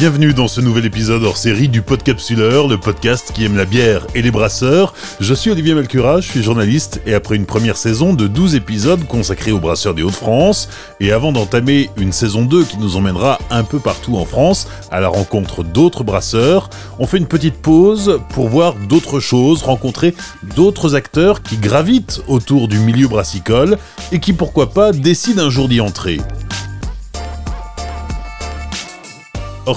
Bienvenue 0.00 0.32
dans 0.32 0.48
ce 0.48 0.62
nouvel 0.62 0.86
épisode 0.86 1.24
hors 1.24 1.36
série 1.36 1.68
du 1.68 1.82
Podcapsuleur, 1.82 2.68
le 2.68 2.78
podcast 2.78 3.32
qui 3.34 3.44
aime 3.44 3.58
la 3.58 3.66
bière 3.66 4.06
et 4.14 4.22
les 4.22 4.30
brasseurs. 4.30 4.94
Je 5.20 5.34
suis 5.34 5.50
Olivier 5.50 5.74
Malcura, 5.74 6.22
je 6.22 6.30
suis 6.30 6.42
journaliste 6.42 7.02
et 7.04 7.12
après 7.12 7.36
une 7.36 7.44
première 7.44 7.76
saison 7.76 8.14
de 8.14 8.26
12 8.26 8.54
épisodes 8.54 9.06
consacrés 9.06 9.52
aux 9.52 9.58
brasseurs 9.58 9.92
des 9.92 10.02
Hauts-de-France 10.02 10.70
et 11.00 11.12
avant 11.12 11.32
d'entamer 11.32 11.90
une 11.98 12.12
saison 12.12 12.46
2 12.46 12.64
qui 12.64 12.78
nous 12.78 12.96
emmènera 12.96 13.38
un 13.50 13.62
peu 13.62 13.78
partout 13.78 14.16
en 14.16 14.24
France 14.24 14.68
à 14.90 15.00
la 15.00 15.08
rencontre 15.08 15.64
d'autres 15.64 16.02
brasseurs, 16.02 16.70
on 16.98 17.06
fait 17.06 17.18
une 17.18 17.28
petite 17.28 17.60
pause 17.60 18.20
pour 18.30 18.48
voir 18.48 18.76
d'autres 18.88 19.20
choses, 19.20 19.62
rencontrer 19.62 20.14
d'autres 20.56 20.94
acteurs 20.94 21.42
qui 21.42 21.58
gravitent 21.58 22.22
autour 22.26 22.68
du 22.68 22.78
milieu 22.78 23.06
brassicole 23.06 23.76
et 24.12 24.18
qui 24.18 24.32
pourquoi 24.32 24.70
pas 24.70 24.92
décident 24.92 25.42
un 25.42 25.50
jour 25.50 25.68
d'y 25.68 25.82
entrer. 25.82 26.20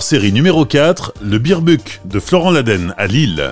Série 0.02 0.32
numéro 0.32 0.66
4, 0.66 1.14
le 1.22 1.38
Beerbuck 1.38 2.02
de 2.06 2.20
Florent 2.20 2.52
Laden 2.52 2.96
à 2.98 3.06
Lille. 3.06 3.52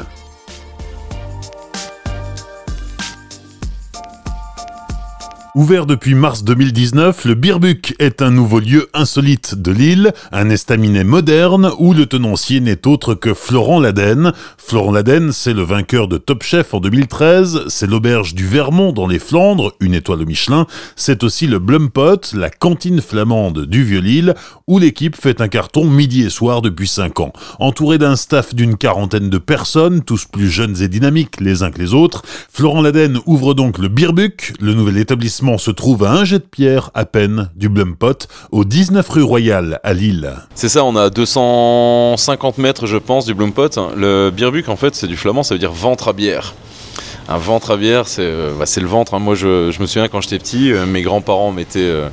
Ouvert 5.54 5.86
depuis 5.86 6.16
mars 6.16 6.46
2019, 6.46 7.26
le 7.26 7.36
Beerbuck 7.36 7.94
est 8.00 8.22
un 8.22 8.32
nouveau 8.32 8.62
lieu 8.62 8.88
insolite 8.94 9.56
de 9.56 9.74
l'île, 9.74 10.14
un 10.32 10.50
estaminet 10.50 11.04
moderne 11.04 11.72
où 11.78 11.94
le 11.94 12.06
tenancier 12.06 12.62
n'est 12.62 12.88
autre 12.88 13.16
que 13.16 13.34
Florent 13.34 13.82
Laden. 13.82 14.32
Florent 14.58 14.94
Laden, 14.94 15.34
c'est 15.34 15.52
le 15.52 15.64
vainqueur 15.64 16.08
de 16.08 16.18
Top 16.18 16.44
Chef 16.44 16.74
en 16.74 16.80
2013, 16.80 17.66
c'est 17.68 17.90
l'auberge 17.90 18.34
du 18.34 18.48
Vermont 18.48 18.94
dans 18.94 19.08
les 19.08 19.20
Flandres, 19.20 19.74
une 19.82 19.94
étoile 19.94 20.22
au 20.22 20.26
Michelin, 20.26 20.68
c'est 20.96 21.22
aussi 21.22 21.48
le 21.48 21.60
Blumpot, 21.60 22.34
la 22.34 22.50
cantine 22.50 23.02
flamande 23.02 23.66
du 23.66 23.84
Vieux-Lille, 23.84 24.36
où 24.68 24.80
l'équipe 24.80 25.18
fait 25.18 25.42
un 25.42 25.50
carton 25.50 25.84
midi 25.84 26.22
et 26.22 26.30
soir 26.30 26.62
depuis 26.62 26.88
5 26.88 27.20
ans. 27.20 27.34
Entouré 27.60 27.98
d'un 27.98 28.16
staff 28.16 28.56
d'une 28.56 28.78
quarantaine 28.78 29.30
de 29.30 29.38
personnes, 29.38 30.02
tous 30.02 30.24
plus 30.24 30.50
jeunes 30.50 30.82
et 30.82 30.88
dynamiques 30.88 31.42
les 31.42 31.62
uns 31.62 31.72
que 31.72 31.80
les 31.80 31.94
autres, 31.94 32.24
Florent 32.50 32.82
Laden 32.82 33.20
ouvre 33.26 33.54
donc 33.54 33.80
le 33.80 33.90
Beerbuck, 33.90 34.54
le 34.62 34.74
nouvel 34.74 34.96
établissement 34.96 35.41
se 35.58 35.72
trouve 35.72 36.04
à 36.04 36.12
un 36.12 36.24
jet 36.24 36.40
de 36.40 36.44
pierre 36.44 36.92
à 36.94 37.06
peine 37.06 37.50
du 37.56 37.68
Blumpot, 37.68 38.28
au 38.52 38.64
19 38.64 39.10
rue 39.10 39.24
Royale 39.24 39.80
à 39.84 39.94
Lille. 39.94 40.34
C'est 40.54 40.70
ça, 40.70 40.84
on 40.84 40.96
a 40.96 41.10
250 41.10 42.60
mètres, 42.60 42.86
je 42.86 42.98
pense, 42.98 43.26
du 43.26 43.34
Blumpot. 43.34 43.70
Le 43.96 44.30
Beerbuck, 44.30 44.70
en 44.70 44.76
fait, 44.76 44.94
c'est 44.94 45.08
du 45.08 45.18
flamand, 45.18 45.42
ça 45.42 45.56
veut 45.56 45.60
dire 45.60 45.72
ventre 45.72 46.10
à 46.10 46.14
bière. 46.14 46.54
Un 47.28 47.38
ventre 47.38 47.72
à 47.72 47.78
bière, 47.78 48.08
c'est 48.08 48.22
euh, 48.24 48.54
bah, 48.58 48.66
le 48.76 48.88
ventre. 48.88 49.16
Hein. 49.16 49.20
Moi, 49.20 49.34
je, 49.36 49.68
me 49.82 49.86
souviens 49.88 50.08
quand 50.08 50.22
j'étais 50.22 50.38
petit, 50.38 50.72
euh, 50.72 50.86
mes 50.86 51.02
grands-parents 51.02 51.52
mettaient. 51.52 51.80
Euh, 51.80 52.10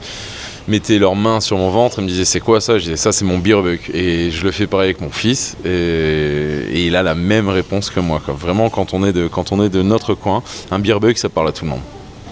mettaient 0.66 0.98
leurs 0.98 1.16
mains 1.16 1.40
sur 1.40 1.56
mon 1.56 1.70
ventre 1.70 1.98
et 1.98 2.02
me 2.02 2.08
disaient 2.08 2.26
c'est 2.26 2.40
quoi 2.40 2.60
ça? 2.60 2.76
Je 2.76 2.84
disais 2.84 2.96
ça 2.96 3.10
c'est 3.10 3.24
mon 3.24 3.38
beerbuck 3.38 3.90
et 3.94 4.30
je 4.30 4.44
le 4.44 4.50
fais 4.50 4.66
pareil 4.66 4.90
avec 4.90 5.00
mon 5.00 5.08
fils 5.08 5.56
et, 5.64 6.84
il 6.84 6.94
a 6.94 7.02
la 7.02 7.14
même 7.14 7.48
réponse 7.48 7.88
que 7.88 8.00
moi. 8.00 8.20
Vraiment 8.28 8.68
quand 8.68 8.92
on, 8.92 9.02
est 9.02 9.14
de, 9.14 9.28
quand 9.28 9.50
on 9.50 9.64
est 9.64 9.70
de 9.70 9.80
notre 9.80 10.12
coin, 10.12 10.42
un 10.70 10.78
beerbuck 10.78 11.16
ça 11.16 11.30
parle 11.30 11.48
à 11.48 11.52
tout 11.52 11.64
le 11.64 11.70
monde. 11.70 11.80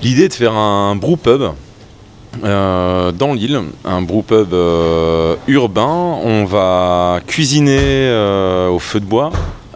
L'idée 0.02 0.28
de 0.28 0.34
faire 0.34 0.52
un 0.52 0.94
brew 0.94 1.16
pub 1.16 1.42
euh, 2.44 3.12
dans 3.12 3.32
l'île, 3.32 3.60
un 3.84 4.02
brew 4.02 4.22
pub 4.22 4.52
euh, 4.52 5.36
urbain. 5.48 6.18
On 6.22 6.44
va 6.44 7.20
cuisiner 7.26 7.78
euh, 7.80 8.68
au 8.68 8.78
feu 8.78 9.00
de 9.00 9.06
bois, 9.06 9.32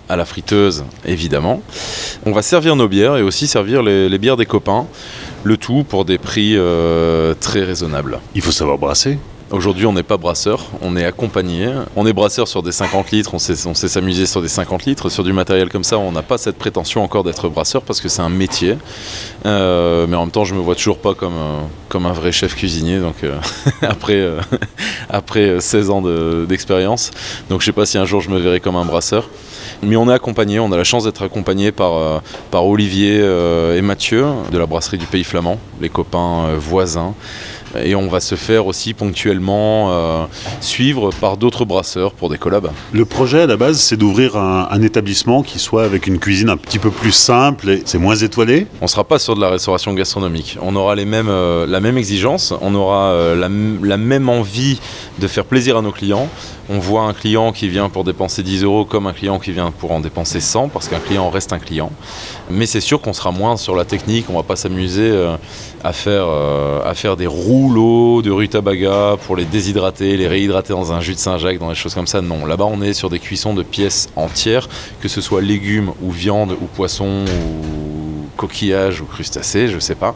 à 0.09 0.17
la 0.17 0.25
friteuse 0.25 0.85
évidemment. 1.05 1.63
On 2.27 2.33
va 2.33 2.43
servir 2.43 2.77
nos 2.77 2.89
bières 2.89 3.17
et 3.17 3.23
aussi 3.23 3.47
servir 3.47 3.83
les 3.83 4.19
bières 4.19 4.37
des 4.37 4.47
copains. 4.47 4.87
Le 5.43 5.57
tout 5.57 5.85
pour 5.89 6.05
des 6.05 6.19
prix 6.19 6.57
très 7.41 7.65
raisonnables. 7.65 8.21
Il 8.35 8.43
faut 8.43 8.53
savoir 8.53 8.77
brasser. 8.77 9.19
Aujourd'hui, 9.53 9.85
on 9.87 9.93
n'est 9.93 10.05
pas 10.05 10.17
brasseur, 10.17 10.67
on 10.81 10.97
est 10.97 11.05
accompagné. 11.05 11.69
On 11.97 12.07
est 12.07 12.13
brasseur 12.13 12.47
sur 12.47 12.63
des 12.63 12.71
50 12.71 13.11
litres, 13.11 13.35
on 13.35 13.39
sait, 13.41 13.57
s'amuser 13.57 14.27
sur 14.27 14.43
des 14.43 14.49
50 14.49 14.85
litres. 14.85 15.09
Sur 15.09 15.25
du 15.25 15.33
matériel 15.33 15.71
comme 15.71 15.83
ça, 15.83 15.99
on 15.99 16.13
n'a 16.13 16.23
pas 16.23 16.39
cette 16.39 16.57
prétention 16.57 17.03
encore 17.03 17.25
d'être 17.25 17.49
brasseur 17.49 17.83
parce 17.83 18.01
que 18.01 18.09
c'est 18.09 18.23
un 18.23 18.29
métier. 18.29 18.77
Euh, 19.47 20.07
mais 20.09 20.15
en 20.15 20.21
même 20.21 20.31
temps, 20.31 20.45
je 20.45 20.55
me 20.55 20.61
vois 20.61 20.77
toujours 20.77 20.99
pas 20.99 21.15
comme, 21.15 21.35
euh, 21.35 21.61
comme 21.89 22.07
un 22.07 22.13
vrai 22.13 22.31
chef 22.31 22.55
cuisinier. 22.55 23.01
Donc, 23.01 23.25
euh, 23.25 23.39
après, 23.83 24.25
après 25.11 25.61
16 25.61 25.91
ans 25.91 26.03
d'expérience, 26.47 27.11
donc 27.49 27.61
je 27.61 27.67
sais 27.67 27.73
pas 27.73 27.87
si 27.87 27.99
un 27.99 28.05
jour 28.05 28.21
je 28.21 28.31
me 28.31 28.39
verrai 28.39 28.61
comme 28.61 28.77
un 28.77 28.85
brasseur. 28.85 29.29
Mais 29.83 29.97
on 29.97 30.09
est 30.09 30.15
accompagné, 30.15 30.61
on 30.61 30.71
a 30.71 30.77
la 30.77 30.85
chance 30.85 31.05
d'être 31.05 31.23
accompagné 31.23 31.73
par, 31.73 32.23
par 32.51 32.67
Olivier 32.67 33.17
et 33.17 33.81
Mathieu 33.81 34.27
de 34.53 34.59
la 34.59 34.67
brasserie 34.67 34.99
du 34.99 35.07
Pays 35.07 35.25
Flamand, 35.25 35.59
les 35.81 35.89
copains 35.89 36.55
voisins 36.59 37.15
et 37.79 37.95
on 37.95 38.09
va 38.09 38.21
se 38.21 38.35
faire 38.35 38.67
aussi 38.67 38.95
ponctuellement 38.95 39.91
euh, 39.91 40.25
suivre 40.61 41.11
par 41.21 41.37
d'autres 41.37 41.65
brasseurs 41.65 42.13
pour 42.13 42.29
des 42.29 42.39
collabs. 42.39 42.71
Le 42.93 43.05
projet 43.05 43.43
à 43.43 43.47
la 43.47 43.57
base, 43.57 43.81
c'est 43.81 43.97
d'ouvrir 43.97 44.37
un, 44.37 44.81
établissement 44.81 45.43
qui 45.43 45.59
soit 45.59 45.85
avec 45.85 46.07
une 46.07 46.19
cuisine 46.19 46.49
un 46.49 46.57
petit 46.57 46.79
peu 46.79 46.91
plus 46.91 47.13
simple 47.13 47.69
et 47.69 47.83
c'est 47.85 47.99
moins 47.99 48.17
étoilé. 48.17 48.67
On 48.81 48.87
ne 48.87 48.89
sera 48.89 49.05
pas 49.05 49.19
sur 49.19 49.35
de 49.35 49.41
la 49.41 49.51
restauration 49.51 49.93
gastronomique. 49.93 50.57
On 50.63 50.75
aura 50.75 50.95
les 50.95 51.05
mêmes, 51.05 51.29
euh, 51.29 51.67
la 51.67 51.81
même 51.81 51.99
exigence, 51.99 52.55
on 52.63 52.75
aura 52.75 53.11
euh, 53.11 53.37
la, 53.37 53.49
la, 53.87 53.97
même 53.99 54.29
envie 54.29 54.81
de 55.19 55.27
faire 55.27 55.45
plaisir 55.45 55.77
à 55.77 55.83
nos 55.83 55.93
clients. 55.93 56.29
On 56.73 56.79
voit 56.79 57.03
un 57.03 57.13
client 57.13 57.51
qui 57.51 57.69
vient 57.69 57.89
pour 57.89 58.05
dépenser 58.05 58.45
10 58.45 58.63
euros 58.63 58.85
comme 58.85 59.09
un 59.09 59.13
client 59.13 59.41
qui 59.41 59.51
vient 59.51 59.73
pour 59.73 59.91
en 59.91 59.99
dépenser 59.99 60.39
100 60.39 60.69
parce 60.69 60.87
qu'un 60.87 61.01
client 61.01 61.29
reste 61.29 61.53
un 61.53 61.59
client. 61.59 61.91
Mais 62.49 62.65
c'est 62.65 62.81
sûr 62.81 63.01
qu'on 63.01 63.13
sera 63.13 63.33
moins 63.33 63.57
sur 63.57 63.75
la 63.75 63.85
technique, 63.85 64.27
on 64.31 64.35
va 64.35 64.45
pas 64.45 64.55
s'amuser 64.55 65.13
à, 65.83 65.93
faire, 65.93 66.29
à 66.29 66.95
faire 66.95 67.17
des 67.17 67.27
roues 67.27 67.73
l'eau 67.73 68.23
de 68.23 68.31
rutabaga 68.31 69.17
pour 69.27 69.35
les 69.35 69.45
déshydrater, 69.45 70.17
les 70.17 70.29
réhydrater 70.29 70.73
dans 70.73 70.93
un 70.93 71.01
jus 71.01 71.15
de 71.15 71.19
Saint-Jacques, 71.19 71.59
dans 71.59 71.71
des 71.71 71.75
choses 71.75 71.95
comme 71.95 72.07
ça. 72.07 72.21
Non, 72.21 72.47
là-bas 72.47 72.67
on 72.67 72.83
est 72.83 72.93
sur 72.93 73.11
des 73.11 73.19
cuissons 73.19 73.53
de 73.53 73.65
pièces 73.65 74.09
entières, 74.15 74.69
que 75.01 75.09
ce 75.09 75.21
soit 75.21 75.43
légumes 75.43 75.91
ou 76.01 76.13
viande 76.13 76.53
ou 76.53 76.67
poisson 76.67 77.25
ou 77.27 78.27
coquillage 78.37 79.01
ou 79.01 79.07
crustacés, 79.07 79.67
je 79.67 79.81
sais 79.81 79.97
pas 79.97 80.15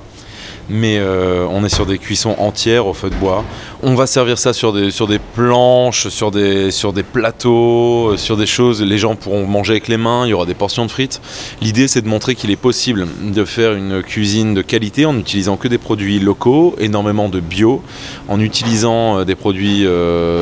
mais 0.69 0.99
euh, 0.99 1.47
on 1.51 1.65
est 1.65 1.75
sur 1.75 1.87
des 1.87 1.99
cuissons 1.99 2.35
entières 2.39 2.87
au 2.87 2.95
feu 2.95 3.11
de 3.11 3.15
bois. 3.15 3.45
On 3.83 3.95
va 3.95 4.07
servir 4.07 4.39
ça 4.39 4.53
sur 4.53 4.73
des, 4.73 4.91
sur 4.91 5.07
des 5.07 5.19
planches, 5.19 6.09
sur 6.09 6.31
des, 6.31 6.71
sur 6.71 6.93
des 6.93 7.03
plateaux, 7.03 8.13
euh, 8.13 8.17
sur 8.17 8.37
des 8.37 8.47
choses. 8.47 8.83
Les 8.83 8.99
gens 8.99 9.15
pourront 9.15 9.47
manger 9.47 9.73
avec 9.73 9.89
les 9.89 9.97
mains, 9.97 10.27
il 10.27 10.31
y 10.31 10.33
aura 10.33 10.47
des 10.47 10.55
portions 10.55 10.87
de 10.87 10.91
frites. 10.91 11.21
L'idée, 11.61 11.89
c'est 11.89 12.03
de 12.03 12.09
montrer 12.09 12.35
qu'il 12.35 12.51
est 12.51 12.57
possible 12.57 13.07
de 13.23 13.45
faire 13.45 13.75
une 13.75 14.03
cuisine 14.03 14.55
de 14.55 14.63
qualité 14.63 15.05
en 15.07 15.13
n'utilisant 15.13 15.57
que 15.57 15.69
des 15.69 15.79
produits 15.79 16.19
locaux, 16.19 16.75
énormément 16.79 17.29
de 17.29 17.41
bio, 17.41 17.83
en 18.29 18.41
utilisant 18.41 19.19
euh, 19.19 19.25
des 19.25 19.35
produits 19.35 19.87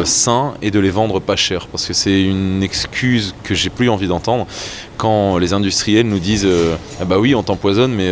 sains 0.04 0.54
et 0.62 0.70
de 0.70 0.78
les 0.78 0.90
vendre 0.90 1.20
pas 1.20 1.36
cher. 1.36 1.66
Parce 1.66 1.86
que 1.86 1.92
c'est 1.92 2.22
une 2.22 2.62
excuse 2.62 3.34
que 3.42 3.54
j'ai 3.54 3.70
plus 3.70 3.88
envie 3.88 4.06
d'entendre 4.06 4.46
quand 4.96 5.38
les 5.38 5.52
industriels 5.52 6.06
nous 6.06 6.18
disent 6.18 6.46
ah 7.00 7.04
bah 7.04 7.18
oui, 7.18 7.34
on 7.34 7.42
t'empoisonne, 7.42 7.92
mais 7.92 8.08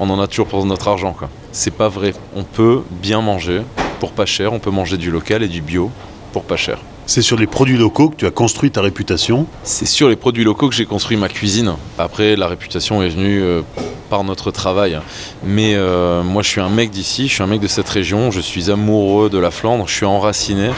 on 0.00 0.10
en 0.10 0.20
a 0.20 0.26
toujours 0.26 0.46
pour 0.46 0.64
notre 0.64 0.88
argent. 0.88 1.12
Quoi. 1.12 1.28
C'est 1.52 1.70
pas 1.70 1.88
vrai. 1.88 2.12
On 2.34 2.44
peut 2.44 2.82
bien 2.90 3.20
manger 3.20 3.62
pour 4.00 4.12
pas 4.12 4.26
cher, 4.26 4.52
on 4.52 4.58
peut 4.58 4.70
manger 4.70 4.98
du 4.98 5.10
local 5.10 5.42
et 5.42 5.48
du 5.48 5.62
bio 5.62 5.90
pour 6.32 6.44
pas 6.44 6.56
cher. 6.56 6.78
C'est 7.06 7.22
sur 7.22 7.38
les 7.38 7.46
produits 7.46 7.78
locaux 7.78 8.10
que 8.10 8.16
tu 8.16 8.26
as 8.26 8.30
construit 8.30 8.70
ta 8.70 8.82
réputation 8.82 9.46
C'est 9.62 9.86
sur 9.86 10.08
les 10.08 10.16
produits 10.16 10.42
locaux 10.42 10.68
que 10.68 10.74
j'ai 10.74 10.86
construit 10.86 11.16
ma 11.16 11.28
cuisine. 11.28 11.74
Après, 11.98 12.34
la 12.34 12.48
réputation 12.48 13.00
est 13.00 13.08
venue 13.08 13.40
euh, 13.42 13.62
par 14.10 14.24
notre 14.24 14.50
travail. 14.50 14.98
Mais 15.44 15.74
euh, 15.76 16.24
moi, 16.24 16.42
je 16.42 16.48
suis 16.48 16.60
un 16.60 16.68
mec 16.68 16.90
d'ici, 16.90 17.28
je 17.28 17.34
suis 17.34 17.42
un 17.44 17.46
mec 17.46 17.60
de 17.60 17.68
cette 17.68 17.88
région, 17.88 18.32
je 18.32 18.40
suis 18.40 18.72
amoureux 18.72 19.30
de 19.30 19.38
la 19.38 19.52
Flandre, 19.52 19.86
je 19.86 19.94
suis 19.94 20.04
enraciné 20.04 20.70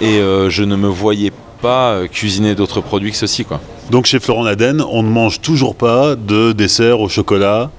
et 0.00 0.18
euh, 0.18 0.50
je 0.50 0.62
ne 0.62 0.76
me 0.76 0.88
voyais 0.88 1.32
pas 1.60 2.06
cuisiner 2.10 2.54
d'autres 2.54 2.80
produits 2.80 3.10
que 3.10 3.16
ceci. 3.16 3.44
Quoi. 3.44 3.60
Donc 3.90 4.06
chez 4.06 4.20
Florent 4.20 4.44
Laden, 4.44 4.82
on 4.88 5.02
ne 5.02 5.08
mange 5.08 5.40
toujours 5.40 5.74
pas 5.74 6.14
de 6.14 6.52
dessert 6.52 7.00
au 7.00 7.08
chocolat 7.08 7.70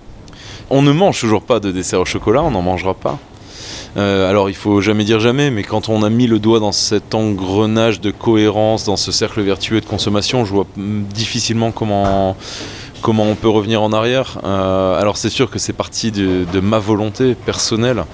on 0.74 0.82
ne 0.82 0.92
mange 0.92 1.20
toujours 1.20 1.44
pas 1.44 1.60
de 1.60 1.72
dessert 1.72 2.02
au 2.02 2.06
chocolat, 2.06 2.42
on 2.42 2.50
n'en 2.50 2.64
mangera 2.64 2.96
pas. 2.96 3.20
Euh, 3.96 4.28
alors 4.28 4.50
il 4.50 4.56
faut 4.56 4.82
jamais 4.82 5.04
dire 5.04 5.20
jamais, 5.20 5.52
mais 5.52 5.62
quand 5.62 5.88
on 5.88 6.02
a 6.02 6.10
mis 6.10 6.26
le 6.26 6.40
doigt 6.40 6.60
dans 6.60 6.72
cet 6.72 7.14
engrenage 7.14 8.02
de 8.02 8.10
cohérence, 8.10 8.84
dans 8.84 8.98
ce 8.98 9.12
cercle 9.12 9.42
vertueux 9.42 9.82
de 9.82 9.86
consommation, 9.86 10.46
je 10.46 10.52
vois 10.52 10.66
difficilement 10.76 11.72
comment, 11.72 12.36
on 13.06 13.36
peut 13.36 13.50
revenir 13.50 13.84
en 13.84 13.94
arrière. 13.94 14.40
Euh, 14.44 15.00
alors 15.00 15.18
c'est 15.18 15.30
sûr 15.30 15.52
que 15.52 15.60
c'est 15.60 15.74
parti 15.74 16.12
de, 16.12 16.60
ma 16.60 16.80
volonté 16.80 17.36
personnelle 17.36 18.06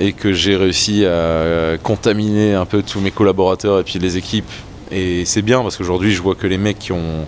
et 0.00 0.12
que 0.12 0.32
j'ai 0.32 0.56
réussi 0.56 1.06
à 1.06 1.76
contaminer 1.80 2.54
un 2.54 2.66
peu 2.66 2.82
tous 2.82 2.98
mes 2.98 3.12
collaborateurs 3.12 3.78
et 3.78 3.84
puis 3.84 4.00
les 4.00 4.16
équipes. 4.16 4.50
Et 4.90 5.24
c'est 5.26 5.42
bien 5.42 5.62
parce 5.62 5.76
qu'aujourd'hui 5.76 6.10
je 6.10 6.20
vois 6.20 6.34
que 6.34 6.48
les 6.48 6.58
mecs 6.58 6.80
qui 6.80 6.90
ont 6.90 7.26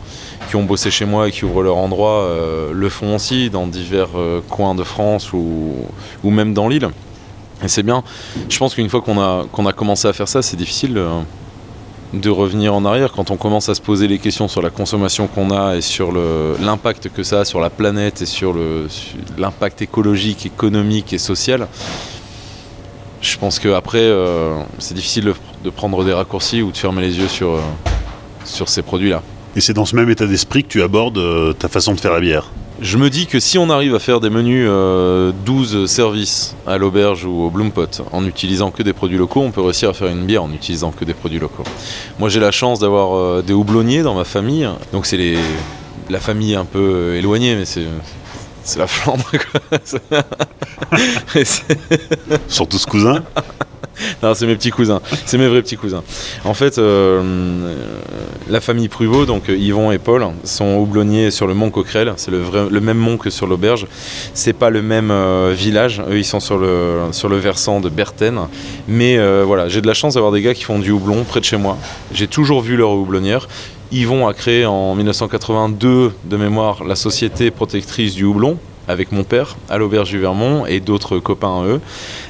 qui 0.53 0.57
ont 0.57 0.65
bossé 0.65 0.91
chez 0.91 1.07
moi 1.07 1.29
et 1.29 1.31
qui 1.31 1.47
ouvrent 1.47 1.63
leur 1.63 1.79
endroit 1.79 2.25
euh, 2.25 2.73
le 2.75 2.91
font 2.91 3.15
aussi 3.15 3.49
dans 3.49 3.67
divers 3.67 4.11
euh, 4.17 4.43
coins 4.51 4.75
de 4.75 4.83
France 4.83 5.33
ou, 5.33 5.77
ou 6.23 6.31
même 6.31 6.53
dans 6.53 6.69
l'île. 6.69 6.91
Et 7.65 7.69
c'est 7.69 7.83
bien. 7.83 8.05
Je 8.51 8.59
pense 8.59 8.75
qu'une 8.75 8.91
fois 8.91 9.01
qu'on 9.01 9.19
a, 9.19 9.47
qu'on 9.51 9.65
a 9.65 9.73
commencé 9.73 10.09
à 10.09 10.13
faire 10.13 10.29
ça, 10.29 10.43
c'est 10.43 10.59
difficile 10.59 10.93
de, 10.93 11.09
de, 12.13 12.29
revenir 12.29 12.75
en 12.75 12.85
arrière. 12.85 13.13
Quand 13.13 13.31
on 13.31 13.39
commence 13.39 13.71
à 13.71 13.75
se 13.75 13.81
poser 13.81 14.09
les 14.09 14.19
questions 14.19 14.47
sur 14.47 14.61
la 14.61 14.69
consommation 14.69 15.27
qu'on 15.27 15.51
a 15.53 15.77
et 15.77 15.81
sur 15.81 16.13
l'impact 16.61 17.09
que 17.09 17.23
ça 17.23 17.41
a 17.41 17.45
sur 17.47 17.59
la 17.59 17.71
planète 17.71 18.21
et 18.21 18.27
sur 18.27 18.55
l'impact 19.39 19.81
écologique, 19.81 20.45
économique 20.45 21.15
et 21.15 21.19
social, 21.19 21.67
je 23.23 23.39
pense 23.39 23.59
qu'après, 23.59 24.03
euh, 24.03 24.61
c'est 24.79 24.93
difficile 24.93 25.25
de, 25.25 25.35
de, 25.65 25.71
prendre 25.71 26.05
des 26.05 26.13
raccourcis 26.13 26.61
ou 26.61 26.73
de 26.73 26.77
fermer 26.77 27.01
les 27.01 27.17
yeux 27.19 27.29
sur 27.29 27.59
sur 28.45 28.69
ces 28.69 28.83
produits-là. 28.83 29.23
Et 29.57 29.61
c'est 29.61 29.75
dans 29.75 29.85
ce 29.85 29.97
même 29.97 30.09
état 30.11 30.27
d'esprit 30.27 30.65
que 30.65 30.69
tu 30.69 30.83
abordes 30.83 31.19
euh, 31.19 31.53
ta 31.53 31.69
façon 31.69 31.95
de 31.95 32.01
faire 32.01 32.13
la 32.13 32.21
bière 32.21 32.51
je 32.83 32.99
me 32.99 33.11
dis 33.11 33.27
que 33.27 33.39
si 33.39 33.59
on 33.59 33.71
arrive 33.71 33.95
à 33.95 34.01
faire 34.01 34.19
des 34.19 34.29
menus 34.29 34.67
12 34.67 34.69
euh, 34.69 35.87
services 35.87 36.57
à 36.67 36.79
l'auberge 36.79 37.25
ou 37.25 37.45
au 37.45 37.51
Bloompot 37.51 37.87
en 38.11 38.27
utilisant 38.27 38.73
que 38.73 38.83
des 38.83 38.93
produits 38.93 39.19
locaux, 39.19 39.41
on 39.41 39.53
peut 39.53 39.61
réussir 39.61 39.91
à 39.91 39.93
faire 39.93 40.09
une 40.09 40.27
bière 40.27 40.43
en 40.43 40.53
utilisant 40.53 40.91
que 40.91 41.05
des 41.05 41.15
produits 41.15 41.39
locaux. 41.39 41.63
Moi 42.19 42.29
j'ai 42.29 42.41
la 42.41 42.51
chance 42.51 42.81
d'avoir 42.81 43.17
euh, 43.17 43.43
des 43.47 43.53
houblonniers 43.53 44.03
dans 44.03 44.15
ma 44.15 44.25
famille, 44.25 44.69
donc 44.93 45.07
c'est 45.07 45.17
les, 45.17 45.39
la 46.11 46.19
famille 46.19 46.57
un 46.57 46.65
peu 46.65 47.15
éloignée, 47.15 47.55
mais 47.55 47.67
c'est 47.67 47.87
c'est 48.65 48.79
la 48.79 48.87
Flandre. 48.87 49.31
Quoi. 49.31 49.79
Sont 52.49 52.67
tous 52.67 52.87
cousins? 52.87 53.23
Non, 54.23 54.35
c'est 54.35 54.47
mes 54.47 54.57
petits 54.57 54.71
cousins. 54.71 55.01
C'est 55.27 55.39
mes 55.39 55.49
vrais 55.49 55.63
petits 55.63 55.77
cousins. 55.77 56.03
En 56.45 56.55
fait, 56.55 56.79
euh, 56.79 57.75
la 58.49 58.61
famille 58.61 58.89
Pruvot, 58.89 59.27
donc 59.27 59.49
euh, 59.49 59.57
Yvon 59.57 59.93
et 59.93 59.99
Paul, 59.99 60.27
sont 60.45 60.77
houblonniers 60.77 61.31
sur 61.31 61.47
le 61.47 61.55
mont 61.55 61.71
Coquerel. 61.71 62.13
C'est 62.17 62.31
le, 62.31 62.81
même 62.81 62.99
mont 62.99 63.17
que 63.17 63.31
sur 63.31 63.47
l'auberge. 63.47 63.87
C'est 64.35 64.53
pas 64.53 64.71
le 64.71 64.83
même 64.83 65.11
euh, 65.11 65.53
village. 65.57 66.03
Eux, 66.11 66.19
ils 66.19 66.25
sont 66.25 66.41
sur 66.41 66.59
le, 66.59 67.37
versant 67.37 67.81
de 67.81 67.89
Berthen. 67.89 68.41
Mais 68.89 69.19
voilà, 69.45 69.69
j'ai 69.69 69.81
de 69.81 69.87
la 69.87 69.95
chance 69.95 70.15
d'avoir 70.15 70.33
des 70.33 70.43
gars 70.43 70.55
qui 70.55 70.65
font 70.65 70.79
du 70.79 70.91
houblon 70.91 71.25
près 71.25 71.41
de 71.41 71.45
chez 71.45 71.57
moi. 71.57 71.77
J'ai 72.13 72.27
toujours 72.27 72.61
vu 72.61 72.77
leur 72.77 72.91
houblonnière. 72.91 73.49
Yvon 73.91 74.27
a 74.27 74.33
créé 74.33 74.65
en 74.65 74.95
1982 74.95 76.13
de 76.25 76.37
mémoire 76.37 76.83
la 76.85 76.97
société 76.97 77.51
protectrice 77.51 78.15
du 78.15 78.25
houblon, 78.25 78.57
avec 78.89 79.13
mon 79.13 79.25
père 79.25 79.57
à 79.69 79.79
l'auberge 79.79 80.11
du 80.11 80.19
Vermont 80.19 80.67
et 80.67 80.81
d'autres 80.81 81.19
copains 81.19 81.63
à 81.63 81.65
eux. 81.65 81.81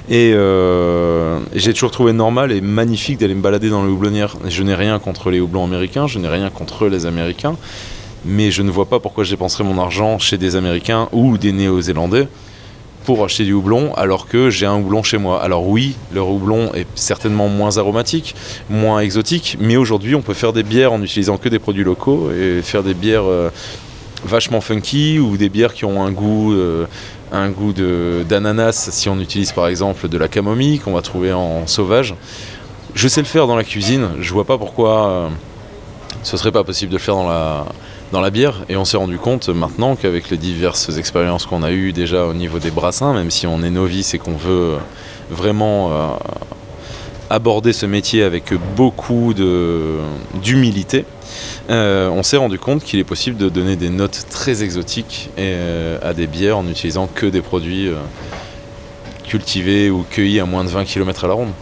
Et 0.09 0.33
euh, 0.35 1.39
j'ai 1.55 1.73
toujours 1.73 1.91
trouvé 1.91 2.13
normal 2.13 2.53
et 2.53 2.61
magnifique 2.61 3.19
d'aller 3.19 3.35
me 3.35 3.43
balader 3.43 3.71
dans 3.71 3.85
les 3.85 3.91
houblonnières. 3.91 4.37
Je 4.49 4.63
n'ai 4.63 4.75
rien 4.75 4.99
contre 4.99 5.31
les 5.31 5.41
houblons 5.41 5.65
américains, 5.65 6.07
je 6.07 6.19
n'ai 6.19 6.29
rien 6.29 6.51
contre 6.51 6.89
les 6.89 7.07
Américains, 7.07 7.57
mais 8.25 8.51
je 8.51 8.63
ne 8.63 8.71
vois 8.71 8.87
pas 8.87 9.01
pourquoi 9.01 9.25
je 9.25 9.31
dépenserais 9.31 9.65
mon 9.65 9.81
argent 9.81 10.19
chez 10.19 10.39
des 10.39 10.57
Américains 10.57 11.09
ou 11.13 11.39
des 11.39 11.53
Néo-Zélandais 11.53 12.29
pour 13.05 13.25
acheter 13.25 13.45
du 13.45 13.53
houblon 13.53 13.93
alors 13.95 14.29
que 14.29 14.51
j'ai 14.51 14.67
un 14.67 14.77
houblon 14.77 15.03
chez 15.03 15.19
moi. 15.19 15.43
Alors 15.43 15.67
oui, 15.67 15.97
le 16.13 16.21
houblon 16.21 16.73
est 16.75 16.87
certainement 16.95 17.49
moins 17.49 17.79
aromatique, 17.79 18.35
moins 18.71 19.01
exotique, 19.01 19.57
mais 19.61 19.77
aujourd'hui 19.77 20.15
on 20.15 20.23
peut 20.23 20.35
faire 20.35 20.53
des 20.53 20.63
bières 20.63 20.93
en 20.93 21.03
utilisant 21.03 21.37
que 21.37 21.49
des 21.49 21.59
produits 21.59 21.85
locaux 21.85 22.31
et 22.31 22.63
faire 22.63 22.83
des 22.83 22.95
bières... 22.95 23.25
Euh, 23.25 23.51
vachement 24.25 24.61
funky 24.61 25.19
ou 25.19 25.37
des 25.37 25.49
bières 25.49 25.75
qui 25.75 25.85
ont 25.85 26.03
un 26.03 26.11
goût, 26.11 26.53
euh, 26.53 26.87
un 27.33 27.51
goût 27.51 27.73
d'ananas 27.73 28.89
si 28.91 29.09
on 29.09 29.19
utilise 29.21 29.53
par 29.53 29.67
exemple 29.67 30.09
de 30.09 30.19
la 30.19 30.29
camomille 30.29 30.79
qu'on 30.79 30.93
va 30.93 31.03
trouver 31.03 31.33
en 31.33 31.67
sauvage. 31.67 32.15
Je 32.95 33.09
sais 33.09 33.21
le 33.21 33.27
faire 33.27 33.47
dans 33.47 33.57
la 33.57 33.65
cuisine, 33.65 34.09
je 34.21 34.33
vois 34.33 34.45
pas 34.45 34.59
pourquoi 34.59 35.09
euh, 35.09 35.29
ce 36.23 36.37
serait 36.37 36.53
pas 36.53 36.65
possible 36.65 36.93
de 36.93 36.97
le 36.97 37.03
faire 37.03 37.15
dans 37.15 37.29
la, 37.29 37.65
dans 38.13 38.21
la 38.21 38.31
bière 38.31 38.65
et 38.69 38.77
on 38.77 38.85
s'est 38.85 38.99
rendu 38.99 39.19
compte 39.19 39.49
maintenant 39.49 39.97
qu'avec 39.97 40.31
les 40.31 40.37
diverses 40.37 40.97
expériences 40.99 41.47
qu'on 41.47 41.63
a 41.63 41.73
eues 41.73 41.93
déjà 41.93 42.27
au 42.27 42.35
niveau 42.35 42.59
des 42.59 42.71
brassins, 42.71 43.15
même 43.15 43.31
si 43.31 43.47
on 43.47 43.63
est 43.63 43.71
novice 43.71 44.15
et 44.15 44.19
qu'on 44.19 44.37
veut 44.37 44.77
vraiment 45.31 45.91
euh, 45.91 46.09
aborder 47.31 47.73
ce 47.73 47.87
métier 47.87 48.23
avec 48.23 48.53
beaucoup 48.77 49.33
d'humilité, 50.35 51.07
euh, 51.71 52.09
on 52.09 52.23
s'est 52.23 52.37
rendu 52.37 52.59
compte 52.59 52.83
qu'il 52.83 52.99
est 52.99 53.05
possible 53.05 53.37
de 53.37 53.49
donner 53.49 53.77
des 53.77 53.89
notes 53.89 54.27
très 54.31 54.63
exotiques 54.63 55.31
euh, 55.39 55.99
à 56.03 56.13
des 56.13 56.27
bières 56.27 56.59
en 56.59 56.65
n'utilisant 56.65 57.09
que 57.13 57.27
des 57.27 57.41
produits 57.41 57.89
euh, 57.89 57.95
cultivés 59.25 59.91
ou 59.91 60.05
cueillis 60.09 60.41
à 60.41 60.45
moins 60.45 60.65
de 60.65 60.71
20 60.71 60.85
km 60.85 61.25
à 61.25 61.29
la 61.29 61.35
ronde. 61.35 61.53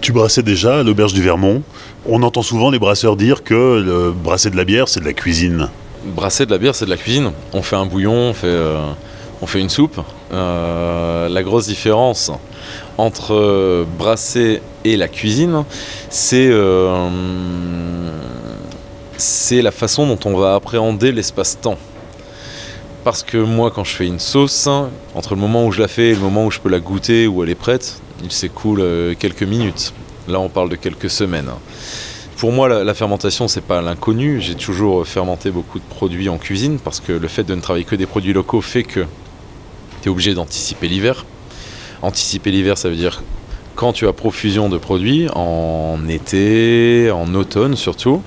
Tu 0.00 0.12
brassais 0.12 0.42
déjà 0.42 0.80
à 0.80 0.82
l'auberge 0.82 1.14
du 1.14 1.22
Vermont. 1.22 1.62
On 2.04 2.22
entend 2.22 2.42
souvent 2.42 2.70
les 2.70 2.78
brasseurs 2.78 3.16
dire 3.16 3.42
que 3.42 3.82
le 3.84 4.12
brasser 4.12 4.50
de 4.50 4.56
la 4.56 4.64
bière, 4.64 4.88
c'est 4.88 5.00
de 5.00 5.06
la 5.06 5.14
cuisine. 5.14 5.68
Brasser 6.04 6.46
de 6.46 6.50
la 6.50 6.58
bière, 6.58 6.74
c'est 6.74 6.84
de 6.84 6.90
la 6.90 6.96
cuisine. 6.96 7.32
On 7.52 7.62
fait 7.62 7.76
un 7.76 7.86
bouillon, 7.86 8.12
on 8.12 8.32
fait, 8.34 8.56
on 9.42 9.46
fait 9.46 9.60
une 9.60 9.70
soupe. 9.70 10.00
la 10.30 11.42
grosse 11.42 11.66
différence 11.66 12.30
entre 12.98 13.84
brasser 13.98 14.60
et 14.84 14.96
la 14.96 15.08
cuisine, 15.08 15.64
c'est 16.08 16.48
c'est 19.18 19.62
la 19.62 19.70
façon 19.70 20.06
dont 20.06 20.18
on 20.24 20.36
va 20.36 20.54
appréhender 20.54 21.12
l'espace-temps. 21.12 21.78
Parce 23.04 23.22
que 23.22 23.38
moi, 23.38 23.70
quand 23.70 23.84
je 23.84 23.94
fais 23.94 24.06
une 24.06 24.18
sauce, 24.18 24.68
entre 25.14 25.34
le 25.34 25.40
moment 25.40 25.64
où 25.64 25.72
je 25.72 25.80
la 25.80 25.88
fais 25.88 26.08
et 26.08 26.14
le 26.14 26.20
moment 26.20 26.46
où 26.46 26.50
je 26.50 26.58
peux 26.58 26.68
la 26.68 26.80
goûter, 26.80 27.26
où 27.26 27.42
elle 27.42 27.50
est 27.50 27.54
prête, 27.54 28.00
il 28.22 28.32
s'écoule 28.32 28.80
euh, 28.80 29.14
quelques 29.18 29.44
minutes. 29.44 29.92
Là, 30.28 30.40
on 30.40 30.48
parle 30.48 30.68
de 30.70 30.76
quelques 30.76 31.10
semaines. 31.10 31.50
Pour 32.36 32.52
moi, 32.52 32.68
la, 32.68 32.94
fermentation, 32.94 33.48
c'est 33.48 33.62
pas 33.62 33.80
l'inconnu. 33.80 34.40
J'ai 34.40 34.56
toujours 34.56 35.06
fermenté 35.06 35.50
beaucoup 35.50 35.78
de 35.78 35.84
produits 35.84 36.28
en 36.28 36.36
cuisine 36.36 36.78
parce 36.78 37.00
que 37.00 37.12
le 37.12 37.28
fait 37.28 37.44
de 37.44 37.54
ne 37.54 37.60
travailler 37.60 37.84
que 37.84 37.96
des 37.96 38.06
produits 38.06 38.34
locaux 38.34 38.60
fait 38.60 38.82
que 38.82 39.06
tu 40.02 40.08
es 40.08 40.12
obligé 40.12 40.34
d'anticiper 40.34 40.88
l'hiver. 40.88 41.24
Anticiper 42.02 42.50
l'hiver, 42.50 42.76
ça 42.76 42.90
veut 42.90 42.96
dire 42.96 43.22
quand 43.74 43.92
tu 43.92 44.08
as 44.08 44.12
profusion 44.12 44.68
de 44.68 44.78
produits, 44.78 45.28
en 45.34 45.98
été, 46.08 47.10
en 47.10 47.34
automne 47.34 47.76
surtout, 47.76 48.22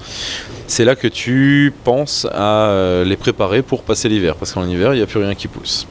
c'est 0.69 0.86
là 0.86 0.95
que 0.95 1.07
tu 1.07 1.74
penses 1.83 2.27
à 2.31 2.68
euh, 2.68 3.04
les 3.04 3.18
préparer 3.18 3.63
pour 3.63 3.81
passer 3.81 4.07
l'hiver, 4.07 4.36
parce 4.36 4.54
qu'en 4.54 4.68
hiver, 4.68 4.94
il 4.94 4.98
n'y 4.98 5.04
a 5.04 5.07
plus 5.07 5.19
rien 5.19 5.33
qui 5.33 5.48
pousse. 5.48 5.88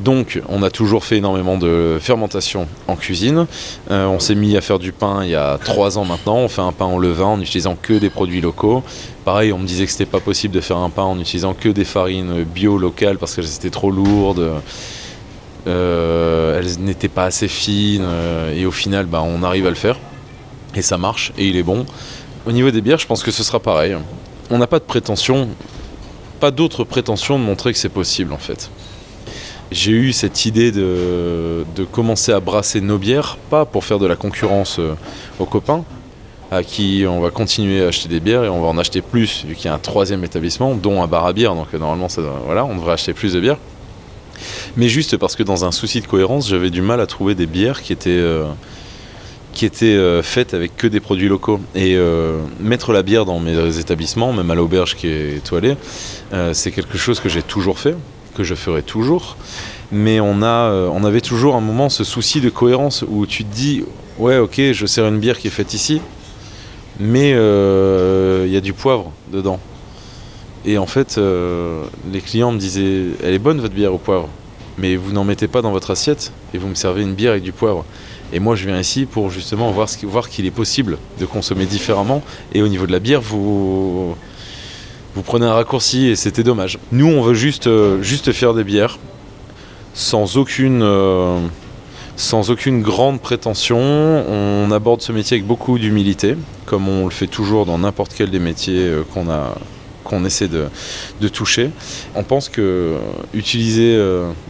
Donc, 0.00 0.40
on 0.48 0.62
a 0.62 0.70
toujours 0.70 1.04
fait 1.04 1.16
énormément 1.16 1.56
de 1.58 1.98
fermentation 2.00 2.66
en 2.88 2.96
cuisine. 2.96 3.46
Euh, 3.90 4.06
on 4.06 4.18
s'est 4.18 4.34
mis 4.34 4.56
à 4.56 4.60
faire 4.60 4.78
du 4.78 4.92
pain 4.92 5.20
il 5.24 5.30
y 5.30 5.34
a 5.34 5.58
trois 5.64 5.96
ans 5.96 6.04
maintenant. 6.04 6.36
On 6.36 6.48
fait 6.48 6.62
un 6.62 6.72
pain 6.72 6.86
au 6.86 6.98
levain 6.98 7.26
en 7.26 7.36
n'utilisant 7.36 7.76
que 7.80 7.94
des 7.94 8.10
produits 8.10 8.40
locaux. 8.40 8.82
Pareil, 9.24 9.52
on 9.52 9.58
me 9.58 9.66
disait 9.66 9.86
que 9.86 9.92
c'était 9.92 10.06
pas 10.06 10.20
possible 10.20 10.54
de 10.54 10.60
faire 10.60 10.76
un 10.76 10.90
pain 10.90 11.02
en 11.02 11.16
n'utilisant 11.16 11.54
que 11.54 11.68
des 11.68 11.84
farines 11.84 12.44
bio 12.44 12.78
locales 12.78 13.18
parce 13.18 13.34
qu'elles 13.34 13.52
étaient 13.52 13.70
trop 13.70 13.90
lourdes. 13.90 14.52
Euh, 15.66 16.58
elles 16.58 16.80
n'étaient 16.80 17.08
pas 17.08 17.24
assez 17.24 17.48
fines. 17.48 18.06
et 18.54 18.66
au 18.66 18.72
final, 18.72 19.06
bah, 19.06 19.22
on 19.24 19.42
arrive 19.42 19.66
à 19.66 19.70
le 19.70 19.76
faire. 19.76 19.98
Et 20.76 20.82
ça 20.82 20.96
marche. 20.96 21.32
Et 21.38 21.48
il 21.48 21.56
est 21.56 21.64
bon. 21.64 21.86
Au 22.48 22.52
niveau 22.52 22.70
des 22.70 22.80
bières, 22.80 22.98
je 22.98 23.06
pense 23.06 23.22
que 23.22 23.30
ce 23.30 23.44
sera 23.44 23.60
pareil. 23.60 23.94
On 24.48 24.56
n'a 24.56 24.66
pas 24.66 24.78
de 24.78 24.84
prétention, 24.84 25.50
pas 26.40 26.50
d'autre 26.50 26.82
prétention 26.82 27.38
de 27.38 27.44
montrer 27.44 27.74
que 27.74 27.78
c'est 27.78 27.90
possible 27.90 28.32
en 28.32 28.38
fait. 28.38 28.70
J'ai 29.70 29.92
eu 29.92 30.14
cette 30.14 30.46
idée 30.46 30.72
de, 30.72 31.66
commencer 31.92 32.32
à 32.32 32.40
brasser 32.40 32.80
nos 32.80 32.96
bières, 32.96 33.36
pas 33.50 33.66
pour 33.66 33.84
faire 33.84 33.98
de 33.98 34.06
la 34.06 34.16
concurrence 34.16 34.78
euh, 34.78 34.94
aux 35.38 35.44
copains, 35.44 35.84
à 36.50 36.62
qui 36.62 37.04
on 37.06 37.20
va 37.20 37.28
continuer 37.28 37.84
à 37.84 37.88
acheter 37.88 38.08
des 38.08 38.18
bières 38.18 38.44
et 38.44 38.48
on 38.48 38.62
va 38.62 38.68
en 38.68 38.78
acheter 38.78 39.02
plus, 39.02 39.44
vu 39.44 39.54
qu'il 39.54 39.66
y 39.66 39.68
a 39.68 39.74
un 39.74 39.78
troisième 39.78 40.24
établissement, 40.24 40.74
dont 40.74 41.02
un 41.02 41.06
bar 41.06 41.26
à 41.26 41.34
bière, 41.34 41.54
donc 41.54 41.66
euh, 41.74 41.78
normalement 41.78 42.08
voilà, 42.46 42.64
on 42.64 42.76
devrait 42.76 42.94
acheter 42.94 43.12
plus 43.12 43.34
de 43.34 43.40
bières. 43.40 43.58
Mais 44.74 44.88
juste 44.88 45.18
parce 45.18 45.36
que 45.36 45.42
dans 45.42 45.66
un 45.66 45.70
souci 45.70 46.00
de 46.00 46.06
cohérence, 46.06 46.48
j'avais 46.48 46.70
du 46.70 46.80
mal 46.80 47.02
à 47.02 47.06
trouver 47.06 47.34
des 47.34 47.46
bières 47.46 47.82
qui 47.82 47.92
étaient... 47.92 48.08
Euh, 48.08 48.46
qui 49.58 49.66
était 49.66 49.86
euh, 49.86 50.22
faite 50.22 50.54
avec 50.54 50.76
que 50.76 50.86
des 50.86 51.00
produits 51.00 51.28
locaux. 51.28 51.58
Et 51.74 51.96
euh, 51.96 52.38
mettre 52.60 52.92
la 52.92 53.02
bière 53.02 53.24
dans 53.24 53.40
mes 53.40 53.78
établissements, 53.80 54.32
même 54.32 54.48
à 54.52 54.54
l'auberge 54.54 54.94
qui 54.94 55.08
est 55.08 55.38
étoilée, 55.38 55.76
euh, 56.32 56.54
c'est 56.54 56.70
quelque 56.70 56.96
chose 56.96 57.18
que 57.18 57.28
j'ai 57.28 57.42
toujours 57.42 57.80
fait, 57.80 57.96
que 58.36 58.44
je 58.44 58.54
ferai 58.54 58.82
toujours. 58.82 59.36
Mais 59.90 60.20
on, 60.20 60.42
a, 60.42 60.70
on 60.92 61.02
avait 61.02 61.20
toujours 61.20 61.56
un 61.56 61.60
moment 61.60 61.88
ce 61.88 62.04
souci 62.04 62.40
de 62.40 62.50
cohérence 62.50 63.04
où 63.08 63.26
tu 63.26 63.42
te 63.44 63.52
dis, 63.52 63.82
ouais 64.18 64.38
ok, 64.38 64.60
je 64.72 64.86
sers 64.86 65.04
une 65.08 65.18
bière 65.18 65.38
qui 65.38 65.48
est 65.48 65.50
faite 65.50 65.74
ici, 65.74 66.00
mais 67.00 67.30
il 67.30 68.52
y 68.52 68.56
a 68.56 68.60
du 68.60 68.74
poivre 68.74 69.10
dedans. 69.32 69.58
Et 70.66 70.78
en 70.78 70.86
fait, 70.86 71.18
les 72.12 72.20
clients 72.20 72.52
me 72.52 72.58
disaient, 72.58 73.06
elle 73.24 73.32
est 73.32 73.38
bonne 73.38 73.60
votre 73.62 73.74
bière 73.74 73.94
au 73.94 73.98
poivre, 73.98 74.28
mais 74.76 74.94
vous 74.96 75.12
n'en 75.12 75.24
mettez 75.24 75.48
pas 75.48 75.62
dans 75.62 75.72
votre 75.72 75.90
assiette 75.90 76.32
et 76.52 76.58
vous 76.58 76.68
me 76.68 76.74
servez 76.74 77.02
une 77.02 77.14
bière 77.14 77.32
avec 77.32 77.42
du 77.42 77.52
poivre. 77.52 77.86
Et 78.32 78.40
moi, 78.40 78.56
je 78.56 78.66
viens 78.66 78.78
ici 78.78 79.06
pour 79.06 79.30
justement 79.30 79.70
voir, 79.70 79.88
voir 80.02 80.28
qu'il 80.28 80.46
est 80.46 80.50
possible 80.50 80.98
de 81.18 81.24
consommer 81.24 81.64
différemment. 81.64 82.22
Et 82.52 82.62
au 82.62 82.68
niveau 82.68 82.86
de 82.86 82.92
la 82.92 82.98
bière, 82.98 83.22
vous, 83.22 84.14
vous 85.14 85.22
prenez 85.22 85.46
un 85.46 85.54
raccourci 85.54 86.06
et 86.06 86.16
c'était 86.16 86.42
dommage. 86.42 86.78
Nous, 86.92 87.06
on 87.06 87.22
veut 87.22 87.34
juste, 87.34 87.66
euh, 87.66 88.02
juste 88.02 88.32
faire 88.32 88.54
des 88.54 88.64
bières 88.64 88.98
sans 89.94 90.36
aucune, 90.36 90.82
euh, 90.82 91.40
sans 92.16 92.50
aucune 92.50 92.82
grande 92.82 93.20
prétention. 93.20 93.78
On 93.78 94.70
aborde 94.70 95.00
ce 95.00 95.10
métier 95.12 95.36
avec 95.36 95.46
beaucoup 95.46 95.78
d'humilité, 95.78 96.36
comme 96.66 96.88
on 96.88 97.04
le 97.04 97.10
fait 97.10 97.26
toujours 97.26 97.64
dans 97.64 97.78
n'importe 97.78 98.12
quel 98.16 98.30
des 98.30 98.38
métiers 98.38 98.86
euh, 98.86 99.02
qu'on 99.12 99.30
a 99.30 99.54
qu'on 100.04 100.24
essaie 100.24 100.48
de, 100.48 100.68
de, 101.20 101.28
toucher. 101.28 101.68
On 102.14 102.22
pense 102.22 102.48
que 102.48 102.94
utiliser 103.34 104.02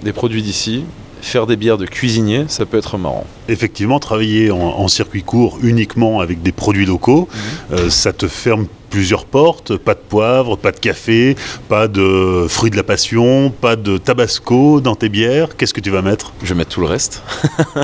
des 0.05 0.13
produits 0.13 0.41
d'ici, 0.41 0.85
faire 1.21 1.47
des 1.47 1.57
bières 1.57 1.79
de 1.79 1.87
cuisinier, 1.87 2.45
ça 2.49 2.67
peut 2.67 2.79
être 2.79 2.99
marrant. 2.99 3.27
Effectivement, 3.49 3.99
travailler 3.99 4.51
en, 4.51 4.89
circuit 4.89 5.23
court 5.23 5.59
uniquement 5.63 6.21
avec 6.21 6.43
des 6.43 6.53
produits 6.53 6.87
locaux, 6.87 7.29
mhm. 7.31 7.77
euh, 7.77 7.91
ça 7.91 8.13
te 8.13 8.29
ferme 8.29 8.67
plusieurs 8.91 9.27
portes, 9.27 9.77
pas 9.77 9.95
de 9.95 10.01
poivre, 10.01 10.57
pas 10.57 10.73
de 10.73 10.79
café, 10.79 11.37
pas 11.69 11.89
de 11.89 12.47
fruits 12.49 12.71
de 12.71 12.77
la 12.77 12.83
passion, 12.83 13.51
pas 13.51 13.77
de 13.77 13.99
tabasco 13.99 14.81
dans 14.81 14.95
tes 14.95 15.09
bières. 15.09 15.57
Qu'est-ce 15.57 15.75
que 15.75 15.81
tu 15.81 15.91
vas 15.91 16.03
mettre? 16.03 16.33
Je 16.43 16.49
vais 16.49 16.55
mettre 16.55 16.71
tout 16.71 16.81
le 16.81 16.87
reste. 16.87 17.23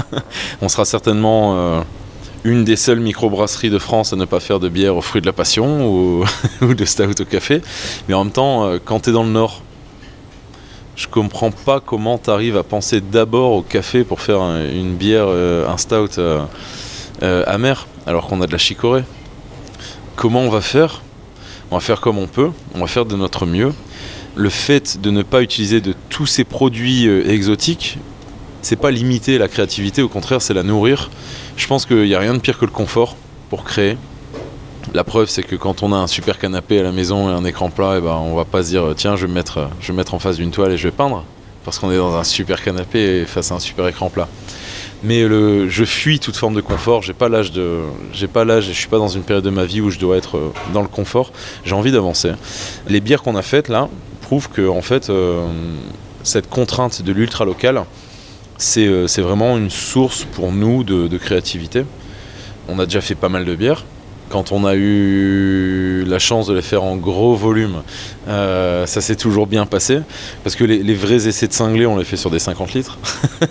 On 0.63 0.69
sera 0.69 0.85
certainement 0.85 1.55
euh, 1.57 1.81
une 2.45 2.65
des 2.65 2.77
seules 2.77 3.01
microbrasseries 3.01 3.71
de 3.71 3.79
France 3.79 4.13
à 4.13 4.17
ne 4.17 4.25
pas 4.25 4.41
faire 4.41 4.61
de 4.61 4.69
bière 4.69 4.97
aux 4.97 5.03
fruits 5.03 5.21
de 5.21 5.27
la 5.27 5.33
passion 5.33 5.87
ou, 5.87 6.25
ou 6.63 6.75
de 6.75 6.85
stout 6.85 7.21
au 7.21 7.25
café. 7.25 7.61
Mais 8.09 8.15
en 8.15 8.25
même 8.25 8.33
temps, 8.33 8.65
euh, 8.65 8.79
quand 8.83 9.01
tu 9.01 9.11
es 9.11 9.13
dans 9.13 9.25
le 9.25 9.31
Nord, 9.31 9.63
je 10.97 11.07
comprends 11.09 11.51
pas 11.51 11.81
comment 11.81 12.19
tu 12.19 12.31
arrives 12.31 12.57
à 12.57 12.63
penser 12.63 13.01
d'abord 13.01 13.53
au 13.53 13.63
café 13.63 14.05
pour 14.05 14.21
faire 14.21 14.41
un- 14.41 14.65
une 14.71 14.95
bière, 14.95 15.27
euh, 15.29 15.69
un 15.69 15.77
stout 15.77 16.19
euh, 16.19 16.45
euh, 17.23 17.43
amer, 17.47 17.87
alors 18.07 18.27
qu'on 18.27 18.41
a 18.43 18.47
de 18.47 18.53
la 18.53 18.59
chicorée. 18.59 19.05
Comment 20.17 20.41
on 20.43 20.51
va 20.51 20.61
faire? 20.61 21.03
On 21.71 21.77
va 21.77 21.81
faire 21.81 22.01
comme 22.01 22.19
on 22.19 22.27
peut, 22.29 22.51
on 22.75 22.81
va 22.81 22.87
faire 22.87 23.05
de 23.07 23.17
notre 23.17 23.47
mieux. 23.47 23.73
Le 24.37 24.49
fait 24.49 25.01
de 25.01 25.11
ne 25.11 25.23
pas 25.23 25.43
utiliser 25.43 25.81
de 25.81 25.95
tous 26.09 26.27
ces 26.27 26.45
produits 26.45 27.07
exotiques, 27.09 27.99
c'est 28.63 28.77
pas 28.77 28.91
limiter 28.91 29.39
la 29.39 29.49
créativité, 29.49 30.03
au 30.03 30.09
contraire, 30.09 30.41
c'est 30.43 30.55
la 30.55 30.63
nourrir. 30.63 31.11
Je 31.57 31.67
pense 31.67 31.87
qu'il 31.87 32.03
n'y 32.05 32.15
a 32.15 32.19
rien 32.21 32.35
de 32.35 32.39
pire 32.39 32.59
que 32.59 32.65
le 32.65 32.71
confort 32.71 33.17
pour 33.51 33.65
créer. 33.65 33.97
La 34.93 35.03
preuve, 35.03 35.29
c'est 35.29 35.43
que 35.43 35.57
quand 35.57 35.83
on 35.83 35.93
a 35.93 35.97
un 35.97 36.07
super 36.07 36.39
canapé 36.39 36.79
à 36.79 36.83
la 36.83 36.93
maison 36.93 37.31
et 37.31 37.33
un 37.33 37.45
écran 37.45 37.71
plat, 37.71 37.95
eh 37.99 38.01
ben, 38.01 38.15
on 38.15 38.35
va 38.35 38.45
pas 38.45 38.63
se 38.63 38.69
dire 38.69 38.93
tiens, 38.97 39.17
je 39.17 39.23
vais 39.23 39.29
me 39.29 39.35
mettre, 39.35 39.69
je 39.81 39.89
vais 39.89 39.93
me 39.93 39.99
mettre 39.99 40.15
en 40.15 40.19
face 40.19 40.37
d'une 40.37 40.51
toile 40.51 40.73
et 40.73 40.77
je 40.77 40.89
vais 40.89 40.93
peindre, 40.93 41.25
parce 41.65 41.79
qu'on 41.79 41.91
est 41.91 41.97
dans 41.97 42.15
un 42.15 42.25
super 42.25 42.63
canapé 42.63 43.21
et 43.21 43.25
face 43.25 43.51
à 43.51 43.57
un 43.57 43.61
super 43.61 43.89
écran 43.89 44.11
plat. 44.11 44.29
Mais 45.05 45.29
le, 45.29 45.69
je 45.69 45.85
fuis 45.85 46.19
toute 46.19 46.37
forme 46.37 46.55
de 46.55 46.63
confort. 46.63 47.03
J'ai 47.03 47.13
pas 47.13 47.29
l'âge 47.29 47.53
de, 47.53 47.81
j'ai 48.13 48.27
pas 48.27 48.45
l'âge 48.45 48.71
et 48.71 48.73
je 48.73 48.79
suis 48.79 48.89
pas 48.89 48.99
dans 48.99 49.09
une 49.09 49.23
période 49.23 49.45
de 49.45 49.51
ma 49.51 49.67
vie 49.67 49.83
où 49.83 49.91
je 49.91 49.99
dois 49.99 50.17
être 50.17 50.39
euh, 50.39 50.53
dans 50.73 50.81
le 50.81 50.89
confort. 50.89 51.31
J'ai 51.65 51.75
envie 51.75 51.93
d'avancer. 51.93 52.33
Les 52.89 53.01
bières 53.01 53.23
qu'on 53.23 53.37
a 53.37 53.43
faites 53.43 53.69
là 53.69 53.89
prouvent 54.23 54.49
que 54.49 54.67
en 54.67 54.81
fait, 54.81 55.11
euh, 55.11 55.47
cette 56.23 56.49
contrainte 56.49 57.03
de 57.03 57.13
l'ultra 57.13 57.45
local, 57.45 57.85
c'est 58.57 58.87
euh, 58.87 59.07
vraiment 59.19 59.59
une 59.59 59.69
source 59.69 60.25
pour 60.25 60.53
nous 60.53 60.85
de 60.85 61.19
créativité. 61.19 61.85
On 62.69 62.79
a 62.79 62.87
déjà 62.87 63.03
fait 63.03 63.15
pas 63.15 63.29
mal 63.29 63.45
de 63.45 63.55
bières. 63.55 63.85
Quand 64.31 64.53
on 64.53 64.65
a 64.65 64.75
eu 64.75 66.05
la 66.07 66.19
chance 66.19 66.47
de 66.47 66.55
les 66.55 66.63
faire 66.63 66.83
en 66.83 66.97
gros 66.97 67.35
volume, 67.35 67.83
euh, 68.27 68.87
ça 68.87 69.01
s'est 69.01 69.17
toujours 69.17 69.47
bien 69.47 69.67
passé. 69.67 70.01
Parce 70.43 70.57
que 70.57 70.65
les, 70.65 70.95
vrais 70.95 71.29
essais 71.29 71.47
de 71.47 71.53
cinglés, 71.53 71.87
on 71.87 71.97
les 71.97 72.05
fait 72.05 72.17
sur 72.17 72.31
des 72.31 72.39
50 72.39 72.73
litres. 72.75 72.99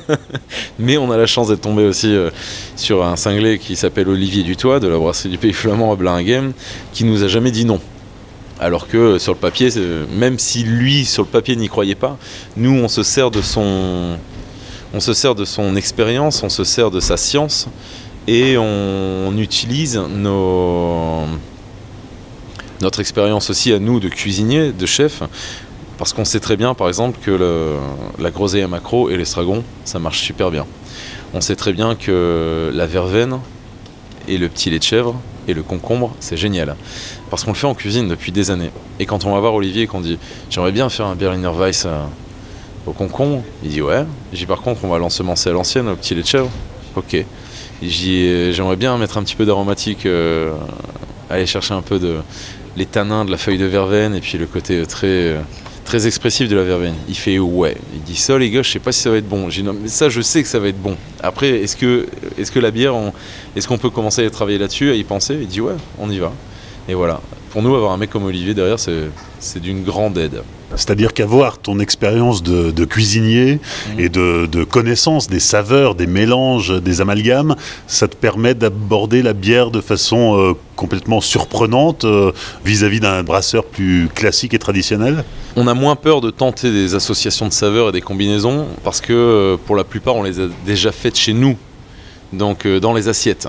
Mais 0.80 0.98
on 0.98 1.12
a 1.12 1.18
la 1.18 1.28
chance 1.28 1.50
d'être 1.50 1.62
tombé 1.62 1.86
aussi 1.86 2.14
euh, 2.14 2.32
sur 2.76 3.06
un 3.06 3.16
cinglé 3.16 3.60
qui 3.60 3.76
s'appelle 3.76 4.10
Olivier 4.10 4.44
Dutoit, 4.44 4.80
de 4.80 4.88
la 4.88 4.98
brasserie 4.98 5.30
du 5.30 5.38
Pays 5.38 5.54
Flamand 5.54 5.94
à 5.94 5.96
Blinguem, 5.96 6.54
qui 6.92 7.06
nous 7.06 7.24
a 7.24 7.28
jamais 7.28 7.52
dit 7.52 7.66
non. 7.66 7.80
Alors 8.60 8.88
que 8.88 8.98
euh, 8.98 9.20
sur 9.20 9.34
le 9.34 9.40
papier, 9.40 9.70
même 10.12 10.40
si 10.40 10.64
lui, 10.64 11.06
sur 11.06 11.24
le 11.24 11.30
papier, 11.30 11.56
n'y 11.56 11.70
croyait 11.70 11.96
pas, 11.96 12.18
nous, 12.58 12.72
on 12.72 12.88
se 12.88 13.04
sert 13.04 13.30
de 13.32 13.42
son, 13.42 14.18
on 14.94 15.00
se 15.00 15.14
sert 15.14 15.36
de 15.36 15.46
son 15.46 15.76
expérience, 15.76 16.44
on 16.44 16.50
se 16.50 16.64
sert 16.64 16.92
de 16.92 17.00
sa 17.00 17.18
science, 17.18 17.68
et 18.28 18.58
on, 18.58 19.34
utilise 19.38 19.98
nos, 19.98 21.24
notre 22.82 23.00
expérience 23.00 23.50
aussi 23.50 23.74
à 23.74 23.80
nous 23.80 24.00
de 24.00 24.10
cuisiniers, 24.10 24.72
de 24.72 24.86
chefs, 24.86 25.24
parce 25.98 26.14
qu'on 26.14 26.26
sait 26.26 26.40
très 26.40 26.56
bien, 26.56 26.74
par 26.74 26.88
exemple, 26.88 27.20
que 27.22 27.80
la 28.20 28.32
groseille 28.32 28.62
à 28.62 28.68
macro 28.68 29.10
et 29.10 29.18
l'estragon, 29.18 29.64
ça 29.86 30.00
marche 30.00 30.22
super 30.22 30.52
bien. 30.52 30.66
On 31.34 31.42
sait 31.42 31.56
très 31.56 31.74
bien 31.74 31.96
que 31.96 32.72
la 32.74 32.86
verveine 32.86 33.40
et 34.28 34.38
le 34.38 34.50
petit 34.50 34.70
lait 34.70 34.80
de 34.80 34.84
chèvre 34.84 35.20
et 35.48 35.54
le 35.54 35.64
concombre, 35.64 36.16
c'est 36.20 36.38
génial. 36.38 36.76
Parce 37.30 37.44
qu'on 37.44 37.52
le 37.52 37.58
fait 37.58 37.68
en 37.68 37.76
cuisine 37.76 38.08
depuis 38.08 38.32
des 38.32 38.52
années. 38.52 38.72
Et 39.00 39.06
quand 39.06 39.26
on 39.26 39.34
va 39.34 39.40
voir 39.40 39.54
Olivier 39.54 39.84
et 39.84 39.88
qu'on 39.88 40.02
dit 40.02 40.18
J'aimerais 40.50 40.72
bien 40.72 40.90
faire 40.90 41.08
un 41.08 41.16
Berliner 41.16 41.50
Weiss 41.50 41.86
euh, 41.86 42.04
au 42.86 42.92
concombre, 42.92 43.44
il 43.64 43.72
dit 43.72 43.82
Ouais. 43.82 44.06
J'ai 44.32 44.46
Par 44.46 44.62
contre, 44.62 44.86
on 44.86 44.90
va 44.90 45.00
l'ensemencer 45.00 45.50
à 45.50 45.54
l'ancienne 45.54 45.90
au 45.90 45.96
petit 45.96 46.16
lait 46.16 46.22
de 46.22 46.28
chèvre. 46.28 46.50
Ok. 46.96 47.26
J'aimerais 47.90 48.76
bien 48.76 48.98
mettre 48.98 49.18
un 49.18 49.24
petit 49.24 49.36
peu 49.36 49.46
d'aromatique, 49.46 50.06
euh, 50.06 50.54
aller 51.30 51.46
chercher 51.46 51.74
un 51.74 51.82
peu 51.82 52.00
de 52.00 52.18
les 52.76 52.86
tanins 52.86 53.24
de 53.26 53.32
la 53.32 53.38
feuille 53.38 53.58
de 53.60 53.66
verveine 53.66 54.16
et 54.16 54.20
puis 54.22 54.38
le 54.38 54.46
côté 54.48 54.80
euh, 54.80 54.86
très. 54.86 55.08
euh, 55.08 55.42
très 55.86 56.08
expressif 56.08 56.48
de 56.48 56.56
la 56.56 56.64
verveine. 56.64 56.96
Il 57.10 57.16
fait 57.16 57.38
ouais. 57.40 57.76
Il 57.94 58.02
dit 58.04 58.16
ça 58.16 58.38
les 58.38 58.50
gars, 58.50 58.62
je 58.64 58.72
sais 58.72 58.80
pas 58.80 58.94
si 58.94 59.02
ça 59.02 59.10
va 59.12 59.18
être 59.18 59.28
bon. 59.28 59.50
J'ai 59.50 59.64
non 59.64 59.74
mais 59.74 59.90
ça 59.90 60.08
je 60.08 60.22
sais 60.22 60.42
que 60.42 60.48
ça 60.48 60.58
va 60.58 60.70
être 60.70 60.82
bon. 60.82 60.96
Après 61.22 61.50
est-ce 61.50 61.76
que 61.76 62.08
est-ce 62.38 62.52
que 62.54 62.60
la 62.60 62.72
bière, 62.72 62.94
est-ce 63.56 63.68
qu'on 63.68 63.78
peut 63.78 63.90
commencer 63.90 64.26
à 64.26 64.30
travailler 64.30 64.58
là-dessus, 64.58 64.90
à 64.92 64.96
y 64.96 65.04
penser? 65.04 65.38
Il 65.42 65.48
dit 65.48 65.60
ouais, 65.60 65.76
on 66.00 66.10
y 66.10 66.20
va. 66.20 66.32
Et 66.88 66.94
voilà. 66.94 67.20
Pour 67.52 67.62
nous 67.62 67.76
avoir 67.76 67.92
un 67.92 67.98
mec 67.98 68.10
comme 68.10 68.24
Olivier 68.24 68.54
derrière, 68.54 68.80
c'est 68.80 69.10
c'est 69.40 69.60
d'une 69.60 69.84
grande 69.84 70.18
aide. 70.18 70.42
C'est-à-dire 70.76 71.14
qu'avoir 71.14 71.58
ton 71.60 71.80
expérience 71.80 72.42
de, 72.44 72.72
de 72.72 72.86
cuisinier 72.86 73.60
Mhm. 73.94 74.00
et 74.00 74.10
de, 74.10 74.46
de 74.46 74.64
connaissance 74.64 75.28
des 75.28 75.40
saveurs, 75.40 75.96
des 75.96 76.08
mélanges, 76.08 76.82
des 76.82 77.02
amalgames, 77.02 77.56
ça 77.88 78.08
te 78.08 78.16
permet 78.16 78.54
d'aborder 78.54 79.22
la 79.22 79.34
bière 79.34 79.72
de 79.72 79.82
façon 79.82 80.38
euh, 80.38 80.54
complètement 80.76 81.22
surprenante 81.22 82.04
euh, 82.06 82.32
vis-à-vis 82.66 83.00
d'un 83.00 83.24
brasseur 83.24 83.64
plus 83.66 84.10
classique 84.14 84.54
et 84.54 84.60
traditionnel? 84.60 85.24
On 85.56 85.68
a 85.68 85.74
moins 85.74 85.96
peur 85.96 86.22
de 86.22 86.32
tenter 86.32 86.72
des 86.72 86.96
associations 86.96 87.48
de 87.48 87.54
saveurs 87.54 87.90
et 87.90 87.92
des 87.92 88.02
combinaisons 88.02 88.66
parce 88.84 89.02
que 89.02 89.14
euh, 89.14 89.58
pour 89.66 89.76
la 89.76 89.84
plupart 89.84 90.16
on 90.16 90.24
les 90.24 90.40
a 90.40 90.48
déjà 90.66 90.92
faites 90.92 91.18
chez 91.18 91.34
nous, 91.34 91.56
donc 92.32 92.66
euh, 92.66 92.80
dans 92.80 92.94
les 92.94 93.08
assiettes. 93.08 93.48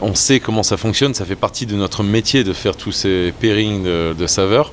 On 0.00 0.14
sait 0.16 0.40
comment 0.40 0.64
ça 0.64 0.76
fonctionne, 0.76 1.14
ça 1.14 1.24
fait 1.24 1.36
partie 1.36 1.66
de 1.66 1.76
notre 1.76 2.02
métier 2.02 2.42
de 2.42 2.52
faire 2.52 2.76
tous 2.76 2.90
ces 2.92 3.32
pairings 3.40 3.84
de, 3.84 4.12
de 4.18 4.26
saveurs. 4.26 4.72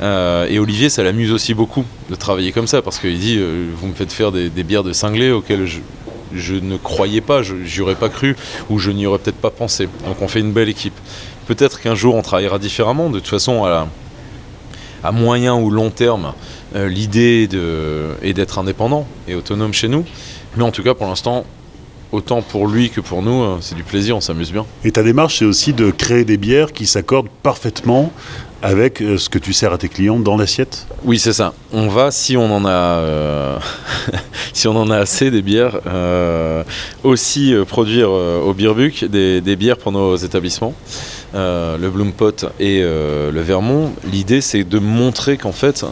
Euh, 0.00 0.46
et 0.48 0.58
Olivier, 0.58 0.88
ça 0.88 1.02
l'amuse 1.02 1.32
aussi 1.32 1.54
beaucoup 1.54 1.84
de 2.10 2.14
travailler 2.14 2.52
comme 2.52 2.66
ça 2.66 2.82
parce 2.82 2.98
qu'il 2.98 3.18
dit 3.18 3.36
euh, 3.38 3.66
Vous 3.76 3.86
me 3.86 3.94
faites 3.94 4.12
faire 4.12 4.32
des, 4.32 4.48
bières 4.50 4.84
de 4.84 4.92
cinglé 4.92 5.30
auxquelles 5.30 5.66
je, 6.34 6.54
ne 6.54 6.76
croyais 6.76 7.20
pas, 7.20 7.42
je 7.42 7.54
n'y 7.54 7.80
aurais 7.80 7.94
pas 7.94 8.08
cru 8.08 8.36
ou 8.70 8.78
je 8.78 8.90
n'y 8.90 9.06
aurais 9.06 9.18
peut-être 9.18 9.36
pas 9.36 9.50
pensé. 9.50 9.88
Donc 10.06 10.20
on 10.20 10.28
fait 10.28 10.40
une 10.40 10.52
belle 10.52 10.68
équipe. 10.68 10.98
Peut-être 11.46 11.80
qu'un 11.80 11.94
jour 11.94 12.14
on 12.14 12.22
travaillera 12.22 12.58
différemment. 12.58 13.10
De 13.10 13.20
toute 13.20 13.28
façon, 13.28 13.64
à 13.64 15.12
moyen 15.12 15.54
ou 15.54 15.70
long 15.70 15.90
terme, 15.90 16.32
euh, 16.74 16.88
l'idée 16.88 17.48
est 18.22 18.32
d'être 18.32 18.58
indépendant 18.58 19.06
et 19.28 19.34
autonome 19.34 19.72
chez 19.72 19.88
nous. 19.88 20.04
Mais 20.56 20.64
en 20.64 20.70
tout 20.70 20.82
cas, 20.82 20.94
pour 20.94 21.06
l'instant, 21.06 21.44
autant 22.12 22.42
pour 22.42 22.66
lui 22.66 22.90
que 22.90 23.00
pour 23.00 23.22
nous, 23.22 23.58
c'est 23.60 23.74
du 23.74 23.84
plaisir, 23.84 24.16
on 24.16 24.20
s'amuse 24.20 24.52
bien. 24.52 24.66
Et 24.84 24.92
ta 24.92 25.02
démarche, 25.02 25.38
c'est 25.38 25.44
aussi 25.44 25.72
de 25.72 25.90
créer 25.90 26.24
des 26.24 26.36
bières 26.36 26.72
qui 26.72 26.86
s'accordent 26.86 27.28
parfaitement 27.42 28.12
avec 28.62 29.02
euh, 29.02 29.18
ce 29.18 29.28
que 29.28 29.38
tu 29.38 29.52
sers 29.52 29.72
à 29.72 29.78
tes 29.78 29.88
clients 29.88 30.18
dans 30.18 30.36
l'assiette 30.36 30.86
Oui, 31.04 31.18
c'est 31.18 31.32
ça. 31.32 31.52
On 31.72 31.88
va, 31.88 32.10
si 32.10 32.36
on 32.36 32.54
en 32.54 32.64
a, 32.64 32.70
euh, 32.70 33.58
si 34.52 34.66
on 34.68 34.76
en 34.76 34.90
a 34.90 34.96
assez 34.96 35.30
des 35.30 35.42
bières, 35.42 35.80
euh, 35.86 36.62
aussi 37.04 37.54
produire 37.68 38.10
au 38.10 38.54
Beerbuck 38.54 39.04
des, 39.04 39.56
bières 39.56 39.78
pour 39.78 39.92
nos 39.92 40.16
établissements. 40.16 40.74
Le 41.34 41.88
Bloom 41.88 42.12
Pot 42.12 42.46
et 42.58 42.80
le 42.80 43.40
Vermont. 43.42 43.92
L'idée, 44.10 44.40
c'est 44.40 44.64
de 44.64 44.78
montrer 44.78 45.36
qu'en 45.36 45.52
fait, 45.52 45.84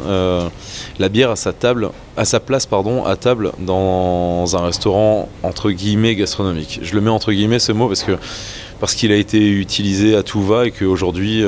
la 0.98 1.08
bière 1.10 1.30
a 1.30 1.36
sa 1.36 1.52
table, 1.52 1.90
a 2.16 2.24
sa 2.24 2.40
place, 2.40 2.64
pardon, 2.64 3.04
à 3.04 3.16
table 3.16 3.52
dans 3.58 4.56
un 4.56 4.64
restaurant 4.64 5.28
entre 5.42 5.70
guillemets 5.70 6.14
gastronomique. 6.14 6.80
Je 6.82 6.94
le 6.94 7.02
mets 7.02 7.10
entre 7.10 7.32
guillemets 7.32 7.58
ce 7.58 7.72
mot 7.72 7.88
parce 7.88 8.04
que 8.04 8.12
parce 8.80 8.94
qu'il 8.94 9.12
a 9.12 9.16
été 9.16 9.50
utilisé 9.50 10.16
à 10.16 10.22
tout 10.22 10.42
va 10.42 10.66
et 10.66 10.70
qu'aujourd'hui 10.70 11.44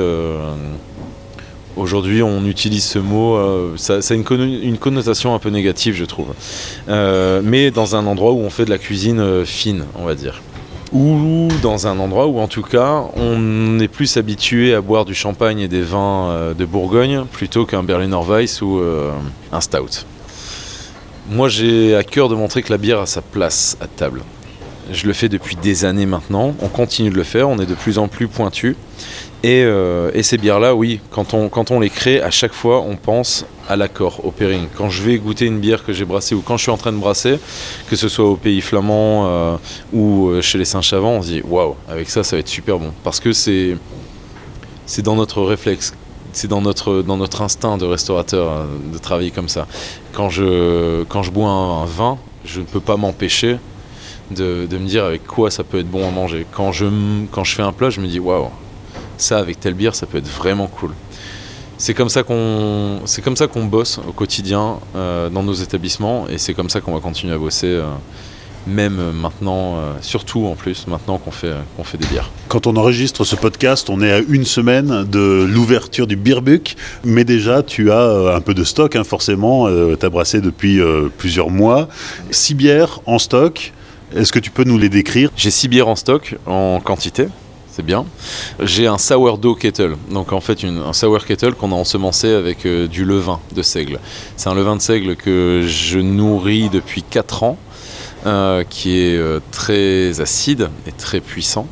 Aujourd'hui, 1.77 2.23
on 2.23 2.43
utilise 2.45 2.83
ce 2.83 2.97
mot, 2.97 3.35
euh, 3.35 3.73
ça, 3.77 3.95
a 3.97 4.13
une, 4.13 4.23
conno- 4.23 4.61
une 4.63 4.79
connotation 4.79 5.35
un 5.35 5.39
peu 5.39 5.49
négative, 5.49 5.93
je 5.95 6.05
trouve. 6.05 6.29
Euh, 6.89 7.41
mais 7.43 7.69
dans 7.69 7.95
un 7.95 8.07
endroit 8.07 8.31
où 8.31 8.39
on 8.39 8.49
fait 8.49 8.65
de 8.65 8.71
la 8.71 8.79
cuisine 8.79 9.19
euh, 9.19 9.45
fine, 9.45 9.85
on 9.95 10.03
va 10.03 10.15
dire. 10.15 10.41
Ou 10.91 11.49
dans 11.61 11.85
un 11.85 11.99
endroit 11.99 12.25
où, 12.27 12.39
en 12.39 12.47
tout 12.47 12.63
cas, 12.63 13.03
on 13.15 13.77
est 13.79 13.87
plus 13.87 14.17
habitué 14.17 14.73
à 14.73 14.81
boire 14.81 15.05
du 15.05 15.13
champagne 15.13 15.59
et 15.59 15.67
des 15.67 15.81
vins 15.83 16.29
euh, 16.29 16.53
de 16.55 16.65
Bourgogne 16.65 17.25
plutôt 17.31 17.65
qu'un 17.65 17.83
Berliner 17.83 18.21
Weiss 18.27 18.61
ou 18.63 18.81
un 19.51 19.61
Stout. 19.61 20.05
Moi, 21.29 21.47
j'ai 21.49 21.95
à 21.95 22.03
cœur 22.03 22.27
de 22.29 22.35
montrer 22.35 22.63
que 22.63 22.71
la 22.71 22.77
bière 22.77 23.01
a 23.01 23.05
sa 23.05 23.21
place 23.21 23.77
à 23.81 23.85
table. 23.87 24.23
Je 24.91 25.05
le 25.05 25.11
fais 25.11 25.27
depuis 25.27 25.57
des 25.57 25.83
années 25.83 26.05
maintenant. 26.05 26.55
On 26.61 26.69
continue 26.69 27.09
de 27.09 27.15
le 27.17 27.23
faire. 27.23 27.49
On 27.49 27.59
est 27.59 27.65
de 27.65 27.75
plus 27.75 27.97
en 27.97 28.07
plus 28.07 28.29
pointu. 28.29 28.77
Et, 29.43 29.63
euh, 29.63 30.09
et 30.13 30.23
ces 30.23 30.37
bières-là, 30.37 30.73
oui, 30.73 30.99
quand 31.11 31.33
on, 31.33 31.47
quand 31.47 31.69
on 31.69 31.79
les 31.79 31.91
crée, 31.91 32.21
à 32.21 32.31
chaque 32.31 32.53
fois, 32.53 32.81
on 32.81 32.95
pense 32.95 33.45
à 33.69 33.75
l'accord, 33.75 34.25
au 34.25 34.31
pairing. 34.31 34.67
Quand 34.75 34.89
je 34.89 35.03
vais 35.03 35.17
goûter 35.19 35.45
une 35.45 35.59
bière 35.59 35.85
que 35.85 35.93
j'ai 35.93 36.05
brassée 36.05 36.33
ou 36.33 36.41
quand 36.41 36.57
je 36.57 36.63
suis 36.63 36.71
en 36.71 36.77
train 36.77 36.91
de 36.91 36.97
brasser, 36.97 37.37
que 37.89 37.95
ce 37.95 38.09
soit 38.09 38.25
au 38.25 38.35
Pays 38.35 38.61
Flamand 38.61 39.27
euh, 39.27 39.57
ou 39.93 40.29
euh, 40.29 40.41
chez 40.41 40.57
les 40.57 40.65
Saint-Chavant, 40.65 41.11
on 41.11 41.21
se 41.21 41.27
dit 41.27 41.41
waouh, 41.47 41.75
avec 41.87 42.09
ça, 42.09 42.23
ça 42.23 42.35
va 42.35 42.39
être 42.39 42.47
super 42.47 42.79
bon. 42.79 42.91
Parce 43.03 43.19
que 43.19 43.31
c'est 43.31 43.77
c'est 44.87 45.03
dans 45.03 45.15
notre 45.15 45.43
réflexe, 45.43 45.93
c'est 46.31 46.47
dans 46.47 46.61
notre, 46.61 47.01
dans 47.01 47.17
notre 47.17 47.41
instinct 47.41 47.77
de 47.77 47.85
restaurateur 47.85 48.49
euh, 48.49 48.65
de 48.91 48.97
travailler 48.97 49.31
comme 49.31 49.49
ça. 49.49 49.67
Quand 50.13 50.29
je, 50.29 51.03
quand 51.03 51.21
je 51.23 51.29
bois 51.29 51.49
un, 51.49 51.83
un 51.83 51.85
vin, 51.85 52.17
je 52.45 52.61
ne 52.61 52.65
peux 52.65 52.79
pas 52.79 52.97
m'empêcher 52.97 53.57
de, 54.31 54.65
de 54.65 54.77
me 54.77 54.87
dire 54.87 55.03
avec 55.03 55.27
quoi 55.27 55.51
ça 55.51 55.63
peut 55.63 55.79
être 55.79 55.89
bon 55.89 56.07
à 56.07 56.11
manger. 56.11 56.45
Quand 56.51 56.71
je, 56.71 56.85
quand 57.31 57.43
je 57.43 57.53
fais 57.53 57.63
un 57.63 57.73
plat, 57.73 57.89
je 57.89 57.99
me 57.99 58.07
dis 58.07 58.19
waouh, 58.19 58.49
ça 59.21 59.39
avec 59.39 59.59
telle 59.59 59.73
bière, 59.73 59.95
ça 59.95 60.05
peut 60.05 60.17
être 60.17 60.27
vraiment 60.27 60.67
cool. 60.67 60.91
C'est 61.77 61.93
comme 61.93 62.09
ça 62.09 62.23
qu'on, 62.23 63.01
c'est 63.05 63.21
comme 63.21 63.35
ça 63.35 63.47
qu'on 63.47 63.65
bosse 63.65 63.99
au 64.07 64.11
quotidien 64.11 64.77
euh, 64.95 65.29
dans 65.29 65.43
nos 65.43 65.53
établissements 65.53 66.27
et 66.27 66.39
c'est 66.39 66.55
comme 66.55 66.69
ça 66.69 66.81
qu'on 66.81 66.93
va 66.93 66.99
continuer 66.99 67.33
à 67.33 67.37
bosser 67.37 67.67
euh, 67.67 67.85
même 68.65 69.11
maintenant, 69.13 69.77
surtout 70.01 70.45
en 70.45 70.55
plus, 70.55 70.87
maintenant 70.87 71.19
qu'on 71.19 71.31
fait, 71.31 71.53
qu'on 71.77 71.85
fait 71.85 71.97
des 71.97 72.07
bières. 72.07 72.29
Quand 72.49 72.67
on 72.67 72.75
enregistre 72.75 73.23
ce 73.23 73.37
podcast, 73.37 73.89
on 73.89 74.01
est 74.01 74.11
à 74.11 74.19
une 74.19 74.43
semaine 74.43 75.05
de 75.05 75.47
l'ouverture 75.49 76.05
du 76.05 76.17
Beerbuck, 76.17 76.75
mais 77.05 77.23
déjà 77.23 77.63
tu 77.63 77.93
as 77.93 78.35
un 78.35 78.41
peu 78.41 78.53
de 78.53 78.65
stock, 78.65 78.97
hein, 78.97 79.05
forcément, 79.05 79.69
tu 79.69 80.05
as 80.05 80.09
brassé 80.09 80.41
depuis 80.41 80.81
plusieurs 81.17 81.49
mois. 81.49 81.87
Six 82.29 82.55
bières 82.55 82.99
en 83.05 83.19
stock, 83.19 83.71
est-ce 84.15 84.31
que 84.31 84.39
tu 84.39 84.51
peux 84.51 84.63
nous 84.63 84.77
les 84.77 84.89
décrire? 84.89 85.31
J'ai 85.35 85.51
six 85.51 85.67
bières 85.67 85.87
en 85.87 85.95
stock, 85.95 86.35
en 86.45 86.79
quantité, 86.79 87.27
c'est 87.77 87.85
bien. 87.85 88.07
J'ai 88.59 88.87
un 88.87 88.97
sourdough 88.97 89.55
kettle, 89.55 89.97
donc 90.09 90.33
en 90.33 90.41
fait 90.41 90.63
un 90.63 90.93
sour 90.93 91.23
kettle 91.23 91.53
qu'on 91.53 91.71
a 91.71 91.75
ensemencé 91.75 92.33
avec 92.33 92.65
euh, 92.65 92.87
du 92.87 93.05
levain 93.05 93.39
de 93.55 93.61
seigle. 93.61 93.99
C'est 94.35 94.49
un 94.49 94.55
levain 94.55 94.75
de 94.75 94.81
seigle 94.81 95.15
que 95.15 95.63
je 95.63 95.99
nourris 95.99 96.69
depuis 96.69 97.03
4 97.03 97.43
ans, 97.43 97.57
euh, 98.25 98.63
qui 98.67 98.97
est 98.97 99.15
euh, 99.15 99.39
très 99.51 100.21
acide 100.21 100.69
et 100.87 100.91
très 100.91 101.19
puissant. 101.19 101.67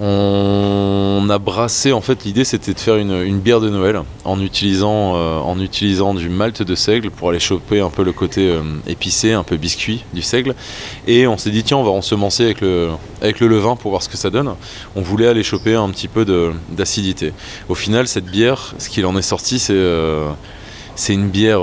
On 0.00 1.26
a 1.28 1.38
brassé, 1.38 1.92
en 1.92 2.00
fait, 2.00 2.24
l'idée 2.24 2.44
c'était 2.44 2.72
de 2.72 2.78
faire 2.78 2.96
une, 2.96 3.40
bière 3.40 3.60
de 3.60 3.68
Noël 3.68 4.00
en 4.24 4.40
utilisant, 4.40 5.16
euh, 5.16 5.38
en 5.38 5.58
utilisant 5.58 6.14
du 6.14 6.28
malt 6.28 6.62
de 6.62 6.74
seigle 6.76 7.10
pour 7.10 7.30
aller 7.30 7.40
choper 7.40 7.80
un 7.80 7.90
peu 7.90 8.04
le 8.04 8.12
côté 8.12 8.48
euh, 8.48 8.62
épicé, 8.86 9.32
un 9.32 9.42
peu 9.42 9.56
biscuit 9.56 10.04
du 10.14 10.22
seigle. 10.22 10.54
Et 11.08 11.26
on 11.26 11.36
s'est 11.36 11.50
dit, 11.50 11.64
tiens, 11.64 11.78
on 11.78 11.82
va 11.82 11.90
ensemencer 11.90 12.44
avec 12.44 12.60
le, 12.60 12.90
avec 13.20 13.40
le 13.40 13.48
levain 13.48 13.74
pour 13.74 13.90
voir 13.90 14.04
ce 14.04 14.08
que 14.08 14.16
ça 14.16 14.30
donne. 14.30 14.54
On 14.94 15.02
voulait 15.02 15.26
aller 15.26 15.42
choper 15.42 15.74
un 15.74 15.88
petit 15.90 16.08
peu 16.08 16.24
d'acidité. 16.70 17.32
Au 17.68 17.74
final, 17.74 18.06
cette 18.06 18.26
bière, 18.26 18.74
ce 18.78 18.88
qu'il 18.88 19.04
en 19.04 19.16
est 19.16 19.22
sorti, 19.22 19.58
c'est 19.58 19.72
euh, 19.72 20.30
une 21.08 21.28
bière 21.28 21.62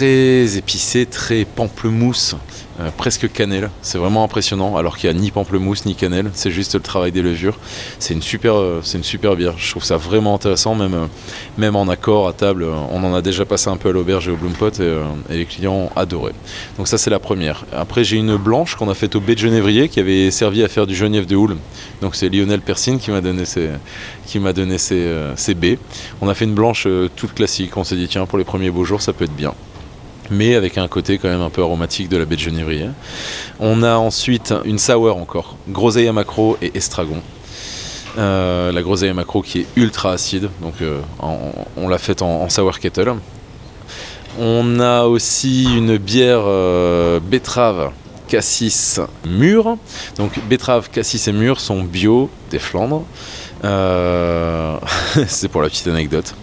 très 0.00 0.56
épicée, 0.56 1.04
très 1.04 1.44
pamplemousse. 1.44 2.34
Euh, 2.80 2.88
presque 2.96 3.30
cannelle. 3.30 3.68
C'est 3.82 3.98
vraiment 3.98 4.24
impressionnant, 4.24 4.76
alors 4.78 4.96
qu'il 4.96 5.10
n'y 5.10 5.18
a 5.18 5.20
ni 5.20 5.30
pamplemousse 5.30 5.84
ni 5.84 5.94
cannelle. 5.94 6.30
C'est 6.32 6.50
juste 6.50 6.74
le 6.74 6.80
travail 6.80 7.12
des 7.12 7.20
levures. 7.20 7.58
C'est 7.98 8.14
une 8.14 8.22
super, 8.22 8.54
euh, 8.54 8.80
c'est 8.82 8.96
une 8.96 9.04
super 9.04 9.36
bière. 9.36 9.52
Je 9.58 9.70
trouve 9.70 9.84
ça 9.84 9.98
vraiment 9.98 10.34
intéressant, 10.34 10.74
même, 10.74 10.94
euh, 10.94 11.06
même 11.58 11.76
en 11.76 11.88
accord 11.88 12.26
à 12.26 12.32
table. 12.32 12.64
On 12.64 13.04
en 13.04 13.12
a 13.12 13.20
déjà 13.20 13.44
passé 13.44 13.68
un 13.68 13.76
peu 13.76 13.90
à 13.90 13.92
l'auberge 13.92 14.28
et 14.28 14.30
au 14.30 14.36
Bloompot 14.36 14.70
et, 14.80 15.36
les 15.36 15.44
clients 15.44 15.74
ont 15.74 15.90
adoré. 15.94 16.32
Donc 16.78 16.88
ça 16.88 16.96
c'est 16.96 17.10
la 17.10 17.18
première. 17.18 17.66
Après 17.72 18.02
j'ai 18.02 18.16
une 18.16 18.36
blanche 18.36 18.76
qu'on 18.76 18.88
a 18.88 18.94
faite 18.94 19.14
au 19.16 19.20
baie 19.20 19.34
de 19.34 19.40
Genévrier 19.40 19.90
qui 19.90 20.00
avait 20.00 20.30
servi 20.30 20.62
à 20.62 20.68
faire 20.68 20.86
du 20.86 20.94
Genièvre 20.94 21.26
de 21.26 21.36
Houle. 21.36 21.56
Donc 22.00 22.14
c'est 22.14 22.30
Lionel 22.30 22.62
Persine 22.62 22.98
qui 22.98 23.10
m'a 23.10 23.20
donné 23.20 23.44
ces, 23.44 23.68
qui 24.26 24.38
m'a 24.38 24.54
donné 24.54 24.76
baies. 25.56 25.78
On 26.22 26.28
a 26.28 26.34
fait 26.34 26.46
une 26.46 26.54
blanche 26.54 26.88
toute 27.16 27.34
classique. 27.34 27.76
On 27.76 27.84
s'est 27.84 27.96
dit 27.96 28.08
tiens 28.08 28.24
pour 28.24 28.38
les 28.38 28.44
premiers 28.44 28.70
beaux 28.70 28.84
jours 28.84 29.02
ça 29.02 29.12
peut 29.12 29.24
être 29.24 29.36
bien 29.36 29.52
mais 30.30 30.54
avec 30.54 30.78
un 30.78 30.88
côté 30.88 31.18
quand 31.18 31.28
même 31.28 31.42
un 31.42 31.50
peu 31.50 31.62
aromatique 31.62 32.08
de 32.08 32.16
la 32.16 32.24
baie 32.24 32.36
de 32.36 32.40
Genévrier. 32.40 32.88
On 33.58 33.82
a 33.82 33.96
ensuite 33.96 34.54
une 34.64 34.78
sour 34.78 35.16
encore, 35.16 35.56
groseille 35.68 36.08
à 36.08 36.12
macro 36.12 36.56
et 36.62 36.70
estragon. 36.76 37.22
Euh, 38.18 38.72
la 38.72 38.82
groseille 38.82 39.10
à 39.10 39.14
macro 39.14 39.42
qui 39.42 39.60
est 39.60 39.66
ultra 39.76 40.12
acide, 40.12 40.50
donc 40.60 40.74
euh, 40.82 41.00
on 41.76 41.88
l'a 41.88 41.98
faite 41.98 42.22
en, 42.22 42.48
sour 42.48 42.78
kettle. 42.78 43.14
On 44.38 44.80
a 44.80 45.04
aussi 45.04 45.64
une 45.64 45.96
bière 45.96 46.42
euh, 46.44 47.20
betterave 47.20 47.90
cassis 48.28 49.00
mûre. 49.26 49.76
Donc 50.16 50.38
betterave, 50.48 50.88
cassis 50.90 51.26
et 51.28 51.32
mûre 51.32 51.60
sont 51.60 51.82
bio 51.82 52.30
des 52.50 52.58
Flandres. 52.60 53.04
c'est 55.26 55.48
pour 55.48 55.62
la 55.62 55.68
petite 55.68 55.88
anecdote. 55.88 56.34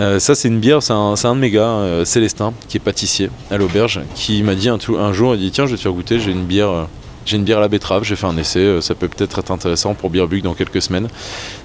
Euh, 0.00 0.18
ça, 0.18 0.34
c'est 0.34 0.48
une 0.48 0.58
bière, 0.58 0.82
c'est 0.82 0.92
un, 0.92 1.14
de 1.14 1.40
mes 1.40 1.50
gars, 1.50 1.62
euh, 1.62 2.04
Célestin, 2.04 2.52
qui 2.68 2.78
est 2.78 2.80
pâtissier 2.80 3.30
à 3.50 3.56
l'auberge, 3.56 4.00
qui 4.14 4.42
m'a 4.42 4.54
dit 4.54 4.68
un, 4.68 5.12
jour, 5.12 5.34
il 5.34 5.40
dit 5.40 5.50
Tiens, 5.50 5.66
je 5.66 5.72
vais 5.72 5.76
te 5.76 5.82
faire 5.82 5.92
goûter, 5.92 6.18
j'ai 6.18 6.32
une 6.32 6.44
bière. 6.44 6.70
Euh, 6.70 6.84
j'ai 7.26 7.38
une 7.38 7.44
bière 7.44 7.56
à 7.56 7.62
la 7.62 7.68
betterave, 7.68 8.04
j'ai 8.04 8.16
fait 8.16 8.26
un 8.26 8.36
essai, 8.36 8.82
ça 8.82 8.94
peut 8.94 9.08
peut-être 9.08 9.38
être 9.38 9.50
intéressant 9.50 9.94
pour 9.94 10.10
Beerbuck 10.10 10.42
dans 10.42 10.52
quelques 10.52 10.82
semaines, 10.82 11.08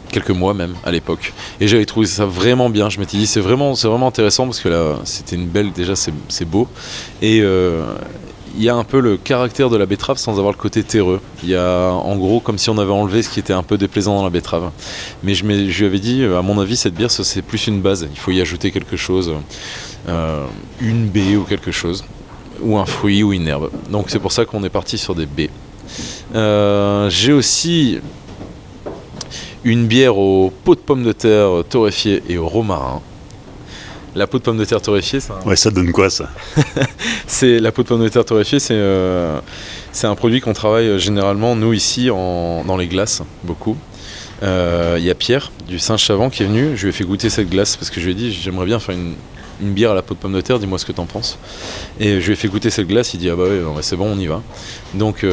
quelques 0.10 0.30
mois 0.30 0.54
même 0.54 0.74
à 0.86 0.92
l'époque. 0.92 1.34
Et 1.60 1.68
j'avais 1.68 1.86
trouvé 1.86 2.06
ça 2.06 2.26
vraiment 2.26 2.70
bien. 2.70 2.90
Je 2.90 2.98
m'étais 2.98 3.18
dit 3.18 3.28
c'est 3.28 3.42
vraiment, 3.42 3.76
c'est 3.76 3.90
vraiment 3.90 4.08
intéressant 4.08 4.46
parce 4.46 4.62
que 4.62 4.70
là 4.70 4.96
c'était 5.04 5.36
une 5.36 5.48
belle, 5.48 5.74
déjà 5.74 5.96
c'est 5.98 6.46
beau. 6.46 6.70
Et, 7.22 7.44
il 8.60 8.66
y 8.66 8.70
a 8.70 8.76
un 8.76 8.84
peu 8.84 9.00
le 9.00 9.16
caractère 9.16 9.70
de 9.70 9.78
la 9.78 9.86
betterave 9.86 10.18
sans 10.18 10.38
avoir 10.38 10.52
le 10.52 10.58
côté 10.58 10.84
terreux. 10.84 11.22
Il 11.44 11.50
y 11.50 11.56
a 11.56 11.92
en 11.94 12.18
gros 12.18 12.42
comme 12.42 12.58
si 12.58 12.70
on 12.70 12.78
avait 12.78 12.92
enlevé 12.92 13.24
ce 13.24 13.30
qui 13.30 13.40
était 13.40 13.54
un 13.54 13.64
peu 13.64 13.78
déplaisant 13.78 14.18
dans 14.18 14.24
la 14.26 14.30
betterave. 14.30 14.72
Mais 15.24 15.34
je, 15.34 15.46
lui 15.46 15.86
avais 15.86 16.00
dit, 16.00 16.26
à 16.26 16.42
mon 16.42 16.60
avis, 16.60 16.76
cette 16.76 16.94
bière, 16.94 17.10
c'est 17.10 17.42
plus 17.42 17.68
une 17.68 17.82
base. 17.82 18.06
Il 18.12 18.20
faut 18.20 18.32
y 18.32 18.42
ajouter 18.42 18.72
quelque 18.72 18.98
chose, 18.98 19.32
euh, 20.10 20.46
une 20.82 21.08
baie 21.08 21.38
ou 21.38 21.46
quelque 21.46 21.72
chose, 21.72 22.04
ou 22.62 22.78
un 22.78 22.86
fruit 22.86 23.24
ou 23.24 23.32
une 23.32 23.48
herbe. 23.48 23.72
Donc 23.90 24.10
c'est 24.10 24.20
pour 24.20 24.34
ça 24.34 24.44
qu'on 24.44 24.62
est 24.66 24.70
parti 24.70 24.98
sur 24.98 25.16
des 25.16 25.26
baies. 25.26 25.50
Euh, 26.36 27.10
j'ai 27.10 27.32
aussi 27.32 28.00
une 29.64 29.88
bière 29.88 30.18
au 30.18 30.52
pot 30.66 30.76
de 30.76 30.82
pommes 30.82 31.04
de 31.04 31.14
terre 31.14 31.64
torréfiées 31.70 32.24
et 32.28 32.38
au 32.38 32.50
romarin. 32.50 33.02
La 34.20 34.28
peau 34.28 34.38
de 34.38 34.44
pomme 34.44 34.58
de 34.58 34.66
terre 34.66 34.82
torréfiée, 34.82 35.22
ça. 35.22 35.40
Ouais, 35.46 35.56
ça 35.56 35.72
donne 35.72 35.94
quoi 35.94 36.10
ça 36.10 36.30
C'est 37.26 37.58
la 37.58 37.72
peau 37.72 37.84
de 37.84 37.88
pomme 37.88 38.04
de 38.04 38.10
terre 38.10 38.26
torréfiée, 38.26 38.60
c'est 38.60 38.74
euh, 38.76 39.40
c'est 39.94 40.08
un 40.08 40.16
produit 40.16 40.42
qu'on 40.42 40.52
travaille 40.52 40.88
euh, 40.88 40.98
généralement 40.98 41.56
nous 41.56 41.72
ici 41.72 42.10
en, 42.10 42.66
dans 42.66 42.76
les 42.76 42.88
glaces 42.88 43.22
beaucoup. 43.44 43.78
Euh, 44.44 44.98
il 45.00 45.06
y 45.06 45.10
a 45.10 45.16
Pierre 45.16 45.54
du 45.70 45.80
Saint-Chavant 45.80 46.30
qui 46.30 46.44
est 46.44 46.48
venu. 46.48 46.76
Je 46.76 46.82
lui 46.84 46.90
ai 46.90 46.92
fait 46.92 47.06
goûter 47.06 47.30
cette 47.30 47.50
glace 47.50 47.78
parce 47.78 47.90
que 47.90 48.02
je 48.02 48.08
lui 48.08 48.12
ai 48.12 48.16
dit 48.16 48.34
j'aimerais 48.34 48.66
bien 48.66 48.80
faire 48.80 48.94
une, 48.94 49.14
une 49.62 49.72
bière 49.72 49.92
à 49.92 49.96
la 49.96 50.02
peau 50.02 50.16
de 50.16 50.20
pomme 50.20 50.34
de 50.34 50.42
terre. 50.42 50.60
Dis-moi 50.60 50.80
ce 50.80 50.86
que 50.86 50.92
t'en 50.92 51.06
penses. 51.06 51.40
Et 52.02 52.20
je 52.20 52.26
lui 52.26 52.34
ai 52.34 52.36
fait 52.36 52.50
goûter 52.50 52.70
cette 52.70 52.88
glace. 52.88 53.14
Il 53.14 53.22
dit 53.22 53.30
ah 53.30 53.38
bah 53.38 53.44
ouais, 53.44 53.82
c'est 53.84 53.96
bon, 53.96 54.12
on 54.14 54.20
y 54.20 54.28
va. 54.28 54.42
Donc 54.96 55.26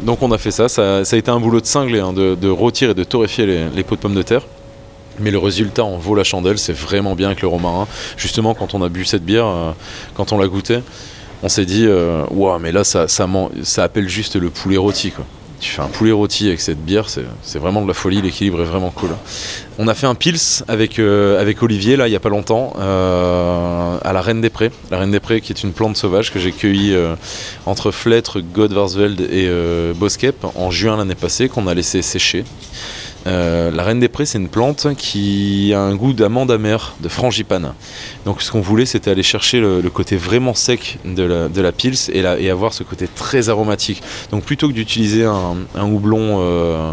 donc 0.00 0.22
on 0.22 0.32
a 0.32 0.38
fait 0.38 0.52
ça. 0.52 0.70
Ça, 0.70 1.00
a 1.02 1.16
été 1.16 1.30
un 1.30 1.38
boulot 1.38 1.60
de 1.60 1.66
cinglé 1.66 2.00
hein, 2.00 2.14
de, 2.14 2.34
de, 2.34 2.48
rôtir 2.48 2.88
et 2.88 2.94
de 2.94 3.04
torréfier 3.04 3.44
les, 3.44 3.68
les 3.68 3.82
pots 3.82 3.96
de 3.96 4.00
pomme 4.00 4.14
de 4.14 4.22
terre 4.22 4.46
mais 5.20 5.30
le 5.30 5.38
résultat 5.38 5.84
en 5.84 5.96
vaut 5.96 6.14
la 6.14 6.24
chandelle, 6.24 6.58
c'est 6.58 6.72
vraiment 6.72 7.14
bien 7.14 7.28
avec 7.28 7.42
le 7.42 7.48
romarin. 7.48 7.86
Justement, 8.16 8.54
quand 8.54 8.74
on 8.74 8.82
a 8.82 8.88
bu 8.88 9.04
cette 9.04 9.24
bière, 9.24 9.46
euh, 9.46 9.72
quand 10.14 10.32
on 10.32 10.38
l'a 10.38 10.48
goûté, 10.48 10.80
on 11.42 11.48
s'est 11.48 11.66
dit, 11.66 11.86
euh, 11.86 12.24
waouh, 12.30 12.58
mais 12.58 12.72
là, 12.72 12.84
ça, 12.84 13.06
ça, 13.08 13.26
appelle 13.82 14.08
juste 14.08 14.36
le 14.36 14.50
poulet 14.50 14.76
rôti. 14.76 15.12
Tu 15.60 15.70
fais 15.70 15.82
un 15.82 15.88
poulet 15.88 16.12
rôti 16.12 16.48
avec 16.48 16.58
cette 16.58 16.82
bière, 16.82 17.08
c'est 17.10 17.58
vraiment 17.58 17.82
de 17.82 17.88
la 17.88 17.92
folie, 17.92 18.22
l'équilibre 18.22 18.62
est 18.62 18.64
vraiment 18.64 18.88
cool. 18.88 19.10
On 19.78 19.88
a 19.88 19.94
fait 19.94 20.06
un 20.06 20.14
pils 20.14 20.62
avec, 20.68 20.98
euh, 20.98 21.38
avec 21.38 21.62
Olivier, 21.62 21.96
là, 21.96 22.08
il 22.08 22.10
n'y 22.10 22.16
a 22.16 22.20
pas 22.20 22.30
longtemps, 22.30 22.72
à 22.78 24.12
la 24.12 24.22
Reine 24.22 24.40
des 24.40 24.48
Prés. 24.48 24.70
La 24.90 24.98
Reine 24.98 25.10
des 25.10 25.20
Prés, 25.20 25.42
qui 25.42 25.52
est 25.52 25.62
une 25.62 25.72
plante 25.72 25.98
sauvage 25.98 26.32
que 26.32 26.38
j'ai 26.38 26.52
cueillie 26.52 26.96
entre 27.66 27.90
Flettre, 27.90 28.40
Godvarsveld 28.40 29.20
et 29.20 29.50
Boskep 29.96 30.46
en 30.54 30.70
juin 30.70 30.96
l'année 30.96 31.14
passée, 31.14 31.50
qu'on 31.50 31.66
a 31.66 31.74
laissé 31.74 32.00
sécher. 32.00 32.44
Euh, 33.26 33.70
la 33.70 33.82
reine 33.82 34.00
des 34.00 34.08
prés, 34.08 34.26
c'est 34.26 34.38
une 34.38 34.48
plante 34.48 34.88
qui 34.96 35.72
a 35.74 35.80
un 35.80 35.94
goût 35.94 36.12
d'amande 36.12 36.50
amère, 36.50 36.94
de 37.00 37.08
frangipane. 37.08 37.74
Donc 38.24 38.42
ce 38.42 38.50
qu'on 38.50 38.60
voulait, 38.60 38.86
c'était 38.86 39.10
aller 39.10 39.22
chercher 39.22 39.60
le, 39.60 39.82
côté 39.90 40.16
vraiment 40.16 40.54
sec 40.54 40.98
de 41.04 41.22
la, 41.22 41.48
de 41.48 41.70
pils 41.70 42.10
et, 42.12 42.50
avoir 42.50 42.72
ce 42.72 42.82
côté 42.82 43.06
très 43.08 43.48
aromatique. 43.48 44.02
Donc 44.30 44.44
plutôt 44.44 44.68
que 44.68 44.72
d'utiliser 44.72 45.24
un, 45.24 45.56
houblon 45.82 46.38
euh, 46.40 46.92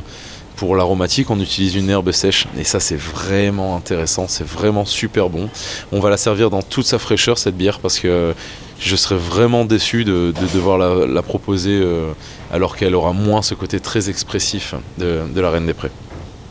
pour 0.55 0.75
l'aromatique, 0.75 1.29
on 1.29 1.39
utilise 1.39 1.75
une 1.75 1.89
herbe 1.89 2.11
sèche. 2.11 2.47
Et 2.57 2.63
ça, 2.63 2.79
c'est 2.79 2.99
vraiment 2.99 3.75
intéressant, 3.75 4.27
c'est 4.27 4.47
vraiment 4.47 4.85
super 4.85 5.29
bon. 5.29 5.49
On 5.91 5.99
va 5.99 6.09
la 6.09 6.17
servir 6.17 6.49
dans 6.49 6.61
toute 6.61 6.85
sa 6.85 6.99
fraîcheur, 6.99 7.37
cette 7.37 7.55
bière, 7.55 7.79
parce 7.79 7.99
que 7.99 8.33
je 8.79 8.95
serais 8.95 9.15
vraiment 9.15 9.65
déçu 9.65 10.03
de, 10.03 10.33
devoir 10.53 10.77
la, 10.77 11.21
proposer 11.21 11.79
euh, 11.81 12.11
alors 12.51 12.75
qu'elle 12.75 12.95
aura 12.95 13.13
moins 13.13 13.41
ce 13.41 13.55
côté 13.55 13.79
très 13.79 14.09
expressif 14.09 14.75
de 14.97 15.41
la 15.41 15.49
reine 15.49 15.65
des 15.65 15.73
prés. 15.73 15.91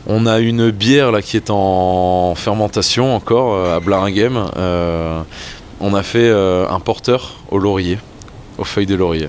On 0.09 0.25
a 0.25 0.39
une 0.39 0.71
bière 0.71 1.11
là 1.11 1.21
qui 1.21 1.35
est 1.35 1.49
en 1.49 2.33
fermentation 2.33 3.13
encore 3.13 3.55
euh, 3.55 3.75
à 3.75 3.81
Blaringhem. 3.81 4.41
Euh, 4.55 5.21
on 5.81 5.93
a 5.93 6.01
fait 6.01 6.29
euh, 6.29 6.65
un 6.69 6.79
porteur 6.79 7.33
au 7.51 7.59
laurier, 7.59 7.99
aux 8.57 8.63
feuilles 8.63 8.85
de 8.85 8.95
laurier. 8.95 9.27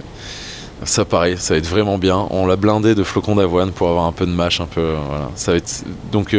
Ça 0.85 1.05
pareil, 1.05 1.37
ça 1.37 1.55
va 1.55 1.59
être 1.59 1.67
vraiment 1.67 1.99
bien. 1.99 2.29
On 2.31 2.47
l'a 2.47 2.55
blindé 2.55 2.95
de 2.95 3.03
flocons 3.03 3.35
d'avoine 3.35 3.73
pour 3.73 3.89
avoir 3.89 4.05
un 4.05 4.13
peu 4.13 4.25
de 4.25 4.31
mâche, 4.31 4.61
un 4.61 4.67
peu. 4.67 4.95
Ça 5.35 5.51
va 5.51 5.59
être... 5.59 5.83
Donc 6.13 6.37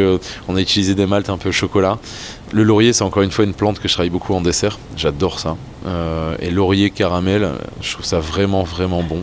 on 0.48 0.56
a 0.56 0.60
utilisé 0.62 0.94
des 0.94 1.04
maltes 1.04 1.28
un 1.28 1.36
peu 1.36 1.50
chocolat. 1.50 1.98
Le 2.50 2.62
laurier, 2.62 2.94
c'est 2.94 3.04
encore 3.04 3.22
une 3.22 3.30
fois 3.30 3.44
une 3.44 3.52
plante 3.52 3.78
que 3.78 3.88
je 3.88 3.92
travaille 3.92 4.08
beaucoup 4.08 4.32
en 4.32 4.40
dessert. 4.40 4.78
J'adore 4.96 5.38
ça. 5.38 5.58
et 6.40 6.50
laurier 6.50 6.88
caramel, 6.88 7.50
je 7.82 7.92
trouve 7.92 8.06
ça 8.06 8.18
vraiment 8.18 8.62
vraiment 8.62 9.02
bon. 9.02 9.22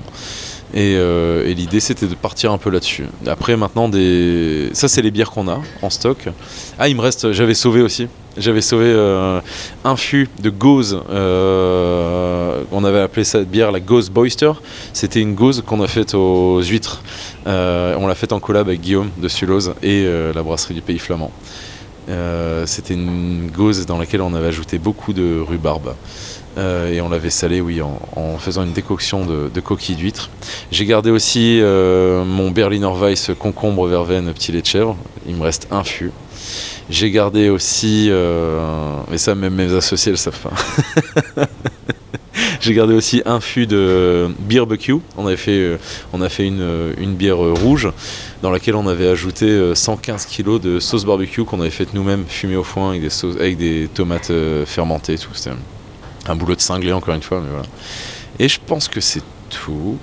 Euh, 0.76 1.48
et, 1.48 1.54
l'idée 1.54 1.80
c'était 1.80 2.08
de 2.08 2.16
partir 2.16 2.52
un 2.52 2.58
peu 2.58 2.70
là-dessus. 2.70 3.06
Après 3.26 3.56
maintenant 3.56 3.88
des, 3.90 4.70
ça 4.74 4.88
c'est 4.88 5.02
les 5.02 5.12
bières 5.12 5.32
qu'on 5.32 5.48
a 5.48 5.62
en 5.82 5.90
stock. 5.90 6.28
Ah 6.78 6.88
il 6.88 6.96
me 6.96 7.02
reste, 7.02 7.32
j'avais 7.32 7.54
sauvé 7.54 7.82
aussi. 7.82 8.08
J'avais 8.38 8.62
sauvé 8.62 8.86
euh, 8.86 9.40
un 9.84 9.96
fût 9.96 10.30
de 10.40 10.50
gauze. 10.52 11.00
Euh, 11.10 12.64
on 12.72 12.84
avait 12.84 13.00
appelé 13.00 13.24
cette 13.24 13.50
bière 13.50 13.72
la 13.72 13.80
Gauze 13.80 14.12
Boyster. 14.12 14.52
C'était 14.94 15.22
une 15.22 15.34
gauze 15.34 15.64
qu'on 15.66 15.82
a 15.82 15.88
faite 15.88 16.14
aux 16.14 16.62
huîtres. 16.62 17.02
on 17.46 18.08
l'a 18.08 18.16
faite 18.16 18.34
en 18.34 18.40
collab 18.40 18.68
avec 18.68 18.82
Guillaume 18.82 19.10
de 19.18 19.28
Sulose 19.28 19.74
et 19.82 20.06
la 20.36 20.44
brasserie 20.44 20.76
du 20.76 20.82
Pays 20.82 21.00
Flamand. 21.00 21.32
C'était 22.66 22.94
une 22.94 23.50
gauze 23.50 23.88
dans 23.88 23.98
laquelle 23.98 24.22
on 24.22 24.36
avait 24.36 24.50
ajouté 24.50 24.78
beaucoup 24.78 25.14
de 25.14 25.40
rhubarbe. 25.40 25.96
Et 26.58 27.02
on 27.02 27.10
l'avait 27.10 27.30
salé, 27.30 27.62
oui, 27.62 27.82
en, 27.82 28.38
faisant 28.38 28.64
une 28.64 28.74
décoction 28.74 29.26
de, 29.26 29.60
coquilles 29.60 29.96
d'huîtres. 29.96 30.30
J'ai 30.72 30.86
gardé 30.86 31.12
aussi 31.12 31.62
mon 31.62 32.52
Berliner 32.52 32.90
Weiss 33.00 33.32
concombre 33.38 33.88
verveine 33.88 34.34
petit 34.34 34.52
lait 34.52 34.62
de 34.62 34.66
chèvre. 34.66 34.98
Il 35.28 35.36
me 35.36 35.44
reste 35.44 35.68
un 35.72 35.84
fût. 35.84 36.12
J'ai 36.90 37.12
gardé 37.12 37.50
aussi, 37.50 38.12
mais 39.10 39.18
ça 39.18 39.36
même 39.36 39.56
mes 39.56 39.74
associés 39.74 40.12
le 40.12 40.18
savent 40.18 40.40
pas. 40.40 41.46
J'ai 42.68 42.74
gardé 42.74 42.94
aussi 42.94 43.22
un 43.26 43.40
fût 43.40 43.68
de 43.68 44.30
barbecue. 44.40 44.96
On, 45.18 45.26
avait 45.26 45.38
fait, 45.38 45.52
euh, 45.52 45.78
on 46.14 46.22
a 46.22 46.30
fait 46.30 46.46
une, 46.46 46.62
euh, 46.62 46.94
bière 47.06 47.44
euh, 47.44 47.54
rouge 47.54 47.90
dans 48.42 48.52
laquelle 48.52 48.76
on 48.76 48.88
avait 48.88 49.08
ajouté 49.08 49.72
115 49.74 50.26
kg 50.26 50.60
de 50.60 50.80
sauce 50.80 51.06
barbecue 51.06 51.44
qu'on 51.44 51.62
avait 51.62 51.70
faite 51.70 51.94
nous-mêmes, 51.94 52.26
fumée 52.28 52.56
au 52.56 52.64
foin 52.64 52.90
avec 52.90 53.02
des, 53.02 53.10
sauces, 53.10 53.36
avec 53.38 53.58
des 53.58 53.90
tomates 53.94 54.32
fermentées 54.66 55.18
tout. 55.18 55.30
C'était 55.34 55.56
un 56.30 56.36
boulot 56.36 56.56
de 56.56 56.62
cinglé 56.62 56.92
encore 56.94 57.14
une 57.14 57.22
fois. 57.22 57.42
Mais 57.42 57.50
voilà. 57.50 57.68
Et 58.40 58.48
je 58.48 58.60
pense 58.66 58.88
que 58.88 59.02
c'est 59.02 59.24
tout. 59.50 59.98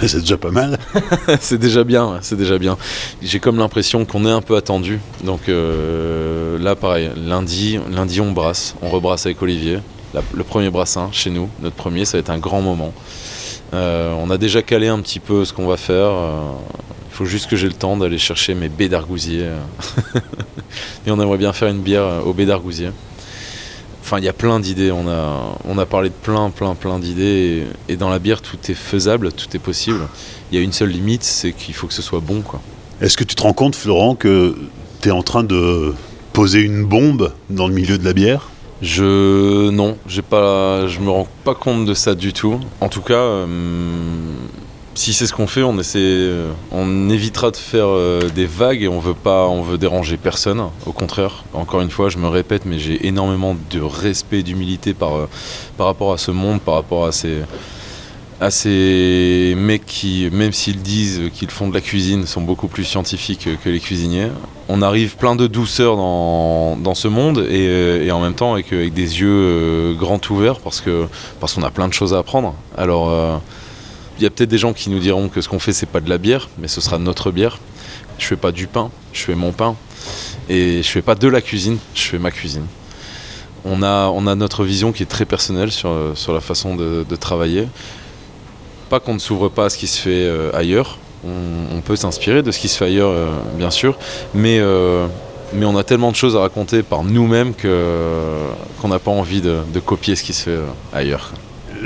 Mais 0.00 0.08
c'est 0.08 0.20
déjà 0.20 0.36
pas 0.36 0.50
mal. 0.50 0.78
c'est 1.40 1.58
déjà 1.58 1.84
bien, 1.84 2.18
c'est 2.20 2.36
déjà 2.36 2.58
bien. 2.58 2.76
J'ai 3.22 3.38
comme 3.38 3.58
l'impression 3.58 4.04
qu'on 4.04 4.26
est 4.26 4.30
un 4.30 4.40
peu 4.40 4.56
attendu. 4.56 4.98
Donc 5.22 5.42
là, 5.48 6.74
pareil, 6.74 7.10
lundi, 7.16 7.78
lundi 7.92 8.20
on 8.20 8.32
brasse, 8.32 8.74
on 8.82 8.90
rebrasse 8.90 9.26
avec 9.26 9.40
Olivier 9.40 9.78
le 10.34 10.44
premier 10.44 10.70
brassin 10.70 11.08
chez 11.12 11.30
nous, 11.30 11.48
notre 11.60 11.76
premier, 11.76 12.04
ça 12.04 12.16
va 12.16 12.20
être 12.20 12.30
un 12.30 12.38
grand 12.38 12.62
moment. 12.62 12.92
Euh, 13.72 14.14
on 14.18 14.30
a 14.30 14.38
déjà 14.38 14.62
calé 14.62 14.88
un 14.88 15.00
petit 15.00 15.20
peu 15.20 15.44
ce 15.44 15.52
qu'on 15.52 15.66
va 15.66 15.76
faire. 15.76 16.08
Euh, 16.08 16.52
il 17.10 17.16
faut 17.16 17.24
juste 17.24 17.48
que 17.48 17.56
j'ai 17.56 17.68
le 17.68 17.74
temps 17.74 17.96
d'aller 17.96 18.18
chercher 18.18 18.54
mes 18.54 18.68
baies 18.68 18.88
d'argousier. 18.88 19.48
Et 21.06 21.10
on 21.10 21.20
aimerait 21.20 21.38
bien 21.38 21.52
faire 21.52 21.68
une 21.68 21.80
bière 21.80 22.26
au 22.26 22.32
baies 22.32 22.46
d'argousier. 22.46 22.90
Enfin, 24.04 24.18
il 24.18 24.24
y 24.24 24.28
a 24.28 24.34
plein 24.34 24.60
d'idées. 24.60 24.92
On 24.92 25.08
a, 25.08 25.56
on 25.66 25.78
a 25.78 25.86
parlé 25.86 26.10
de 26.10 26.14
plein, 26.14 26.50
plein, 26.50 26.74
plein 26.74 26.98
d'idées. 26.98 27.64
Et, 27.88 27.96
dans 27.96 28.10
la 28.10 28.18
bière, 28.18 28.42
tout 28.42 28.58
est 28.68 28.74
faisable, 28.74 29.32
tout 29.32 29.46
est 29.56 29.58
possible. 29.58 30.00
Il 30.52 30.58
y 30.58 30.60
a 30.60 30.62
une 30.62 30.72
seule 30.72 30.90
limite, 30.90 31.24
c'est 31.24 31.52
qu'il 31.52 31.72
faut 31.72 31.86
que 31.86 31.94
ce 31.94 32.02
soit 32.02 32.20
bon. 32.20 32.44
Est-ce 33.00 33.16
que 33.16 33.24
tu 33.24 33.34
te 33.34 33.42
rends 33.42 33.54
compte, 33.54 33.74
Florent, 33.74 34.14
que 34.14 34.56
tu 35.00 35.08
es 35.08 35.10
en 35.10 35.22
train 35.22 35.42
de 35.42 35.94
poser 36.34 36.60
une 36.60 36.84
bombe 36.84 37.32
dans 37.48 37.66
le 37.66 37.72
milieu 37.72 37.96
de 37.96 38.04
la 38.04 38.12
bière? 38.12 38.50
Je 38.82 39.70
non, 39.70 39.96
j'ai 40.06 40.20
pas, 40.20 40.86
je 40.86 41.00
me 41.00 41.08
rends 41.08 41.28
pas 41.42 41.54
compte 41.54 41.86
de 41.86 41.94
ça 41.94 42.14
du 42.14 42.34
tout. 42.34 42.60
En 42.82 42.90
tout 42.90 43.00
cas, 43.00 43.14
euh, 43.14 43.46
si 44.94 45.12
c'est 45.12 45.26
ce 45.26 45.32
qu'on 45.32 45.46
fait, 45.46 45.62
on 45.62 45.78
essaie, 45.78 45.98
euh, 46.00 46.52
on 46.70 47.08
évitera 47.10 47.50
de 47.50 47.56
faire 47.56 47.86
euh, 47.88 48.28
des 48.34 48.46
vagues 48.46 48.82
et 48.82 48.88
on 48.88 49.00
veut 49.00 49.14
pas, 49.14 49.46
on 49.48 49.62
veut 49.62 49.78
déranger 49.78 50.16
personne. 50.16 50.62
Au 50.86 50.92
contraire, 50.92 51.44
encore 51.52 51.80
une 51.80 51.90
fois, 51.90 52.08
je 52.08 52.18
me 52.18 52.28
répète, 52.28 52.64
mais 52.64 52.78
j'ai 52.78 53.06
énormément 53.06 53.56
de 53.70 53.80
respect 53.80 54.40
et 54.40 54.42
d'humilité 54.42 54.94
par 54.94 55.28
par 55.76 55.86
rapport 55.86 56.12
à 56.12 56.18
ce 56.18 56.30
monde, 56.30 56.60
par 56.60 56.74
rapport 56.74 57.06
à 57.06 57.12
ces 57.12 57.42
à 58.40 58.50
ces 58.50 59.54
mecs 59.56 59.86
qui, 59.86 60.28
même 60.32 60.52
s'ils 60.52 60.82
disent 60.82 61.30
qu'ils 61.32 61.50
font 61.50 61.68
de 61.68 61.74
la 61.74 61.80
cuisine, 61.80 62.26
sont 62.26 62.40
beaucoup 62.40 62.68
plus 62.68 62.84
scientifiques 62.84 63.48
que 63.62 63.68
les 63.68 63.80
cuisiniers. 63.80 64.28
On 64.68 64.82
arrive 64.82 65.16
plein 65.16 65.36
de 65.36 65.46
douceur 65.46 65.96
dans, 65.96 66.76
dans 66.76 66.94
ce 66.94 67.08
monde 67.08 67.46
et, 67.48 68.10
en 68.10 68.20
même 68.20 68.34
temps 68.34 68.54
avec, 68.54 68.72
avec 68.72 68.92
des 68.92 69.20
yeux 69.20 69.28
euh, 69.28 69.94
grands 69.94 70.20
ouverts 70.30 70.60
parce 70.60 70.80
que 70.80 71.06
parce 71.40 71.54
qu'on 71.54 71.62
a 71.62 71.70
plein 71.70 71.88
de 71.88 71.92
choses 71.92 72.14
à 72.14 72.18
apprendre. 72.18 72.54
Alors 72.76 73.10
euh, 73.10 73.36
y 74.20 74.26
a 74.26 74.30
peut-être 74.30 74.50
des 74.50 74.58
gens 74.58 74.72
qui 74.72 74.90
nous 74.90 74.98
diront 74.98 75.28
que 75.28 75.40
ce 75.40 75.48
qu'on 75.48 75.58
fait 75.58 75.72
c'est 75.72 75.86
pas 75.86 76.00
de 76.00 76.08
la 76.08 76.18
bière, 76.18 76.48
mais 76.58 76.68
ce 76.68 76.80
sera 76.80 76.98
notre 76.98 77.30
bière. 77.30 77.58
Je 78.18 78.26
fais 78.26 78.36
pas 78.36 78.52
du 78.52 78.66
pain, 78.66 78.90
je 79.12 79.22
fais 79.22 79.34
mon 79.34 79.52
pain 79.52 79.76
et 80.48 80.82
je 80.82 80.88
fais 80.88 81.02
pas 81.02 81.14
de 81.14 81.28
la 81.28 81.40
cuisine, 81.40 81.78
je 81.94 82.02
fais 82.02 82.18
ma 82.18 82.30
cuisine. 82.30 82.66
On 83.64 83.82
a, 83.82 84.08
on 84.08 84.26
a 84.26 84.34
notre 84.34 84.64
vision 84.64 84.92
qui 84.92 85.02
est 85.02 85.06
très 85.06 85.24
personnelle 85.24 85.72
sur, 85.72 86.12
sur 86.14 86.34
la 86.34 86.40
façon 86.40 86.76
de, 86.76 87.16
travailler 87.16 87.66
pas 88.88 89.00
qu'on 89.00 89.14
ne 89.14 89.18
s'ouvre 89.18 89.48
pas 89.48 89.66
à 89.66 89.70
ce 89.70 89.78
qui 89.78 89.86
se 89.86 90.00
fait 90.00 90.10
euh, 90.10 90.50
ailleurs. 90.54 90.98
On, 91.26 91.80
peut 91.80 91.96
s'inspirer 91.96 92.42
de 92.42 92.50
ce 92.50 92.58
qui 92.58 92.68
se 92.68 92.76
fait 92.76 92.84
ailleurs, 92.84 93.10
euh, 93.10 93.28
bien 93.56 93.70
sûr, 93.70 93.96
mais, 94.34 94.58
euh, 94.60 95.06
mais 95.54 95.64
on 95.64 95.76
a 95.76 95.82
tellement 95.82 96.10
de 96.10 96.16
choses 96.16 96.36
à 96.36 96.40
raconter 96.40 96.82
par 96.82 97.02
nous-mêmes 97.02 97.54
qu'on 97.54 98.88
n'a 98.88 98.98
pas 98.98 99.10
envie 99.10 99.40
de, 99.40 99.80
copier 99.84 100.16
ce 100.16 100.22
qui 100.22 100.34
se 100.34 100.42
fait 100.42 100.58
ailleurs. 100.92 101.32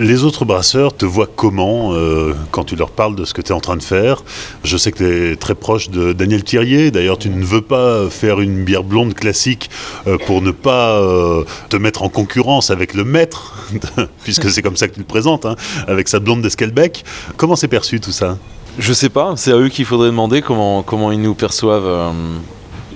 Les 0.01 0.23
autres 0.23 0.45
brasseurs 0.45 0.97
te 0.97 1.05
voient 1.05 1.27
comment 1.27 1.93
euh, 1.93 2.33
quand 2.53 2.63
tu 2.63 2.77
leur 2.77 2.91
parles 2.91 3.17
de 3.17 3.25
ce 3.25 3.35
que 3.35 3.43
tu 3.43 3.49
es 3.49 3.53
en 3.53 3.59
train 3.59 3.77
de 3.77 3.83
faire 3.83 4.23
Je 4.63 4.77
sais 4.77 4.93
que 4.93 4.99
tu 4.99 5.33
es 5.33 5.35
très 5.35 5.57
proche 5.57 5.91
de 5.91 6.13
Daniel 6.13 6.45
Thirier. 6.45 6.93
D'ailleurs, 6.93 7.19
tu 7.19 7.29
ne 7.29 7.45
veux 7.45 7.63
pas 7.63 8.09
faire 8.09 8.41
une 8.41 8.63
bière 8.63 8.85
blonde 8.85 9.15
classique 9.15 9.71
euh, 10.07 10.17
pour 10.25 10.41
ne 10.41 10.53
pas 10.53 11.01
euh, 11.01 11.43
te 11.69 11.77
mettre 11.77 12.05
en 12.05 12.11
concurrence 12.11 12.71
avec 12.71 12.95
le 12.95 13.03
maître, 13.03 13.67
puisque 14.23 14.49
c'est 14.51 14.63
comme 14.63 14.77
ça 14.77 14.87
que 14.87 14.95
tu 14.95 15.01
le 15.01 15.05
présentes, 15.05 15.47
hein, 15.47 15.57
avec 15.89 16.07
sa 16.07 16.21
blonde 16.21 16.43
d'Esquelbec. 16.43 17.05
Comment 17.37 17.57
c'est 17.57 17.67
perçu 17.67 17.99
tout 17.99 18.13
ça? 18.13 18.39
Je 18.79 18.93
sais 18.93 19.09
pas. 19.09 19.35
C'est 19.35 19.51
à 19.51 19.57
eux 19.57 19.69
qu'il 19.69 19.85
faudrait 19.85 20.11
demander 20.11 20.43
comment, 20.43 20.85
comment 20.85 21.11
ils 21.11 21.21
nous 21.21 21.35
perçoivent. 21.35 22.15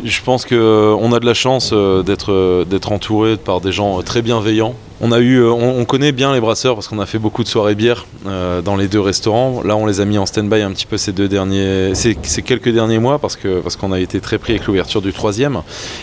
Je 0.05 0.21
pense 0.23 0.45
qu'on 0.45 1.13
a 1.13 1.19
de 1.19 1.27
la 1.27 1.35
chance 1.35 1.73
d'être 1.73 2.93
entouré 2.93 3.37
par 3.39 3.61
des 3.61 3.73
gens 3.73 4.01
très 4.03 4.23
bienveillants 4.23 4.77
euh, 5.11 5.51
on, 5.51 5.85
connaît 5.85 6.13
bien 6.13 6.33
les 6.33 6.41
brasseurs 6.41 6.75
parce 6.75 6.87
qu'on 6.87 7.01
a 7.01 7.07
fait 7.07 7.19
beaucoup 7.19 7.43
de 7.43 7.49
soirées 7.49 7.75
bières 7.75 8.07
euh, 8.27 8.63
dans 8.63 8.77
les 8.77 8.87
deux 8.87 9.01
restaurants. 9.01 9.63
Là, 9.65 9.77
on 9.77 9.85
les 9.85 10.01
a 10.01 10.05
mis 10.05 10.17
en 10.17 10.27
stand-by 10.27 10.63
un 10.63 10.71
petit 10.71 10.87
peu 10.87 10.97
ces 10.97 11.13
deux 11.13 11.29
derniers, 11.29 11.95
ces, 11.95 12.15
quelques 12.15 12.69
derniers 12.69 12.99
mois 12.99 13.19
parce 13.19 13.37
que 13.37 13.61
parce 13.61 13.77
qu'on 13.77 13.91
a 13.91 13.99
été 13.99 14.21
très 14.21 14.39
pris 14.39 14.53
avec 14.53 14.67
l'ouverture 14.67 15.03
du 15.03 15.13
troisième. 15.13 15.63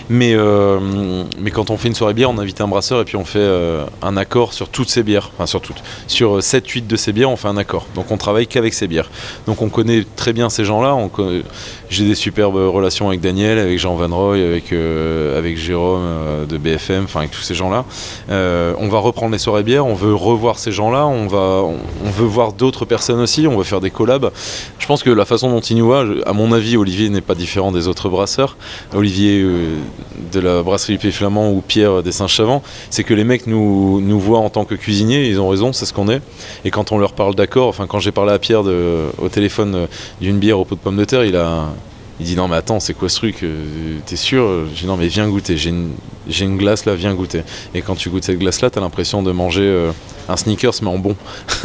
Mais 0.10 0.34
euh, 0.36 1.24
quand 1.54 1.70
on 1.70 1.78
fait 1.78 1.88
une 1.88 1.96
soirée 1.96 2.14
bière, 2.14 2.30
on 2.30 2.38
invite 2.38 2.60
un 2.60 2.68
brasseur 2.68 3.00
et 3.00 3.06
puis 3.06 3.16
on 3.16 3.26
fait 3.26 3.48
un 4.02 4.18
accord 4.18 4.54
sur 4.54 4.70
toutes 4.70 4.90
ces 4.90 5.04
bières, 5.04 5.32
enfin 5.34 5.46
sur 5.46 5.62
toutes, 5.62 5.82
sur 6.08 6.40
7-8 6.40 6.88
de 6.88 6.96
ces 6.96 7.14
bières, 7.14 7.30
on 7.30 7.38
fait 7.38 7.48
un 7.48 7.58
accord. 7.58 7.88
Donc 7.96 8.12
on 8.12 8.18
travaille 8.18 8.48
qu'avec 8.48 8.74
ces 8.74 8.88
bières. 8.88 9.10
Donc 9.48 9.62
on 9.62 9.70
connaît 9.70 10.04
très 10.16 10.34
bien 10.34 10.50
ces 10.50 10.66
gens-là. 10.66 10.98
J'ai 11.90 12.06
des 12.06 12.16
superbes 12.16 12.56
relations 12.56 13.08
avec 13.08 13.22
Daniel, 13.22 13.60
avec 13.60 13.80
Jean 13.80 13.96
Van 13.96 14.14
Roy, 14.14 14.36
avec 14.36 15.58
Jérôme 15.58 16.46
de 16.48 16.58
BFM, 16.58 17.06
enfin 17.06 17.22
avec 17.22 17.32
tous 17.32 17.42
ces 17.42 17.56
gens-là 17.56 17.86
va 18.90 19.00
reprendre 19.00 19.32
les 19.32 19.40
soirées 19.40 19.64
bières, 19.64 19.86
on 19.86 19.94
veut 19.94 20.14
revoir 20.14 20.60
ces 20.60 20.72
gens-là, 20.72 21.08
on, 21.08 21.28
va, 21.28 21.64
on, 21.64 22.10
veut 22.10 22.26
voir 22.26 22.54
d'autres 22.54 22.86
personnes 22.86 23.20
aussi, 23.20 23.48
on 23.48 23.58
veut 23.58 23.64
faire 23.64 23.82
des 23.82 23.92
collabs. 23.92 24.32
Je 24.78 24.86
pense 24.86 25.04
que 25.04 25.10
la 25.10 25.26
façon 25.26 25.50
dont 25.50 25.60
il 25.60 25.78
nous 25.78 25.86
voit, 25.86 26.06
à 26.26 26.34
mon 26.34 26.52
avis, 26.52 26.78
Olivier 26.78 27.10
n'est 27.10 27.22
pas 27.22 27.36
différent 27.36 27.72
des 27.72 27.88
autres 27.88 28.10
brasseurs. 28.10 28.58
Olivier 28.94 29.42
euh, 29.42 29.78
de 30.32 30.40
la 30.40 30.64
brasserie 30.64 30.98
P 30.98 31.12
Flamand 31.12 31.52
ou 31.52 31.62
Pierre 31.62 32.04
des 32.04 32.12
Saint-Chavant, 32.12 32.64
c'est 32.90 33.04
que 33.04 33.14
les 33.14 33.24
mecs 33.24 33.48
nous, 33.48 34.02
nous 34.02 34.20
voient 34.20 34.40
en 34.40 34.50
tant 34.50 34.66
que 34.66 34.76
cuisiniers, 34.76 35.28
ils 35.28 35.40
ont 35.40 35.50
raison, 35.50 35.74
c'est 35.74 35.86
ce 35.86 35.94
qu'on 35.94 36.10
est. 36.10 36.22
Et 36.66 36.72
quand 36.72 36.92
on 36.92 36.98
leur 36.98 37.14
parle 37.14 37.36
d'accord, 37.36 37.68
enfin 37.68 37.88
quand 37.88 38.00
j'ai 38.00 38.12
parlé 38.12 38.32
à 38.32 38.40
Pierre 38.40 38.62
au 38.62 39.30
téléphone 39.30 39.76
euh, 39.76 39.88
d'une 40.22 40.38
bière 40.38 40.60
au 40.60 40.66
pot 40.66 40.76
de 40.76 40.80
pommes 40.80 40.98
de 40.98 41.06
terre, 41.06 41.24
il 41.24 41.36
a, 41.36 41.70
il 42.20 42.26
dit 42.26 42.36
non 42.36 42.48
mais 42.48 42.58
attends 42.58 42.80
c'est 42.80 42.94
quoi 42.94 43.10
ce 43.10 43.16
truc? 43.16 43.44
Euh, 43.44 43.98
T'es 44.06 44.16
sûr? 44.16 44.68
J'ai 44.74 44.88
non 44.88 44.98
mais 44.98 45.08
viens 45.08 45.28
goûter, 45.28 45.58
j'ai 45.58 45.70
une, 45.70 45.92
une, 46.28 46.58
glace 46.58 46.86
là, 46.86 46.96
viens 46.96 47.14
goûter. 47.14 47.44
Et 47.74 47.82
quand 47.82 47.96
tu 47.96 48.10
goûtes 48.10 48.26
cette 48.26 48.40
glace 48.40 48.62
là, 48.62 48.70
t'as 48.70 48.82
l'impression 48.82 49.24
de 49.24 49.32
manger 49.32 49.64
euh, 49.64 49.92
un 50.30 50.38
sneakers 50.38 50.76
mais 50.82 50.90
en 50.90 50.98
bon. 51.00 51.16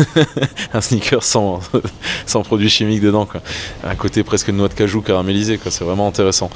un 0.74 0.80
sneakers 0.80 1.22
sans, 1.22 1.60
sans 2.26 2.42
produits 2.42 2.70
chimiques 2.70 3.02
dedans. 3.02 3.26
Quoi. 3.26 3.40
Un 3.84 3.94
côté 3.94 4.24
presque 4.24 4.48
noix 4.48 4.68
de 4.68 4.74
cajou 4.74 5.02
caramélisé, 5.02 5.58
c'est 5.62 5.84
vraiment 5.84 6.08
intéressant. 6.08 6.50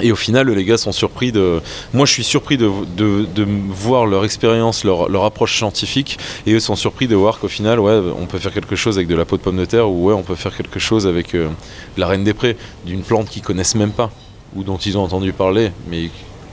Et 0.00 0.12
au 0.12 0.16
final 0.16 0.48
les 0.48 0.64
gars 0.64 0.78
sont 0.78 0.92
surpris 0.92 1.32
de... 1.32 1.60
Moi 1.92 2.06
je 2.06 2.12
suis 2.12 2.24
surpris 2.24 2.56
de, 2.56 2.70
de, 2.96 3.26
de 3.34 3.46
voir 3.70 4.06
leur 4.06 4.24
expérience, 4.24 4.84
leur, 4.84 5.24
approche 5.24 5.56
scientifique 5.56 6.18
et 6.46 6.52
eux 6.52 6.60
sont 6.60 6.76
surpris 6.76 7.08
de 7.08 7.16
voir 7.16 7.38
qu'au 7.38 7.48
final 7.48 7.80
ouais 7.80 7.98
on 8.20 8.26
peut 8.26 8.38
faire 8.38 8.52
quelque 8.52 8.76
chose 8.76 8.98
avec 8.98 9.08
de 9.08 9.14
la 9.14 9.24
peau 9.24 9.38
de 9.38 9.42
pomme 9.42 9.56
de 9.56 9.64
terre 9.64 9.88
ou 9.88 10.08
ouais 10.08 10.14
on 10.14 10.22
peut 10.22 10.34
faire 10.34 10.54
quelque 10.54 10.78
chose 10.78 11.06
avec 11.06 11.34
euh, 11.34 11.48
la 11.96 12.06
reine 12.06 12.24
des 12.24 12.34
prés, 12.34 12.56
d'une 12.84 13.02
plante 13.02 13.28
qui 13.28 13.40
connaissent 13.40 13.74
même 13.74 13.92
pas, 13.92 14.10
ou 14.54 14.62
dont 14.62 14.76
ils 14.76 14.98
ont 14.98 15.02
entendu 15.02 15.32
parler, 15.32 15.70
mais 15.88 16.10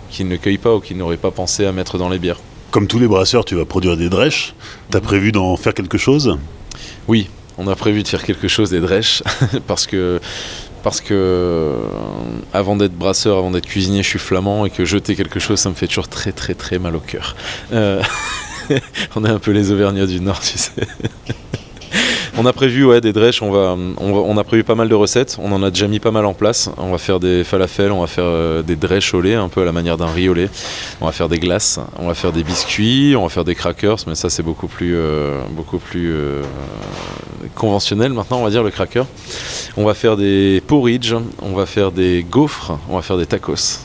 qu'ils 0.10 0.28
ne 0.28 0.38
cueillent 0.38 0.58
pas 0.58 0.76
ou 0.76 0.80
qu'ils 0.80 0.98
n'auraient 0.98 1.18
pas 1.18 1.32
pensé 1.32 1.66
à 1.66 1.72
mettre 1.72 1.98
dans 1.98 2.10
les 2.10 2.20
bières. 2.20 2.40
Comme 2.72 2.88
tous 2.88 3.00
les 3.00 3.08
brasseurs, 3.08 3.44
tu 3.44 3.56
vas 3.56 3.66
produire 3.66 3.98
des 3.98 4.08
drèches. 4.08 4.54
Tu 4.90 4.98
as 4.98 5.02
prévu 5.02 5.34
d'en 5.34 5.58
faire 5.58 5.74
quelque 5.74 5.98
chose? 5.98 6.38
Oui, 7.10 7.30
on 7.58 7.68
a 7.68 7.76
prévu 7.76 8.02
de 8.02 8.08
faire 8.08 8.24
quelque 8.24 8.48
chose 8.48 8.70
des 8.70 8.80
drèches, 8.80 9.24
parce 9.68 9.86
que 9.86 10.22
parce 10.82 11.02
que 11.02 11.14
euh, 11.14 11.76
avant 12.54 12.76
d'être 12.78 12.94
brasseur, 12.94 13.38
avant 13.38 13.52
d'être 13.52 13.68
cuisinier, 13.68 14.02
je 14.02 14.08
suis 14.08 14.20
flamand 14.20 14.66
et 14.66 14.70
que 14.70 14.86
jeter 14.86 15.16
quelque 15.16 15.40
chose, 15.40 15.60
ça 15.60 15.70
me 15.70 15.76
fait 15.76 15.88
toujours 15.88 16.08
très 16.08 16.32
très 16.32 16.54
très 16.54 16.80
mal 16.80 16.96
au 16.96 17.02
cœur. 17.02 17.36
Euh, 17.74 18.02
on 19.16 19.26
est 19.26 19.30
un 19.30 19.40
peu 19.40 19.52
les 19.52 19.72
Auvergnats 19.72 20.08
du 20.08 20.22
Nord, 20.22 20.40
tu 20.40 20.58
sais. 20.58 20.88
On 22.38 22.46
a 22.46 22.54
prévu 22.54 22.86
ouais, 22.86 23.02
des 23.02 23.12
drèches, 23.12 23.42
on, 23.42 23.52
va, 23.52 23.76
on, 23.98 24.38
a 24.38 24.44
prévu 24.46 24.64
pas 24.64 24.76
mal 24.76 24.88
de 24.88 24.96
recettes, 24.96 25.38
on 25.42 25.52
en 25.52 25.62
a 25.64 25.70
déjà 25.70 25.88
mis 25.88 26.00
pas 26.00 26.12
mal 26.12 26.26
en 26.26 26.34
place. 26.34 26.70
On 26.78 26.92
va 26.92 26.98
faire 26.98 27.20
des 27.20 27.44
falafels, 27.44 27.92
on 27.92 28.00
va 28.00 28.08
faire 28.08 28.24
euh, 28.26 28.62
des 28.62 28.78
drèches 28.78 29.14
au 29.14 29.20
lait, 29.20 29.36
un 29.36 29.50
peu 29.50 29.62
à 29.62 29.66
la 29.66 29.74
manière 29.74 29.98
d'un 29.98 30.08
riz 30.08 30.30
au 30.30 30.34
lait. 30.34 30.50
On 31.02 31.06
va 31.08 31.12
faire 31.12 31.28
des 31.28 31.40
glaces, 31.40 31.80
on 32.00 32.08
va 32.08 32.14
faire 32.14 32.32
des 32.32 32.44
biscuits, 32.44 33.16
on 33.18 33.24
va 33.24 33.30
faire 33.30 33.44
des 33.44 33.54
crackers, 33.54 33.98
mais 34.08 34.16
ça 34.16 34.30
c'est 34.30 34.44
beaucoup 34.44 34.68
plus, 34.68 34.96
euh, 34.96 35.42
beaucoup 35.52 35.78
plus 35.78 36.14
euh, 36.14 36.42
conventionnel 37.54 38.14
maintenant, 38.14 38.40
on 38.40 38.44
va 38.46 38.50
dire 38.50 38.64
le 38.64 38.72
cracker. 38.72 39.04
On 39.76 39.84
va 39.84 39.94
faire 39.94 40.16
des 40.16 40.64
porridge, 40.66 41.14
on 41.42 41.54
va 41.54 41.66
faire 41.66 41.92
des 41.92 42.26
gaufres, 42.30 42.80
on 42.90 42.96
va 42.96 43.02
faire 43.02 43.18
des 43.18 43.26
tacos. 43.26 43.82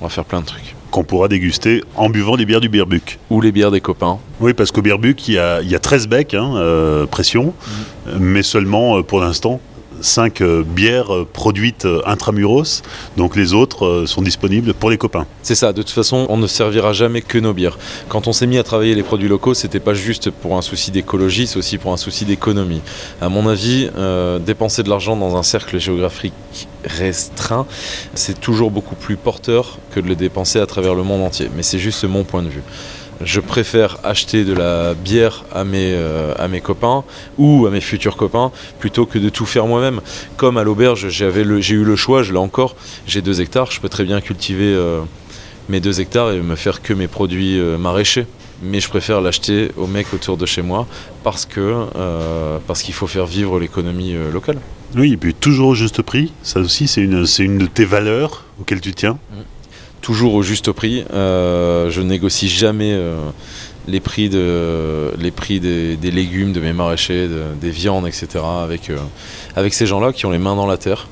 On 0.00 0.04
va 0.04 0.10
faire 0.10 0.24
plein 0.24 0.40
de 0.40 0.46
trucs. 0.46 0.77
Qu'on 0.90 1.04
pourra 1.04 1.28
déguster 1.28 1.82
en 1.96 2.10
buvant 2.10 2.36
des 2.36 2.46
bières 2.46 2.60
du 2.60 2.68
Birbuck. 2.68 3.18
Ou 3.30 3.40
les 3.40 3.52
bières 3.52 3.70
des 3.70 3.80
copains. 3.80 4.18
Oui, 4.40 4.54
parce 4.54 4.72
qu'au 4.72 4.82
Birbuck, 4.82 5.28
il 5.28 5.34
y 5.34 5.38
a, 5.38 5.60
il 5.60 5.70
y 5.70 5.74
a 5.74 5.78
13 5.78 6.08
becs, 6.08 6.34
hein, 6.34 6.54
euh, 6.56 7.06
pression, 7.06 7.54
mais 8.18 8.42
seulement 8.42 8.98
euh, 8.98 9.02
pour 9.02 9.20
l'instant 9.20 9.60
5 10.00 10.40
euh, 10.40 10.62
bières 10.62 11.14
euh, 11.14 11.28
produites 11.30 11.84
euh, 11.84 12.00
intramuros. 12.06 12.82
Donc 13.16 13.36
les 13.36 13.54
autres 13.54 14.04
sont 14.06 14.22
disponibles 14.22 14.74
pour 14.74 14.90
les 14.90 14.98
copains. 14.98 15.26
C'est 15.42 15.54
ça, 15.54 15.72
de 15.72 15.82
toute 15.82 15.90
façon, 15.90 16.26
on 16.28 16.36
ne 16.36 16.46
servira 16.46 16.92
jamais 16.92 17.22
que 17.22 17.38
nos 17.38 17.52
bières. 17.52 17.78
Quand 18.08 18.26
on 18.26 18.32
s'est 18.32 18.46
mis 18.46 18.58
à 18.58 18.62
travailler 18.62 18.94
les 18.94 19.02
produits 19.02 19.28
locaux, 19.28 19.54
c'était 19.54 19.80
pas 19.80 19.94
juste 19.94 20.30
pour 20.30 20.56
un 20.56 20.62
souci 20.62 20.90
d'écologie, 20.90 21.46
c'est 21.46 21.58
aussi 21.58 21.78
pour 21.78 21.92
un 21.92 21.96
souci 21.96 22.24
d'économie. 22.24 22.82
À 23.20 23.28
mon 23.28 23.48
avis, 23.48 23.88
dépenser 24.44 24.82
de 24.82 24.88
l'argent 24.88 25.16
dans 25.16 25.36
un 25.36 25.42
cercle 25.42 25.78
géographique 25.78 26.32
restreint, 26.84 27.66
c'est 28.14 28.40
toujours 28.40 28.70
beaucoup 28.70 28.94
plus 28.94 29.16
porteur 29.16 29.78
que 29.92 30.00
de 30.00 30.08
le 30.08 30.16
dépenser 30.16 30.60
à 30.60 30.66
travers 30.66 30.94
le 30.94 31.02
monde 31.02 31.22
entier. 31.22 31.50
Mais 31.56 31.62
c'est 31.62 31.78
juste 31.78 32.04
mon 32.04 32.24
point 32.24 32.42
de 32.42 32.48
vue. 32.48 32.62
Je 33.20 33.40
préfère 33.40 33.98
acheter 34.04 34.44
de 34.44 34.52
la 34.52 34.94
bière 34.94 35.44
à 35.52 35.64
mes, 35.64 35.92
euh, 35.92 36.34
à 36.38 36.46
mes 36.46 36.60
copains 36.60 37.04
ou 37.36 37.66
à 37.66 37.70
mes 37.70 37.80
futurs 37.80 38.16
copains 38.16 38.52
plutôt 38.78 39.06
que 39.06 39.18
de 39.18 39.28
tout 39.28 39.46
faire 39.46 39.66
moi-même. 39.66 40.00
Comme 40.36 40.56
à 40.56 40.62
l'auberge, 40.62 41.08
j'avais 41.08 41.44
j'ai 41.60 41.74
eu 41.74 41.84
le 41.84 41.96
choix, 41.96 42.22
je 42.22 42.32
l'ai 42.32 42.38
encore. 42.38 42.76
J'ai 43.06 43.20
deux 43.20 43.40
hectares, 43.40 43.72
je 43.72 43.80
peux 43.80 43.88
très 43.88 44.04
bien 44.04 44.20
cultiver 44.20 44.72
euh, 44.72 45.00
mes 45.68 45.80
deux 45.80 46.00
hectares 46.00 46.30
et 46.30 46.40
me 46.40 46.54
faire 46.54 46.80
que 46.80 46.92
mes 46.92 47.08
produits 47.08 47.58
euh, 47.58 47.76
maraîchers. 47.76 48.26
Mais 48.62 48.80
je 48.80 48.88
préfère 48.88 49.20
l'acheter 49.20 49.70
aux 49.76 49.86
mecs 49.86 50.12
autour 50.12 50.36
de 50.36 50.46
chez 50.46 50.62
moi 50.62 50.88
parce 51.22 51.46
que 51.46 51.86
parce 52.66 52.82
qu'il 52.82 52.92
faut 52.92 53.06
faire 53.06 53.26
vivre 53.26 53.60
l'économie 53.60 54.14
locale. 54.32 54.58
Oui, 54.96 55.12
et 55.12 55.16
puis 55.16 55.32
toujours 55.32 55.68
au 55.68 55.74
juste 55.76 56.02
prix. 56.02 56.32
Ça 56.42 56.58
aussi, 56.58 56.88
c'est 56.88 57.00
une, 57.00 57.24
c'est 57.24 57.44
une 57.44 57.58
de 57.58 57.66
tes 57.66 57.84
valeurs 57.84 58.44
auxquelles 58.60 58.80
tu 58.80 58.92
tiens. 58.94 59.16
Toujours 60.00 60.34
au 60.34 60.42
juste 60.42 60.72
prix. 60.72 61.04
Euh, 61.12 61.90
je 61.90 62.00
négocie 62.02 62.48
jamais 62.48 62.92
euh, 62.92 63.16
les 63.86 64.00
prix, 64.00 64.28
des, 64.28 65.96
légumes, 66.10 66.52
de 66.52 66.60
mes 66.60 66.72
maraîchers, 66.72 67.28
de- 67.28 67.42
des 67.60 67.70
viandes, 67.70 68.06
etc. 68.06 68.26
avec, 68.62 68.90
euh, 68.90 68.96
avec 69.56 69.74
ces 69.74 69.86
gens-là 69.86 70.12
qui 70.12 70.26
ont 70.26 70.30
les 70.30 70.38
mains 70.38 70.56
dans 70.56 70.66
la 70.66 70.76
terre. 70.76 71.08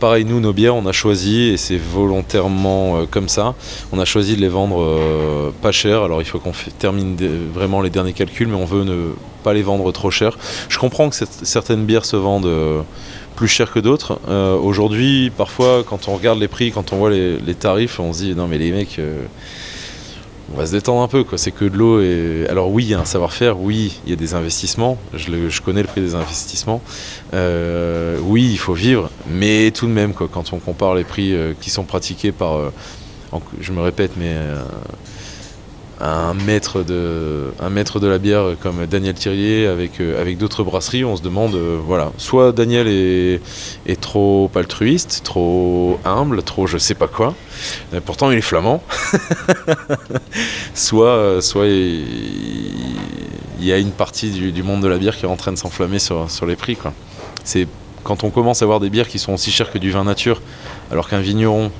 Pareil, 0.00 0.24
nous, 0.24 0.38
nos 0.38 0.52
bières, 0.52 0.76
on 0.76 0.86
a 0.86 0.92
choisi, 0.92 1.48
et 1.48 1.56
c'est 1.56 1.76
volontairement 1.78 2.98
euh, 2.98 3.06
comme 3.10 3.28
ça, 3.28 3.54
on 3.90 3.98
a 3.98 4.04
choisi 4.04 4.36
de 4.36 4.40
les 4.40 4.48
vendre 4.48 5.52
pas 5.60 5.72
cher. 5.72 6.02
Alors 6.02 6.22
il 6.22 6.24
faut 6.24 6.38
qu'on 6.38 6.52
termine 6.78 7.16
vraiment 7.52 7.80
les 7.80 7.90
derniers 7.90 8.12
calculs, 8.12 8.46
mais 8.48 8.54
on 8.56 8.64
veut 8.64 8.84
ne 8.84 9.12
pas 9.42 9.54
les 9.54 9.62
vendre 9.62 9.90
trop 9.92 10.10
cher. 10.10 10.38
Je 10.68 10.78
comprends 10.78 11.10
que 11.10 11.16
certaines 11.42 11.84
bières 11.84 12.04
se 12.04 12.16
vendent 12.16 12.84
plus 13.38 13.46
cher 13.46 13.70
que 13.70 13.78
d'autres. 13.78 14.18
Euh, 14.28 14.56
Aujourd'hui, 14.56 15.30
parfois, 15.30 15.84
quand 15.88 16.08
on 16.08 16.16
regarde 16.16 16.40
les 16.40 16.48
prix, 16.48 16.72
quand 16.72 16.92
on 16.92 16.96
voit 16.96 17.10
les, 17.10 17.54
tarifs, 17.54 18.00
on 18.00 18.12
se 18.12 18.24
dit 18.24 18.34
non 18.34 18.48
mais 18.48 18.58
les 18.58 18.72
mecs, 18.72 18.98
euh, 18.98 19.22
on 20.52 20.58
va 20.58 20.66
se 20.66 20.72
détendre 20.72 21.02
un 21.02 21.06
peu. 21.06 21.24
C'est 21.36 21.52
que 21.52 21.64
de 21.64 21.76
l'eau. 21.76 22.00
Et... 22.00 22.46
Alors 22.50 22.72
oui, 22.72 22.82
il 22.82 22.90
y 22.90 22.94
a 22.94 22.98
un 22.98 23.04
savoir-faire, 23.04 23.60
oui, 23.60 24.00
il 24.04 24.10
y 24.10 24.12
a 24.12 24.16
des 24.16 24.34
investissements. 24.34 24.98
Je, 25.14 25.60
connais 25.60 25.82
le 25.82 25.86
prix 25.86 26.00
des 26.00 26.16
investissements. 26.16 26.82
Euh, 27.32 28.18
oui, 28.24 28.48
il 28.50 28.58
faut 28.58 28.74
vivre, 28.74 29.08
mais 29.30 29.70
tout 29.70 29.86
de 29.86 29.92
même, 29.92 30.14
quoi, 30.14 30.28
quand 30.28 30.52
on 30.52 30.58
compare 30.58 30.96
les 30.96 31.04
prix 31.04 31.32
qui 31.60 31.70
sont 31.70 31.84
pratiqués 31.84 32.32
par, 32.32 32.58
je 33.60 33.70
me 33.70 33.82
répète, 33.82 34.14
mais 34.16 34.34
un 36.00 36.34
maître 36.34 36.82
de 36.82 37.52
un 37.60 37.70
maître 37.70 37.98
de 37.98 38.06
la 38.06 38.18
bière 38.18 38.56
comme 38.60 38.86
Daniel 38.86 39.14
Thirier 39.14 39.66
avec 39.66 40.00
euh, 40.00 40.20
avec 40.20 40.38
d'autres 40.38 40.62
brasseries. 40.62 41.04
On 41.04 41.16
se 41.16 41.22
demande 41.22 41.54
euh, 41.54 41.78
voilà. 41.84 42.12
Soit 42.18 42.52
Daniel 42.52 42.86
est, 42.88 43.40
trop 44.00 44.50
altruiste 44.54 45.22
trop 45.24 45.98
humble 46.04 46.42
trop 46.42 46.66
je 46.66 46.78
sais 46.78 46.94
pas 46.94 47.08
quoi. 47.08 47.34
Mais 47.92 48.00
pourtant 48.00 48.30
il 48.30 48.38
est 48.38 48.42
flamand. 48.42 48.82
Soit 50.74 51.06
euh, 51.06 51.40
soit 51.40 51.66
il, 51.66 52.74
y 53.60 53.72
a 53.72 53.78
une 53.78 53.90
partie 53.90 54.30
du, 54.30 54.52
du 54.52 54.62
monde 54.62 54.82
de 54.82 54.88
la 54.88 54.98
bière 54.98 55.16
qui 55.16 55.24
est 55.24 55.28
en 55.28 55.36
train 55.36 55.52
de 55.52 55.58
s'enflammer 55.58 55.98
sur, 55.98 56.30
sur 56.30 56.46
les 56.46 56.54
prix 56.54 56.76
quoi. 56.76 56.92
C'est 57.42 57.66
quand 58.04 58.22
on 58.22 58.30
commence 58.30 58.62
à 58.62 58.64
avoir 58.64 58.78
des 58.78 58.90
bières 58.90 59.08
qui 59.08 59.18
sont 59.18 59.32
aussi 59.32 59.50
chères 59.50 59.72
que 59.72 59.78
du 59.78 59.90
vin 59.90 60.04
nature 60.04 60.40
alors 60.92 61.08
qu'un 61.08 61.20
vigneron 61.20 61.72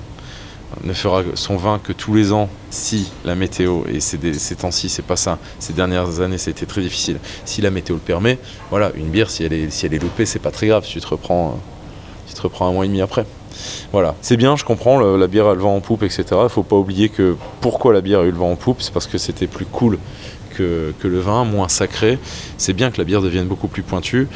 ne 0.85 0.93
fera 0.93 1.23
son 1.35 1.57
vin 1.57 1.79
que 1.79 1.93
tous 1.93 2.15
les 2.15 2.33
ans 2.33 2.49
si 2.71 3.11
la 3.25 3.35
météo, 3.35 3.83
et 3.89 4.01
ces, 4.01 4.19
ces 4.35 4.57
temps-ci 4.57 4.89
c'est 4.89 5.03
pas 5.03 5.17
ça, 5.17 5.39
ces 5.59 5.73
dernières 5.73 6.21
années 6.21 6.39
c'était 6.39 6.67
très 6.67 6.83
difficile, 6.83 7.19
si 7.45 7.61
la 7.63 7.71
météo 7.71 7.97
le 7.97 8.01
permet, 8.01 8.39
voilà, 8.71 8.93
une 8.95 9.09
bière 9.09 9.31
si 9.31 9.45
elle 9.45 9.53
est, 9.53 9.71
si 9.71 9.87
elle 9.87 9.95
est 9.95 10.03
loupée 10.03 10.27
c'est 10.27 10.39
pas 10.39 10.51
très 10.51 10.67
grave, 10.67 10.85
tu 10.87 11.01
te 11.01 11.07
reprends, 11.07 11.59
tu 12.27 12.35
te 12.35 12.41
reprends 12.43 12.69
un 12.69 12.73
mois 12.73 12.85
et 12.85 12.89
demi 12.89 13.01
après. 13.01 13.27
Voilà, 13.93 14.15
c'est 14.21 14.37
bien, 14.37 14.57
je 14.57 14.65
comprends, 14.65 15.01
la 15.01 15.27
bière 15.27 15.47
a 15.47 15.55
le 15.55 15.61
vent 15.61 15.75
en 15.75 15.81
poupe, 15.81 16.03
etc. 16.05 16.25
Il 16.45 16.49
faut 16.49 16.63
pas 16.63 16.77
oublier 16.77 17.09
que 17.09 17.37
pourquoi 17.61 17.93
la 17.93 18.01
bière 18.01 18.21
a 18.21 18.25
eu 18.25 18.31
le 18.31 18.37
vent 18.37 18.53
en 18.53 18.57
poupe, 18.57 18.83
c'est 18.83 18.93
parce 18.93 19.07
que 19.07 19.19
c'était 19.19 19.49
plus 19.49 19.65
cool 19.65 19.99
que, 20.57 20.93
que 21.01 21.09
le 21.09 21.19
vin, 21.19 21.45
moins 21.45 21.69
sacré. 21.69 22.19
C'est 22.57 22.73
bien 22.73 22.91
que 22.91 22.99
la 22.99 23.05
bière 23.05 23.23
devienne 23.23 23.47
beaucoup 23.47 23.67
plus 23.67 23.83
pointue. 23.83 24.29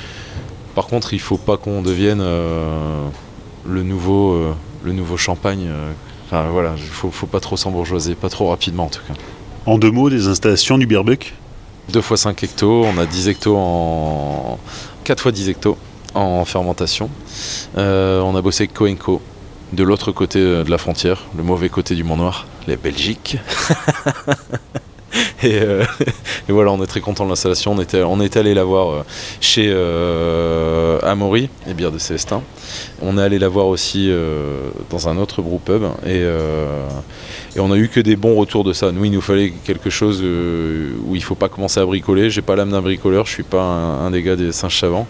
Par 0.75 0.87
contre, 0.87 1.13
il 1.13 1.21
faut 1.21 1.37
pas 1.37 1.57
qu'on 1.57 1.83
devienne 1.83 2.21
euh, 2.21 3.05
le 3.69 3.83
nouveau, 3.83 4.33
euh, 4.33 4.55
le 4.83 4.93
nouveau 4.93 5.17
champagne. 5.17 5.69
euh, 5.69 5.93
Enfin 6.33 6.49
voilà, 6.51 6.73
il 6.79 6.83
faut, 6.83 7.11
faut 7.11 7.27
pas 7.27 7.41
trop 7.41 7.59
s'embourgeoiser, 7.59 8.15
pas 8.15 8.31
trop 8.31 8.49
rapidement 8.49 8.85
en 8.85 8.89
tout 8.89 9.03
cas. 9.07 9.13
En 9.67 9.77
deux 9.77 9.91
mots, 9.91 10.09
des 10.09 10.29
installations 10.29 10.79
du 10.79 10.87
Birbuck 10.87 11.35
2 11.93 12.01
fois 12.01 12.17
5 12.17 12.43
hectos, 12.43 12.87
on 12.87 12.97
a 12.97 13.05
10 13.05 13.29
hectos 13.29 13.55
en. 13.55 14.59
4 15.05 15.21
fois 15.21 15.33
10 15.33 15.51
hectos 15.51 15.77
en 16.15 16.47
fermentation. 16.47 17.11
Euh, 17.77 18.21
on 18.21 18.35
a 18.35 18.41
bossé 18.41 18.63
avec 18.63 18.73
Coenco, 18.73 19.21
de 19.75 19.83
l'autre 19.83 20.11
côté 20.11 20.39
euh, 20.39 20.65
de 20.65 20.71
la 20.71 20.79
frontière, 20.79 21.25
le 21.37 21.43
mauvais 21.43 21.69
côté 21.69 21.95
du 21.95 22.03
Mont 22.03 22.17
Noir, 22.17 22.47
les 22.67 22.79
Belgique. 22.79 23.37
et, 25.43 25.61
euh, 25.61 25.85
et 26.49 26.53
voilà, 26.53 26.73
on 26.73 26.83
est 26.83 26.87
très 26.87 27.01
content 27.01 27.25
de 27.25 27.31
l'installation. 27.31 27.73
On 27.73 27.81
était, 27.81 28.03
on 28.03 28.21
est 28.21 28.37
allé 28.37 28.55
la 28.55 28.65
voir 28.65 28.91
euh, 28.91 29.03
chez 29.41 29.71
euh, 29.71 30.99
Amaury, 31.03 31.49
les 31.67 31.75
bières 31.75 31.93
de 31.93 31.99
Célestin. 31.99 32.43
On 33.01 33.19
est 33.19 33.23
allé 33.23 33.39
la 33.39 33.49
voir 33.49 33.67
aussi 33.67 34.11
dans 34.91 35.09
un 35.09 35.19
autre 35.19 35.43
brew 35.43 35.59
pub. 35.59 35.83
Et, 36.07 36.21
et 36.21 37.61
on 37.61 37.71
a 37.71 37.77
eu 37.77 37.89
que 37.89 38.01
des 38.01 38.17
bons 38.17 38.35
retours 38.35 38.65
de 38.65 38.73
ça. 38.73 38.93
Nous, 38.93 39.05
il 39.05 39.11
nous 39.11 39.21
fallait 39.21 39.53
quelque 39.65 39.91
chose 39.91 40.23
où 40.23 41.15
il 41.15 41.23
faut 41.23 41.35
pas 41.35 41.49
commencer 41.49 41.81
à 41.81 41.85
bricoler. 41.85 42.31
J'ai 42.31 42.41
pas 42.41 42.57
l'âme 42.57 42.71
d'un 42.71 42.81
bricoleur, 42.81 43.27
je 43.27 43.33
suis 43.33 43.43
pas 43.43 43.63
un, 43.63 44.11
des 44.11 44.23
gars 44.23 44.37
des 44.37 44.53
singes 44.53 44.79
savants 44.79 45.07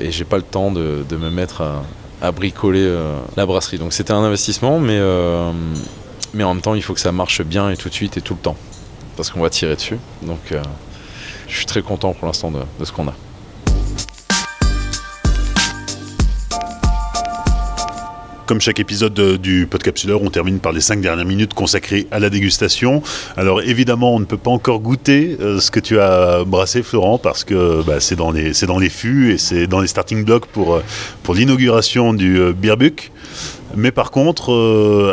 et 0.00 0.10
j'ai 0.10 0.24
pas 0.24 0.36
le 0.36 0.42
temps 0.42 0.70
de, 0.70 1.04
de 1.06 1.16
me 1.16 1.28
mettre 1.28 1.60
à, 1.60 1.82
à 2.22 2.32
bricoler 2.32 2.88
la 3.36 3.44
brasserie. 3.44 3.78
Donc 3.78 3.92
c'était 3.92 4.12
un 4.12 4.22
investissement, 4.22 4.78
mais, 4.78 5.00
mais 6.32 6.44
en 6.44 6.54
même 6.54 6.62
temps, 6.62 6.74
il 6.74 6.82
faut 6.82 6.94
que 6.94 7.00
ça 7.00 7.12
marche 7.12 7.42
bien 7.42 7.68
et 7.68 7.76
tout 7.76 7.90
de 7.90 7.94
suite 7.94 8.16
et 8.16 8.22
tout 8.22 8.34
le 8.34 8.40
temps 8.40 8.56
parce 9.16 9.30
qu'on 9.30 9.40
va 9.40 9.50
tirer 9.50 9.74
dessus. 9.76 9.98
Donc 10.22 10.52
euh, 10.52 10.62
je 11.48 11.56
suis 11.56 11.66
très 11.66 11.82
content 11.82 12.12
pour 12.12 12.26
l'instant 12.26 12.50
de, 12.50 12.84
ce 12.84 12.92
qu'on 12.92 13.08
a. 13.08 13.14
Comme 18.46 18.60
chaque 18.60 18.80
épisode 18.80 19.14
de- 19.14 19.36
du 19.36 19.66
Podcapsuleur, 19.66 20.20
on 20.20 20.28
termine 20.28 20.58
par 20.58 20.72
les 20.72 20.80
cinq 20.80 21.00
dernières 21.00 21.24
minutes 21.24 21.54
consacrées 21.54 22.06
à 22.10 22.18
la 22.18 22.28
dégustation. 22.28 23.02
Alors 23.36 23.62
évidemment, 23.62 24.14
on 24.14 24.20
ne 24.20 24.24
peut 24.24 24.36
pas 24.36 24.50
encore 24.50 24.80
goûter 24.80 25.36
euh, 25.40 25.60
ce 25.60 25.70
que 25.70 25.80
tu 25.80 25.98
as 26.00 26.44
brassé, 26.44 26.82
Florent, 26.82 27.18
parce 27.18 27.44
que 27.44 27.82
bah, 27.82 28.00
c'est 28.00 28.16
dans 28.16 28.30
les 28.32 28.90
fûts 28.90 29.32
et 29.32 29.38
c'est 29.38 29.66
dans 29.66 29.80
les 29.80 29.86
starting 29.86 30.24
blocks 30.24 30.46
pour 30.46 30.74
euh, 30.74 30.82
l'inauguration 31.34 32.12
du 32.12 32.52
Birbuck. 32.52 33.10
Mais 33.74 33.90
par 33.90 34.10
contre, 34.10 34.50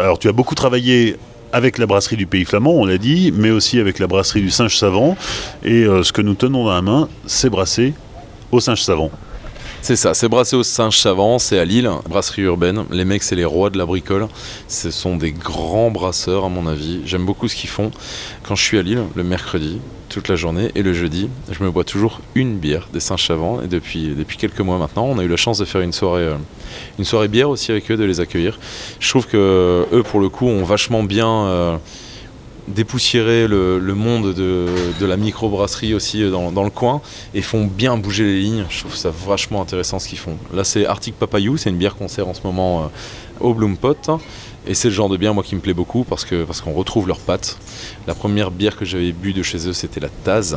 alors 0.03 0.19
tu 0.19 0.27
as 0.27 0.33
beaucoup 0.33 0.55
travaillé 0.55 1.15
avec 1.53 1.77
la 1.77 1.85
brasserie 1.85 2.17
du 2.17 2.27
Pays 2.27 2.45
Flamand, 2.45 2.73
on 2.73 2.85
l'a 2.85 2.97
dit, 2.97 3.31
mais 3.33 3.49
aussi 3.49 3.79
avec 3.79 3.99
la 3.99 4.07
brasserie 4.07 4.41
du 4.41 4.51
Singe 4.51 4.77
Savant. 4.77 5.17
Et 5.63 5.83
euh, 5.83 6.03
ce 6.03 6.13
que 6.13 6.21
nous 6.21 6.35
tenons 6.35 6.65
dans 6.65 6.73
la 6.73 6.81
main, 6.81 7.09
c'est 7.25 7.49
brassé 7.49 7.93
au 8.51 8.59
Singe 8.59 8.81
Savant. 8.81 9.11
C'est 9.81 9.95
ça, 9.95 10.13
c'est 10.13 10.27
brassé 10.27 10.55
au 10.55 10.63
Singe 10.63 10.97
Savant, 10.97 11.39
c'est 11.39 11.57
à 11.57 11.65
Lille, 11.65 11.89
brasserie 12.07 12.41
urbaine. 12.41 12.83
Les 12.91 13.05
mecs, 13.05 13.23
c'est 13.23 13.35
les 13.35 13.45
rois 13.45 13.69
de 13.69 13.77
la 13.77 13.85
bricole. 13.85 14.27
Ce 14.67 14.91
sont 14.91 15.15
des 15.15 15.31
grands 15.31 15.89
brasseurs, 15.89 16.45
à 16.45 16.49
mon 16.49 16.67
avis. 16.67 17.01
J'aime 17.05 17.25
beaucoup 17.25 17.47
ce 17.47 17.55
qu'ils 17.55 17.69
font. 17.69 17.91
Quand 18.43 18.55
je 18.55 18.63
suis 18.63 18.77
à 18.77 18.81
Lille, 18.81 19.03
le 19.15 19.23
mercredi, 19.23 19.79
toute 20.09 20.27
la 20.27 20.35
journée, 20.35 20.71
et 20.75 20.83
le 20.83 20.93
jeudi, 20.93 21.29
je 21.51 21.63
me 21.63 21.71
bois 21.71 21.83
toujours 21.83 22.19
une 22.35 22.57
bière 22.57 22.89
des 22.91 22.99
Singes 22.99 23.25
Savants. 23.25 23.61
Et 23.61 23.67
depuis, 23.67 24.13
depuis 24.17 24.37
quelques 24.37 24.59
mois 24.59 24.77
maintenant, 24.77 25.05
on 25.05 25.17
a 25.19 25.23
eu 25.23 25.27
la 25.27 25.37
chance 25.37 25.57
de 25.59 25.65
faire 25.65 25.81
une 25.81 25.93
soirée, 25.93 26.23
euh, 26.23 26.35
une 26.97 27.05
soirée 27.05 27.27
bière 27.27 27.49
aussi 27.49 27.71
avec 27.71 27.89
eux, 27.91 27.97
de 27.97 28.03
les 28.03 28.19
accueillir. 28.19 28.59
Je 28.99 29.09
trouve 29.09 29.27
que 29.27 29.85
eux, 29.93 30.03
pour 30.03 30.19
le 30.19 30.29
coup, 30.29 30.47
ont 30.47 30.63
vachement 30.63 31.03
bien. 31.03 31.29
euh, 31.29 31.77
dépoussiéré 32.67 33.47
le, 33.47 33.79
le 33.79 33.95
monde 33.95 34.33
de, 34.35 34.67
de 34.99 35.05
la 35.07 35.17
microbrasserie 35.17 35.95
aussi 35.95 36.21
euh, 36.21 36.29
dans, 36.29 36.51
dans 36.51 36.63
le 36.63 36.69
coin 36.69 37.01
et 37.33 37.41
font 37.41 37.65
bien 37.65 37.97
bouger 37.97 38.23
les 38.23 38.39
lignes. 38.41 38.65
Je 38.69 38.81
trouve 38.81 38.95
ça 38.95 39.11
vachement 39.27 39.59
intéressant 39.61 39.97
ce 39.97 40.07
qu'ils 40.07 40.19
font. 40.19 40.37
Là, 40.53 40.63
c'est 40.63 40.85
Arctic 40.85 41.17
Papayou, 41.17 41.57
c'est 41.57 41.71
une 41.71 41.77
bière 41.77 41.95
qu'on 41.95 42.07
sert 42.07 42.27
en 42.27 42.35
ce 42.35 42.41
moment 42.43 42.83
euh, 42.83 42.85
au 43.39 43.55
Bloom 43.55 43.75
Pot. 43.75 44.11
Et 44.69 44.75
c'est 44.75 44.89
le 44.89 44.93
genre 44.93 45.09
de 45.09 45.17
bière, 45.17 45.33
moi, 45.33 45.43
qui 45.43 45.55
me 45.55 45.61
plaît 45.61 45.73
beaucoup 45.73 46.03
parce 46.03 46.23
que 46.23 46.43
parce 46.45 46.61
qu'on 46.61 46.73
retrouve 46.73 47.07
leurs 47.07 47.19
pattes. 47.19 47.57
La 48.07 48.13
première 48.13 48.51
bière 48.51 48.77
que 48.77 48.85
j'avais 48.85 49.11
bu 49.11 49.33
de 49.33 49.43
chez 49.43 49.67
eux, 49.67 49.73
c'était 49.73 49.99
la 49.99 50.09
Taz 50.09 50.55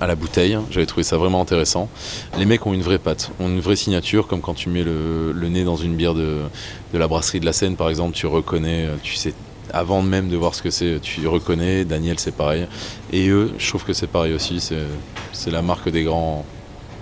à 0.00 0.06
la 0.08 0.16
bouteille. 0.16 0.58
J'avais 0.70 0.86
trouvé 0.86 1.04
ça 1.04 1.16
vraiment 1.16 1.40
intéressant. 1.40 1.88
Les 2.36 2.46
mecs 2.46 2.66
ont 2.66 2.74
une 2.74 2.82
vraie 2.82 2.98
patte, 2.98 3.30
ont 3.38 3.48
une 3.48 3.60
vraie 3.60 3.76
signature, 3.76 4.26
comme 4.26 4.40
quand 4.40 4.54
tu 4.54 4.68
mets 4.68 4.82
le, 4.82 5.30
le 5.30 5.48
nez 5.48 5.62
dans 5.62 5.76
une 5.76 5.94
bière 5.94 6.14
de, 6.14 6.40
de 6.92 6.98
la 6.98 7.06
brasserie 7.06 7.38
de 7.38 7.46
la 7.46 7.52
Seine, 7.52 7.76
par 7.76 7.88
exemple, 7.88 8.12
tu 8.14 8.26
reconnais, 8.26 8.88
tu 9.04 9.14
sais 9.14 9.32
avant 9.72 10.02
même 10.02 10.28
de 10.28 10.36
voir 10.36 10.54
ce 10.56 10.62
que 10.62 10.70
c'est, 10.70 10.98
tu 11.00 11.26
reconnais. 11.28 11.84
Daniel, 11.84 12.18
c'est 12.18 12.34
pareil. 12.34 12.66
Et 13.12 13.28
eux, 13.28 13.52
je 13.56 13.68
trouve 13.68 13.84
que 13.84 13.92
c'est 13.92 14.08
pareil 14.08 14.34
aussi. 14.34 14.58
C'est 15.32 15.50
la 15.50 15.62
marque 15.62 15.88
des 15.88 16.02
grands, 16.02 16.44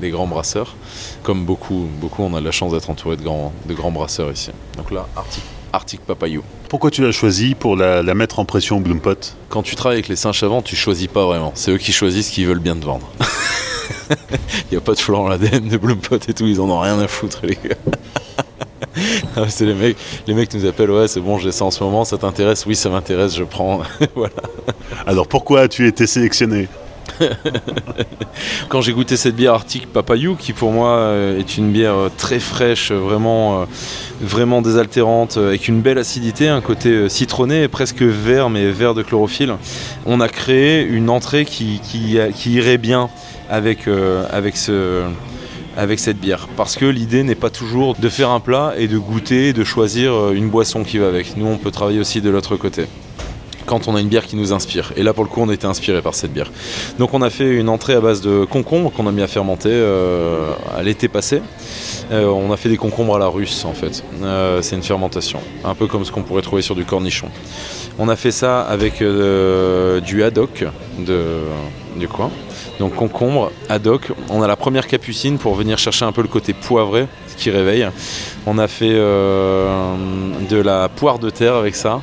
des 0.03 0.11
grands 0.11 0.27
brasseurs. 0.27 0.77
Comme 1.23 1.47
beaucoup, 1.47 1.89
beaucoup, 1.99 2.23
on 2.23 2.35
a 2.35 2.43
la 2.43 2.53
chance 2.53 2.73
d'être 2.73 2.91
entouré 2.91 3.17
de 3.17 3.23
grands, 3.23 3.53
de 3.67 3.73
grands 3.73 3.91
brasseurs 3.91 4.31
ici. 4.31 4.51
Donc 4.77 4.91
là, 4.91 5.09
Arctic, 5.17 5.43
Arctic 5.73 6.01
Papayou. 6.01 6.43
Pourquoi 6.69 6.91
tu 6.91 7.03
l'as 7.03 7.13
choisi 7.13 7.55
pour 7.55 7.77
la, 7.77 8.03
mettre 8.15 8.39
en 8.39 8.45
pression 8.45 8.79
au 8.79 8.81
Bloompot 8.81 9.15
Quand 9.49 9.63
tu 9.63 9.75
travailles 9.77 9.99
avec 9.99 10.09
les 10.09 10.17
singes 10.17 10.43
avant, 10.43 10.63
tu 10.63 10.77
choisis 10.77 11.07
pas 11.07 11.25
vraiment. 11.25 11.53
C'est 11.55 11.73
eux 11.73 11.79
qui 11.79 11.93
choisissent 11.93 12.29
ce 12.29 12.33
qu'ils 12.33 12.47
veulent 12.47 12.59
bien 12.59 12.77
te 12.77 12.85
vendre. 12.85 13.11
Il 14.11 14.73
n'y 14.73 14.77
a 14.77 14.81
pas 14.81 14.95
de 14.95 14.99
Florent 15.01 15.29
l'ADN 15.29 15.69
de 15.69 15.77
Bloompot 15.77 16.17
et 16.29 16.35
tout, 16.35 16.47
ils 16.47 16.61
en 16.61 16.69
ont 16.69 16.81
rien 16.81 16.99
à 16.99 17.09
foutre 17.09 17.41
les 17.43 17.57
gars. 17.57 17.77
Ah, 19.37 19.49
c'est 19.49 19.67
les 19.67 19.75
mecs, 19.75 19.97
les 20.27 20.35
mecs 20.35 20.53
nous 20.53 20.67
appellent, 20.67 20.91
ouais 20.91 21.07
c'est 21.07 21.21
bon, 21.21 21.39
j'ai 21.39 21.53
ça 21.53 21.65
en 21.65 21.71
ce 21.71 21.83
moment, 21.83 22.05
ça 22.05 22.19
t'intéresse? 22.19 22.67
Oui, 22.67 22.75
ça 22.75 22.91
m'intéresse, 22.91 23.37
je 23.37 23.45
prends. 23.45 23.83
voilà. 24.17 24.33
Alors 25.07 25.29
pourquoi 25.29 25.61
as-tu 25.61 25.87
été 25.87 26.07
sélectionné? 26.07 26.69
Quand 28.69 28.81
j'ai 28.81 28.93
goûté 28.93 29.17
cette 29.17 29.37
bière 29.37 29.55
Arctic 29.55 29.93
Papayou, 29.93 30.37
qui 30.37 30.53
pour 30.53 30.73
moi 30.73 30.91
euh, 30.91 31.39
est 31.39 31.57
une 31.57 31.71
bière 31.71 31.95
euh, 31.95 32.09
très 32.15 32.41
fraîche, 32.41 32.93
vraiment, 32.93 33.63
euh, 33.63 33.65
vraiment 34.21 34.63
désaltérante, 34.63 35.37
avec 35.37 35.69
une 35.69 35.81
belle 35.81 35.99
acidité, 35.99 36.49
un 36.49 36.61
côté 36.61 37.09
citronné, 37.09 37.69
presque 37.69 38.03
vert, 38.03 38.51
mais 38.51 38.71
vert 38.71 38.95
de 38.95 39.03
chlorophylle, 39.03 39.55
on 40.07 40.21
a 40.21 40.29
créé 40.29 40.83
une 40.83 41.11
entrée 41.11 41.45
qui, 41.45 41.81
irait 42.47 42.79
bien 42.79 43.09
avec, 43.49 43.89
avec 44.33 44.57
ce 44.57 45.05
avec 45.77 46.01
cette 46.01 46.19
bière. 46.19 46.49
Parce 46.57 46.77
que 46.77 46.85
l'idée 46.85 47.23
n'est 47.23 47.37
pas 47.37 47.49
toujours 47.49 47.95
de 47.95 48.09
faire 48.09 48.31
un 48.31 48.41
plat 48.41 48.75
et 48.77 48.89
de 48.89 48.99
goûter, 48.99 49.53
de 49.53 49.65
choisir 49.65 50.33
une 50.33 50.49
boisson 50.49 50.83
qui 50.83 50.99
va 50.99 51.07
avec. 51.07 51.37
Nous, 51.37 51.47
on 51.47 51.59
peut 51.59 51.71
travailler 51.71 52.01
aussi 52.01 52.21
de 52.21 52.29
l'autre 52.29 52.57
côté 52.57 52.87
quand 53.71 53.87
on 53.87 53.95
a 53.95 54.01
une 54.01 54.09
bière 54.09 54.27
qui 54.27 54.35
nous 54.35 54.53
inspire. 54.53 54.93
Et 54.97 55.05
là, 55.05 55.15
pour 55.15 55.23
le 55.23 55.31
coup, 55.31 55.41
on 55.41 55.51
été 55.51 55.67
inspiré 55.67 56.03
par 56.03 56.15
cette 56.15 56.33
bière. 56.33 56.51
Donc, 56.99 57.15
on 57.15 57.23
a 57.23 57.31
fait 57.31 57.49
une 57.49 57.69
entrée 57.69 57.95
à 57.95 58.01
base 58.01 58.21
de 58.21 58.45
concombre 58.45 58.91
qu'on 58.93 59.07
a 59.07 59.13
mis 59.13 59.23
à 59.23 59.29
fermenter 59.29 59.71
euh, 59.71 60.51
à 60.77 60.83
l'été 60.83 61.07
passé. 61.07 61.41
Euh, 62.11 62.27
on 62.27 62.53
a 62.53 62.57
fait 62.57 62.69
des 62.69 62.77
concombres 62.77 63.15
à 63.15 63.21
la 63.21 63.29
russe, 63.29 63.65
en 63.65 63.73
fait. 63.73 64.03
c'est 64.61 64.77
une 64.77 64.83
fermentation, 64.83 65.39
un 65.65 65.77
peu 65.77 65.87
comme 65.87 66.05
ce 66.05 66.11
qu'on 66.11 66.25
pourrait 66.25 66.43
trouver 66.43 66.63
sur 66.63 66.75
du 66.75 66.85
cornichon. 66.85 67.29
On 68.01 68.09
a 68.09 68.17
fait 68.17 68.33
ça 68.33 68.63
avec 68.63 68.99
du 68.99 70.25
haddock 70.25 70.65
de, 70.99 71.21
du 71.97 72.09
coin. 72.09 72.31
Donc 72.81 72.95
concombre, 72.95 73.53
haddock. 73.69 74.11
On 74.31 74.41
a 74.41 74.49
la 74.49 74.57
première 74.57 74.87
capucine 74.87 75.37
pour 75.37 75.55
venir 75.55 75.77
chercher 75.77 76.07
un 76.07 76.13
peu 76.13 76.23
le 76.23 76.29
côté 76.29 76.55
poivré 76.55 77.07
qui 77.37 77.51
réveille. 77.51 77.87
On 78.47 78.57
a 78.57 78.69
fait 78.69 78.95
euh, 78.95 79.97
de 80.49 80.57
la 80.57 80.89
poire 80.89 81.19
de 81.19 81.29
terre 81.29 81.57
avec 81.57 81.77
ça. 81.77 82.01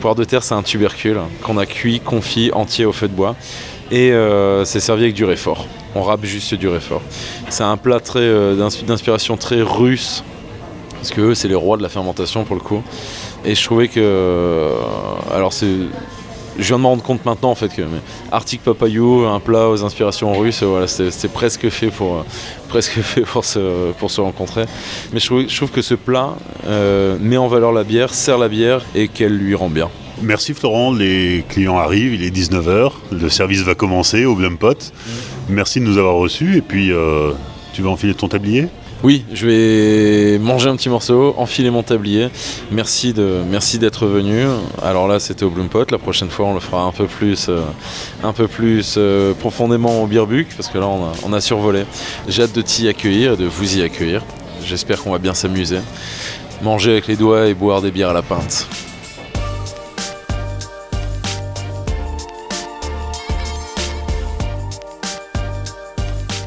Poire 0.00 0.14
de 0.14 0.24
terre, 0.24 0.42
c'est 0.42 0.54
un 0.54 0.62
tubercule 0.62 1.18
qu'on 1.42 1.56
a 1.56 1.64
cuit, 1.64 2.00
confit 2.00 2.50
entier 2.52 2.84
au 2.84 2.92
feu 2.92 3.08
de 3.08 3.14
bois. 3.14 3.36
Et 3.90 4.12
euh, 4.12 4.66
c'est 4.66 4.80
servi 4.80 5.04
avec 5.04 5.14
du 5.14 5.24
réfort. 5.24 5.66
On 5.94 6.02
râpe 6.02 6.26
juste 6.26 6.54
du 6.54 6.68
réfort. 6.68 7.00
C'est 7.48 7.64
un 7.64 7.78
plat 7.78 7.98
euh, 8.16 8.54
d'inspiration 8.86 9.38
très 9.38 9.62
russe. 9.62 10.22
Parce 10.96 11.10
que 11.10 11.22
eux, 11.22 11.34
c'est 11.34 11.48
les 11.48 11.54
rois 11.54 11.78
de 11.78 11.82
la 11.82 11.88
fermentation 11.88 12.44
pour 12.44 12.54
le 12.54 12.60
coup. 12.60 12.82
Et 13.46 13.54
je 13.54 13.64
trouvais 13.64 13.88
que. 13.88 14.74
alors, 15.32 15.54
c'est 15.54 15.72
je 16.58 16.64
viens 16.64 16.76
de 16.76 16.82
me 16.82 16.86
rendre 16.86 17.02
compte 17.02 17.24
maintenant 17.24 17.50
en 17.50 17.54
fait 17.54 17.68
que 17.68 17.82
Arctic 18.32 18.62
Papayou, 18.62 19.24
un 19.26 19.40
plat 19.40 19.68
aux 19.68 19.84
inspirations 19.84 20.32
russes, 20.32 20.62
voilà, 20.62 20.86
c'est 20.88 21.32
presque 21.32 21.68
fait 21.68 21.90
pour 21.90 22.16
euh, 22.16 22.22
presque 22.68 23.00
fait 23.00 23.22
pour 23.22 23.44
se, 23.44 23.92
pour 23.92 24.10
se 24.10 24.20
rencontrer. 24.20 24.64
Mais 25.12 25.20
je 25.20 25.56
trouve, 25.56 25.70
que 25.70 25.82
ce 25.82 25.94
plat 25.94 26.36
euh, 26.66 27.16
met 27.20 27.36
en 27.36 27.48
valeur 27.48 27.72
la 27.72 27.84
bière, 27.84 28.12
sert 28.12 28.38
la 28.38 28.48
bière 28.48 28.84
et 28.94 29.08
qu'elle 29.08 29.36
lui 29.36 29.54
rend 29.54 29.70
bien. 29.70 29.88
Merci 30.20 30.52
Florent, 30.52 30.92
les 30.92 31.44
clients 31.48 31.78
arrivent, 31.78 32.14
il 32.14 32.24
est 32.24 32.34
19h, 32.34 32.92
le 33.12 33.28
service 33.28 33.62
va 33.62 33.76
commencer 33.76 34.24
au 34.24 34.34
Blumpot. 34.34 34.72
Mm. 34.72 35.10
Merci 35.50 35.78
de 35.78 35.84
nous 35.84 35.96
avoir 35.96 36.16
reçus 36.16 36.56
et 36.56 36.60
puis 36.60 36.90
euh, 36.92 37.30
tu 37.72 37.82
vas 37.82 37.90
enfiler 37.90 38.14
ton 38.14 38.28
tablier? 38.28 38.66
Oui, 39.04 39.24
je 39.32 39.46
vais 39.46 40.38
manger 40.38 40.68
un 40.68 40.76
petit 40.76 40.88
morceau, 40.88 41.34
enfiler 41.38 41.70
mon 41.70 41.84
tablier. 41.84 42.30
Merci 42.72 43.12
de, 43.12 43.42
merci 43.48 43.78
d'être 43.78 44.06
venu. 44.06 44.44
Alors 44.82 45.06
là, 45.06 45.20
c'était 45.20 45.44
au 45.44 45.50
Bloompot. 45.50 45.84
La 45.92 45.98
prochaine 45.98 46.30
fois, 46.30 46.46
on 46.46 46.54
le 46.54 46.60
fera 46.60 46.82
un 46.82 46.90
peu 46.90 47.06
plus, 47.06 47.46
euh, 47.48 47.62
un 48.24 48.32
peu 48.32 48.48
plus 48.48 48.96
euh, 48.96 49.34
profondément 49.34 50.02
au 50.02 50.06
Birbuck, 50.08 50.48
parce 50.56 50.68
que 50.68 50.78
là, 50.78 50.88
on 50.88 51.04
a, 51.04 51.12
on 51.24 51.32
a 51.32 51.40
survolé. 51.40 51.84
J'ai 52.26 52.42
hâte 52.42 52.54
de 52.54 52.62
t'y 52.62 52.88
accueillir, 52.88 53.36
de 53.36 53.44
vous 53.44 53.78
y 53.78 53.82
accueillir. 53.82 54.24
J'espère 54.64 55.00
qu'on 55.00 55.12
va 55.12 55.18
bien 55.18 55.34
s'amuser. 55.34 55.78
Manger 56.62 56.92
avec 56.92 57.06
les 57.06 57.16
doigts 57.16 57.46
et 57.46 57.54
boire 57.54 57.82
des 57.82 57.92
bières 57.92 58.10
à 58.10 58.14
la 58.14 58.22
pinte. 58.22 58.66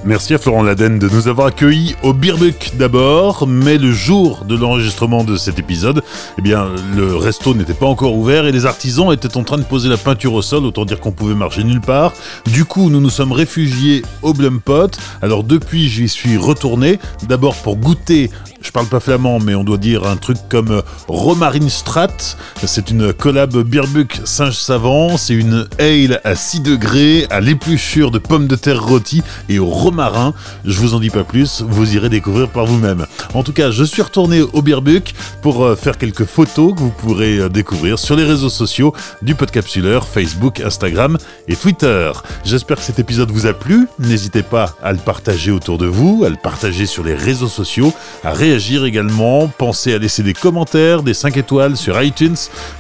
Merci 0.04 0.34
à 0.34 0.40
Florent 0.40 0.64
Laden 0.64 0.98
de 0.98 1.08
nous 1.08 1.28
avoir 1.28 1.46
accueillis 1.48 1.96
au 2.02 2.12
Birbuck 2.12 2.72
d'abord, 2.74 3.46
mais 3.48 3.78
le 3.78 3.92
jour 3.92 4.46
de 4.46 4.58
l'enregistrement 4.58 5.24
de 5.24 5.36
cet 5.36 5.60
épisode, 5.60 6.02
eh 6.40 6.42
bien, 6.42 6.70
le 6.96 7.16
resto 7.16 7.54
n'était 7.54 7.76
pas 7.76 7.86
encore 7.86 8.16
ouvert 8.16 8.48
et 8.48 8.52
les 8.52 8.66
artisans 8.66 9.14
étaient 9.14 9.38
en 9.38 9.44
train 9.44 9.60
de 9.60 9.64
poser 9.64 9.90
la 9.90 9.98
peinture 9.98 10.34
au 10.34 10.42
sol, 10.42 10.66
autant 10.66 10.86
dire 10.86 11.00
qu'on 11.00 11.12
pouvait 11.12 11.36
marcher 11.36 11.64
nulle 11.64 11.82
part. 11.82 12.14
Du 12.48 12.66
coup, 12.66 12.90
nous 12.90 13.00
nous 13.00 13.12
sommes 13.12 13.32
réfugiés 13.32 14.02
au 14.24 14.34
Blumpot. 14.34 14.90
Alors 15.22 15.44
depuis, 15.44 15.88
j'y 15.88 16.10
suis 16.10 16.36
retourné, 16.36 16.98
d'abord 17.28 17.56
pour 17.58 17.78
goûter 17.78 18.32
je 18.62 18.72
parle 18.72 18.88
pas 18.88 19.00
flamand, 19.00 19.40
mais 19.40 19.56
on 19.56 19.64
doit 19.64 19.78
dire 19.78 20.06
un 20.06 20.18
truc 20.18 20.38
comme 20.50 20.72
euh, 20.72 20.82
Romarine 21.08 21.70
Strat. 21.70 22.36
C'est 22.64 22.92
une 22.92 23.12
collab 23.12 23.58
Birbuck 23.64 24.22
singe 24.24 24.58
savant. 24.58 25.18
C'est 25.18 25.34
une 25.34 25.68
ale 25.80 26.22
à 26.24 26.36
6 26.36 26.62
degrés, 26.62 27.26
à 27.30 27.42
l'épluchure 27.42 28.12
de 28.12 28.20
pommes 28.20 28.48
de 28.48 28.56
terre 28.56 28.84
rôties 28.84 29.24
et 29.50 29.60
au 29.60 29.66
romarin. 29.66 30.34
Je 30.66 30.78
vous 30.80 30.94
en 30.94 31.00
dis 31.00 31.10
pas 31.10 31.24
plus, 31.24 31.64
vous 31.68 31.96
irez 31.96 32.10
découvrir 32.10 32.50
par 32.50 32.66
vous-même. 32.66 33.06
En 33.34 33.44
tout 33.44 33.54
cas, 33.54 33.72
je 33.72 33.84
suis 33.84 34.02
retourné 34.02 34.42
au 34.42 34.62
Birbuck 34.62 35.14
pour 35.42 35.64
euh, 35.64 35.76
faire 35.76 35.98
quelques 35.98 36.26
photos 36.26 36.74
que 36.76 36.80
vous 36.80 36.92
pourrez 36.92 37.40
euh, 37.40 37.50
découvrir 37.50 37.98
sur 37.98 38.16
les 38.16 38.24
réseaux 38.24 38.50
sociaux 38.50 38.94
du 39.22 39.36
Podcapsuleur, 39.36 40.08
Facebook, 40.08 40.60
Instagram 40.60 41.18
et 41.48 41.56
Twitter. 41.56 42.12
J'espère 42.46 42.78
que 42.78 42.84
cet 42.84 43.00
épisode 43.00 43.32
vous 43.32 43.48
a 43.48 43.54
plu. 43.54 43.88
N'hésitez 44.00 44.44
pas 44.44 44.76
à 44.84 44.92
le 44.92 45.00
partager 45.00 45.52
autour 45.52 45.78
de 45.78 45.88
vous, 45.88 46.24
à 46.26 46.30
le 46.30 46.36
partager 46.36 46.86
sur 46.86 47.04
les 47.04 47.16
réseaux 47.16 47.48
sociaux, 47.48 47.94
à 48.24 48.32
réagir 48.52 48.84
également. 48.84 49.48
Pensez 49.48 49.94
à 49.94 49.98
laisser 49.98 50.24
des 50.24 50.34
commentaires, 50.34 51.04
des 51.04 51.14
5 51.14 51.38
étoiles 51.38 51.78
sur 51.78 52.02
iTunes 52.04 52.36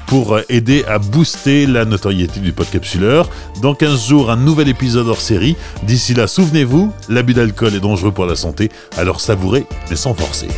pour 0.05 0.37
aider 0.49 0.83
à 0.85 0.99
booster 0.99 1.65
la 1.65 1.85
notoriété 1.85 2.41
du 2.41 2.51
podcapsuleur. 2.51 3.29
Dans 3.61 3.73
15 3.73 4.09
jours, 4.09 4.31
un 4.31 4.35
nouvel 4.35 4.67
épisode 4.67 5.07
hors 5.07 5.21
série. 5.21 5.55
D'ici 5.83 6.13
là, 6.13 6.27
souvenez-vous, 6.27 6.91
l'abus 7.07 7.33
d'alcool 7.33 7.73
est 7.73 7.79
dangereux 7.79 8.11
pour 8.11 8.25
la 8.25 8.35
santé, 8.35 8.69
alors 8.97 9.21
savourez, 9.21 9.65
mais 9.89 9.95
sans 9.95 10.13
forcer. 10.13 10.49